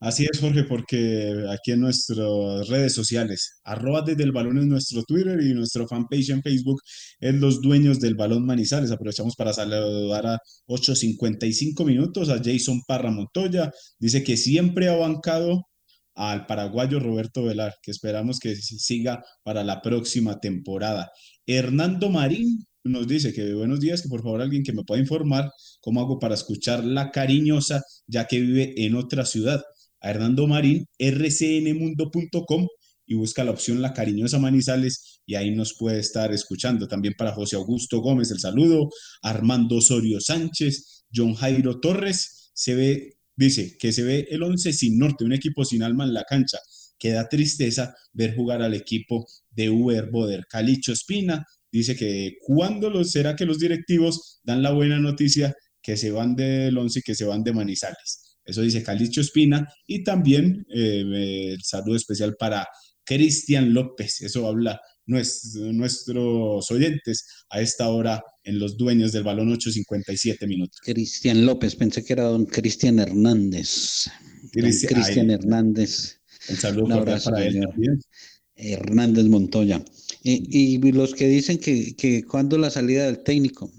Así 0.00 0.26
es, 0.28 0.40
Jorge, 0.40 0.64
porque 0.64 1.46
aquí 1.52 1.70
en 1.70 1.82
nuestras 1.82 2.66
redes 2.68 2.92
sociales, 2.92 3.60
arroba 3.62 4.02
desde 4.02 4.24
el 4.24 4.32
balón 4.32 4.58
en 4.58 4.68
nuestro 4.70 5.04
Twitter 5.04 5.40
y 5.40 5.54
nuestro 5.54 5.86
fanpage 5.86 6.30
en 6.30 6.42
Facebook 6.42 6.82
es 7.20 7.36
Los 7.36 7.62
Dueños 7.62 8.00
del 8.00 8.16
Balón 8.16 8.44
Manizales. 8.44 8.90
Aprovechamos 8.90 9.36
para 9.36 9.52
saludar 9.52 10.26
a 10.26 10.38
8.55 10.66 11.84
minutos 11.86 12.28
a 12.28 12.40
Jason 12.44 12.82
Parra 12.88 13.12
Montoya. 13.12 13.70
Dice 13.96 14.24
que 14.24 14.36
siempre 14.36 14.88
ha 14.88 14.96
bancado 14.96 15.62
al 16.16 16.46
paraguayo 16.46 16.98
Roberto 16.98 17.44
Velar, 17.44 17.76
que 17.80 17.92
esperamos 17.92 18.40
que 18.40 18.56
siga 18.56 19.24
para 19.44 19.62
la 19.62 19.80
próxima 19.80 20.40
temporada. 20.40 21.12
Hernando 21.46 22.10
Marín 22.10 22.66
nos 22.84 23.08
dice 23.08 23.32
que 23.32 23.54
buenos 23.54 23.80
días, 23.80 24.02
que 24.02 24.08
por 24.08 24.22
favor 24.22 24.42
alguien 24.42 24.62
que 24.62 24.72
me 24.72 24.84
pueda 24.84 25.00
informar 25.00 25.50
cómo 25.80 26.00
hago 26.00 26.18
para 26.18 26.34
escuchar 26.34 26.84
La 26.84 27.10
Cariñosa, 27.10 27.82
ya 28.06 28.26
que 28.26 28.40
vive 28.40 28.74
en 28.84 28.94
otra 28.94 29.24
ciudad. 29.24 29.62
A 30.00 30.10
Hernando 30.10 30.46
Marín, 30.46 30.86
rcnmundo.com 30.98 32.66
y 33.06 33.14
busca 33.14 33.42
la 33.42 33.52
opción 33.52 33.80
La 33.80 33.94
Cariñosa 33.94 34.38
Manizales 34.38 35.22
y 35.24 35.34
ahí 35.34 35.50
nos 35.50 35.74
puede 35.78 35.98
estar 35.98 36.32
escuchando. 36.32 36.86
También 36.86 37.14
para 37.16 37.32
José 37.32 37.56
Augusto 37.56 38.00
Gómez 38.00 38.30
el 38.30 38.38
saludo, 38.38 38.90
Armando 39.22 39.76
Osorio 39.76 40.20
Sánchez, 40.20 41.06
John 41.14 41.34
Jairo 41.34 41.80
Torres, 41.80 42.50
se 42.52 42.74
ve, 42.74 43.18
dice 43.34 43.78
que 43.78 43.92
se 43.92 44.02
ve 44.02 44.26
el 44.30 44.42
11 44.42 44.74
sin 44.74 44.98
norte, 44.98 45.24
un 45.24 45.32
equipo 45.32 45.64
sin 45.64 45.82
alma 45.82 46.04
en 46.04 46.12
la 46.12 46.24
cancha. 46.24 46.58
Queda 46.98 47.28
tristeza 47.28 47.94
ver 48.12 48.36
jugar 48.36 48.62
al 48.62 48.74
equipo 48.74 49.26
de 49.50 49.70
Uber 49.70 50.10
Boder. 50.10 50.46
Calicho 50.48 50.92
Espina 50.92 51.46
dice 51.78 51.96
que 51.96 52.36
cuando 52.40 53.02
será 53.04 53.34
que 53.36 53.46
los 53.46 53.58
directivos 53.58 54.40
dan 54.44 54.62
la 54.62 54.72
buena 54.72 54.98
noticia 54.98 55.54
que 55.82 55.96
se 55.96 56.10
van 56.10 56.34
del 56.34 56.76
11 56.76 56.98
y 56.98 57.02
que 57.02 57.14
se 57.14 57.24
van 57.24 57.42
de 57.42 57.52
Manizales. 57.52 58.38
Eso 58.44 58.62
dice 58.62 58.82
Calicho 58.82 59.20
Espina 59.20 59.68
y 59.86 60.02
también 60.04 60.66
eh, 60.74 61.52
el 61.54 61.62
saludo 61.62 61.96
especial 61.96 62.36
para 62.38 62.66
Cristian 63.04 63.74
López. 63.74 64.22
Eso 64.22 64.46
habla 64.46 64.80
nuestros 65.06 66.70
oyentes 66.70 67.26
a 67.50 67.60
esta 67.60 67.88
hora 67.88 68.22
en 68.42 68.58
los 68.58 68.76
dueños 68.76 69.12
del 69.12 69.24
balón 69.24 69.50
8.57 69.50 70.46
minutos. 70.46 70.80
Cristian 70.82 71.44
López, 71.44 71.76
pensé 71.76 72.04
que 72.04 72.14
era 72.14 72.24
don 72.24 72.46
Cristian 72.46 72.98
Hernández. 72.98 74.06
Cristian 74.52 75.30
Hernández. 75.30 76.20
Un 76.48 76.56
saludo 76.56 77.04
para 77.04 77.44
él 77.44 77.60
también. 77.60 78.00
Hernández 78.56 79.24
Montoya. 79.24 79.84
Y, 80.26 80.78
los 80.92 81.14
que 81.14 81.28
dicen 81.28 81.58
que, 81.58 81.94
que 81.96 82.24
cuando 82.24 82.56
la 82.56 82.70
salida 82.70 83.04
del 83.04 83.18
técnico, 83.18 83.70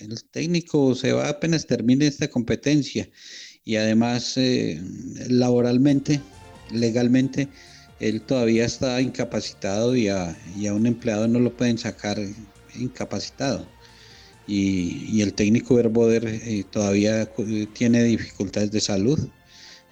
el 0.00 0.22
técnico 0.30 0.94
se 0.94 1.12
va 1.12 1.28
apenas 1.28 1.66
termine 1.66 2.06
esta 2.06 2.28
competencia 2.28 3.10
y 3.64 3.76
además 3.76 4.36
eh, 4.36 4.80
laboralmente, 5.28 6.20
legalmente, 6.72 7.48
él 7.98 8.22
todavía 8.22 8.64
está 8.64 9.00
incapacitado 9.00 9.94
y 9.94 10.08
a, 10.08 10.36
un 10.72 10.86
empleado 10.86 11.28
no 11.28 11.40
lo 11.40 11.56
pueden 11.56 11.78
sacar 11.78 12.18
incapacitado. 12.74 13.66
Y, 14.46 15.20
el 15.20 15.34
técnico 15.34 15.74
Verboder 15.76 16.26
eh, 16.26 16.64
todavía 16.70 17.22
eh, 17.22 17.66
tiene 17.72 18.04
dificultades 18.04 18.70
de 18.70 18.80
salud. 18.80 19.18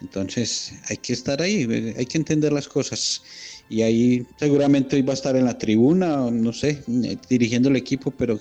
Entonces 0.00 0.74
hay 0.88 0.96
que 0.96 1.12
estar 1.12 1.42
ahí, 1.42 1.94
hay 1.96 2.06
que 2.06 2.18
entender 2.18 2.52
las 2.52 2.68
cosas. 2.68 3.22
Y 3.70 3.82
ahí 3.82 4.26
seguramente 4.38 4.96
hoy 4.96 5.02
va 5.02 5.12
a 5.12 5.14
estar 5.14 5.36
en 5.36 5.44
la 5.44 5.58
tribuna, 5.58 6.30
no 6.30 6.52
sé, 6.52 6.82
eh, 7.04 7.16
dirigiendo 7.28 7.68
el 7.68 7.76
equipo, 7.76 8.10
pero, 8.10 8.40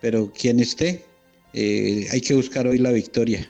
pero 0.00 0.32
quien 0.32 0.60
esté, 0.60 1.04
hay 1.54 2.20
que 2.20 2.34
buscar 2.34 2.66
hoy 2.66 2.78
la 2.78 2.92
victoria. 2.92 3.46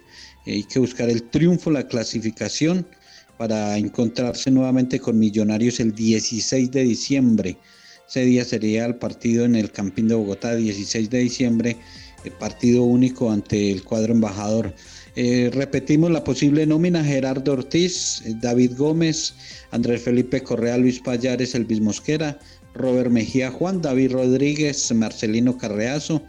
Hay 0.47 0.65
que 0.65 0.81
buscar 0.81 1.09
el 1.09 1.23
triunfo, 1.23 1.71
la 1.71 1.87
clasificación 1.87 2.85
para 3.39 3.77
encontrarse 3.77 4.51
nuevamente 4.51 5.01
con 5.01 5.19
Millonarios 5.19 5.81
el 5.81 5.93
16 5.93 6.71
de 6.71 6.83
diciembre. 6.83 7.57
Ese 8.09 8.25
día 8.25 8.45
sería 8.45 8.85
el 8.85 8.97
partido 8.97 9.45
en 9.45 9.57
el 9.57 9.71
Campín 9.73 10.09
de 10.09 10.15
Bogotá, 10.15 10.55
16 10.55 11.09
de 11.11 11.19
diciembre, 11.19 11.77
el 12.25 12.33
partido 12.33 12.83
único 12.85 13.31
ante 13.31 13.73
el 13.73 13.83
cuadro 13.85 14.13
embajador. 14.13 14.75
Eh, 15.15 15.51
repetimos 15.53 16.11
la 16.11 16.25
posible 16.25 16.67
nómina: 16.67 17.05
Gerardo 17.05 17.53
Ortiz, 17.53 18.23
eh, 18.25 18.35
David 18.41 18.73
Gómez, 18.77 19.35
Andrés 19.71 20.03
Felipe 20.03 20.43
Correa, 20.43 20.79
Luis 20.79 21.01
Payares, 21.01 21.55
Elvis 21.55 21.81
Mosquera, 21.81 22.39
Robert 22.75 23.11
Mejía 23.11 23.51
Juan, 23.51 23.83
David 23.83 24.13
Rodríguez, 24.13 24.93
Marcelino 24.95 25.59
Carreazo, 25.59 26.23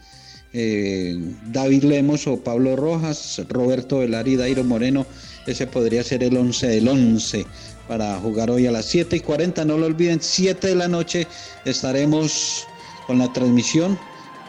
eh, 0.52 1.18
David 1.46 1.84
Lemos 1.84 2.26
o 2.26 2.36
Pablo 2.36 2.76
Rojas, 2.76 3.40
Roberto 3.48 3.98
Velari, 3.98 4.36
Dairo 4.36 4.64
Moreno, 4.64 5.06
ese 5.46 5.66
podría 5.66 6.04
ser 6.04 6.22
el 6.22 6.36
11 6.36 6.66
del 6.66 6.88
11 6.88 7.46
para 7.88 8.18
jugar 8.18 8.50
hoy 8.50 8.66
a 8.66 8.70
las 8.70 8.84
7 8.86 9.16
y 9.16 9.20
40. 9.20 9.64
No 9.64 9.78
lo 9.78 9.86
olviden, 9.86 10.20
7 10.20 10.68
de 10.68 10.74
la 10.74 10.88
noche 10.88 11.26
estaremos 11.64 12.66
con 13.06 13.18
la 13.18 13.32
transmisión 13.32 13.98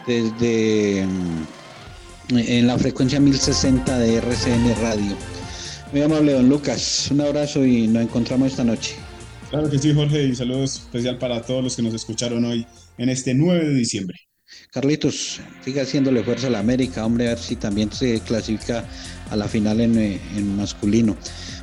desde 0.06 1.06
mm, 1.06 1.55
en 2.30 2.66
la 2.66 2.78
frecuencia 2.78 3.20
1060 3.20 3.98
de 3.98 4.16
RCN 4.16 4.74
Radio. 4.80 5.16
Muy 5.92 6.02
amable, 6.02 6.32
don 6.32 6.48
Lucas. 6.48 7.08
Un 7.10 7.20
abrazo 7.20 7.64
y 7.64 7.86
nos 7.86 8.02
encontramos 8.02 8.50
esta 8.50 8.64
noche. 8.64 8.96
Claro 9.50 9.70
que 9.70 9.78
sí, 9.78 9.94
Jorge, 9.94 10.24
y 10.24 10.34
saludos 10.34 10.76
especial 10.76 11.18
para 11.18 11.40
todos 11.42 11.62
los 11.62 11.76
que 11.76 11.82
nos 11.82 11.94
escucharon 11.94 12.44
hoy 12.44 12.66
en 12.98 13.08
este 13.08 13.32
9 13.34 13.68
de 13.68 13.74
diciembre. 13.74 14.18
Carlitos, 14.72 15.40
siga 15.64 15.82
haciéndole 15.82 16.22
fuerza 16.22 16.48
a 16.48 16.50
la 16.50 16.58
América, 16.58 17.04
hombre, 17.04 17.26
a 17.26 17.30
ver 17.30 17.38
si 17.38 17.56
también 17.56 17.90
se 17.92 18.20
clasifica 18.20 18.84
a 19.30 19.36
la 19.36 19.48
final 19.48 19.80
eh, 19.80 20.20
en, 20.36 20.56
masculino. 20.56 21.16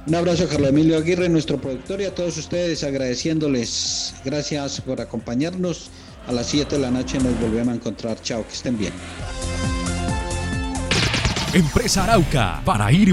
Un 0.07 0.15
abrazo 0.15 0.43
a 0.43 0.47
Carlos 0.47 0.69
Emilio 0.69 0.97
Aguirre, 0.97 1.29
nuestro 1.29 1.59
productor, 1.59 2.01
y 2.01 2.05
a 2.05 2.15
todos 2.15 2.37
ustedes 2.37 2.83
agradeciéndoles. 2.83 4.15
Gracias 4.25 4.81
por 4.81 4.99
acompañarnos. 4.99 5.91
A 6.27 6.31
las 6.31 6.47
7 6.47 6.75
de 6.75 6.81
la 6.81 6.91
noche 6.91 7.19
nos 7.19 7.39
volvemos 7.39 7.73
a 7.73 7.75
encontrar. 7.75 8.21
Chao, 8.21 8.45
que 8.47 8.53
estén 8.53 8.77
bien. 8.77 8.93
Empresa 11.53 12.01
Arauca, 12.01 12.61
para 12.65 12.91
ir 12.91 13.09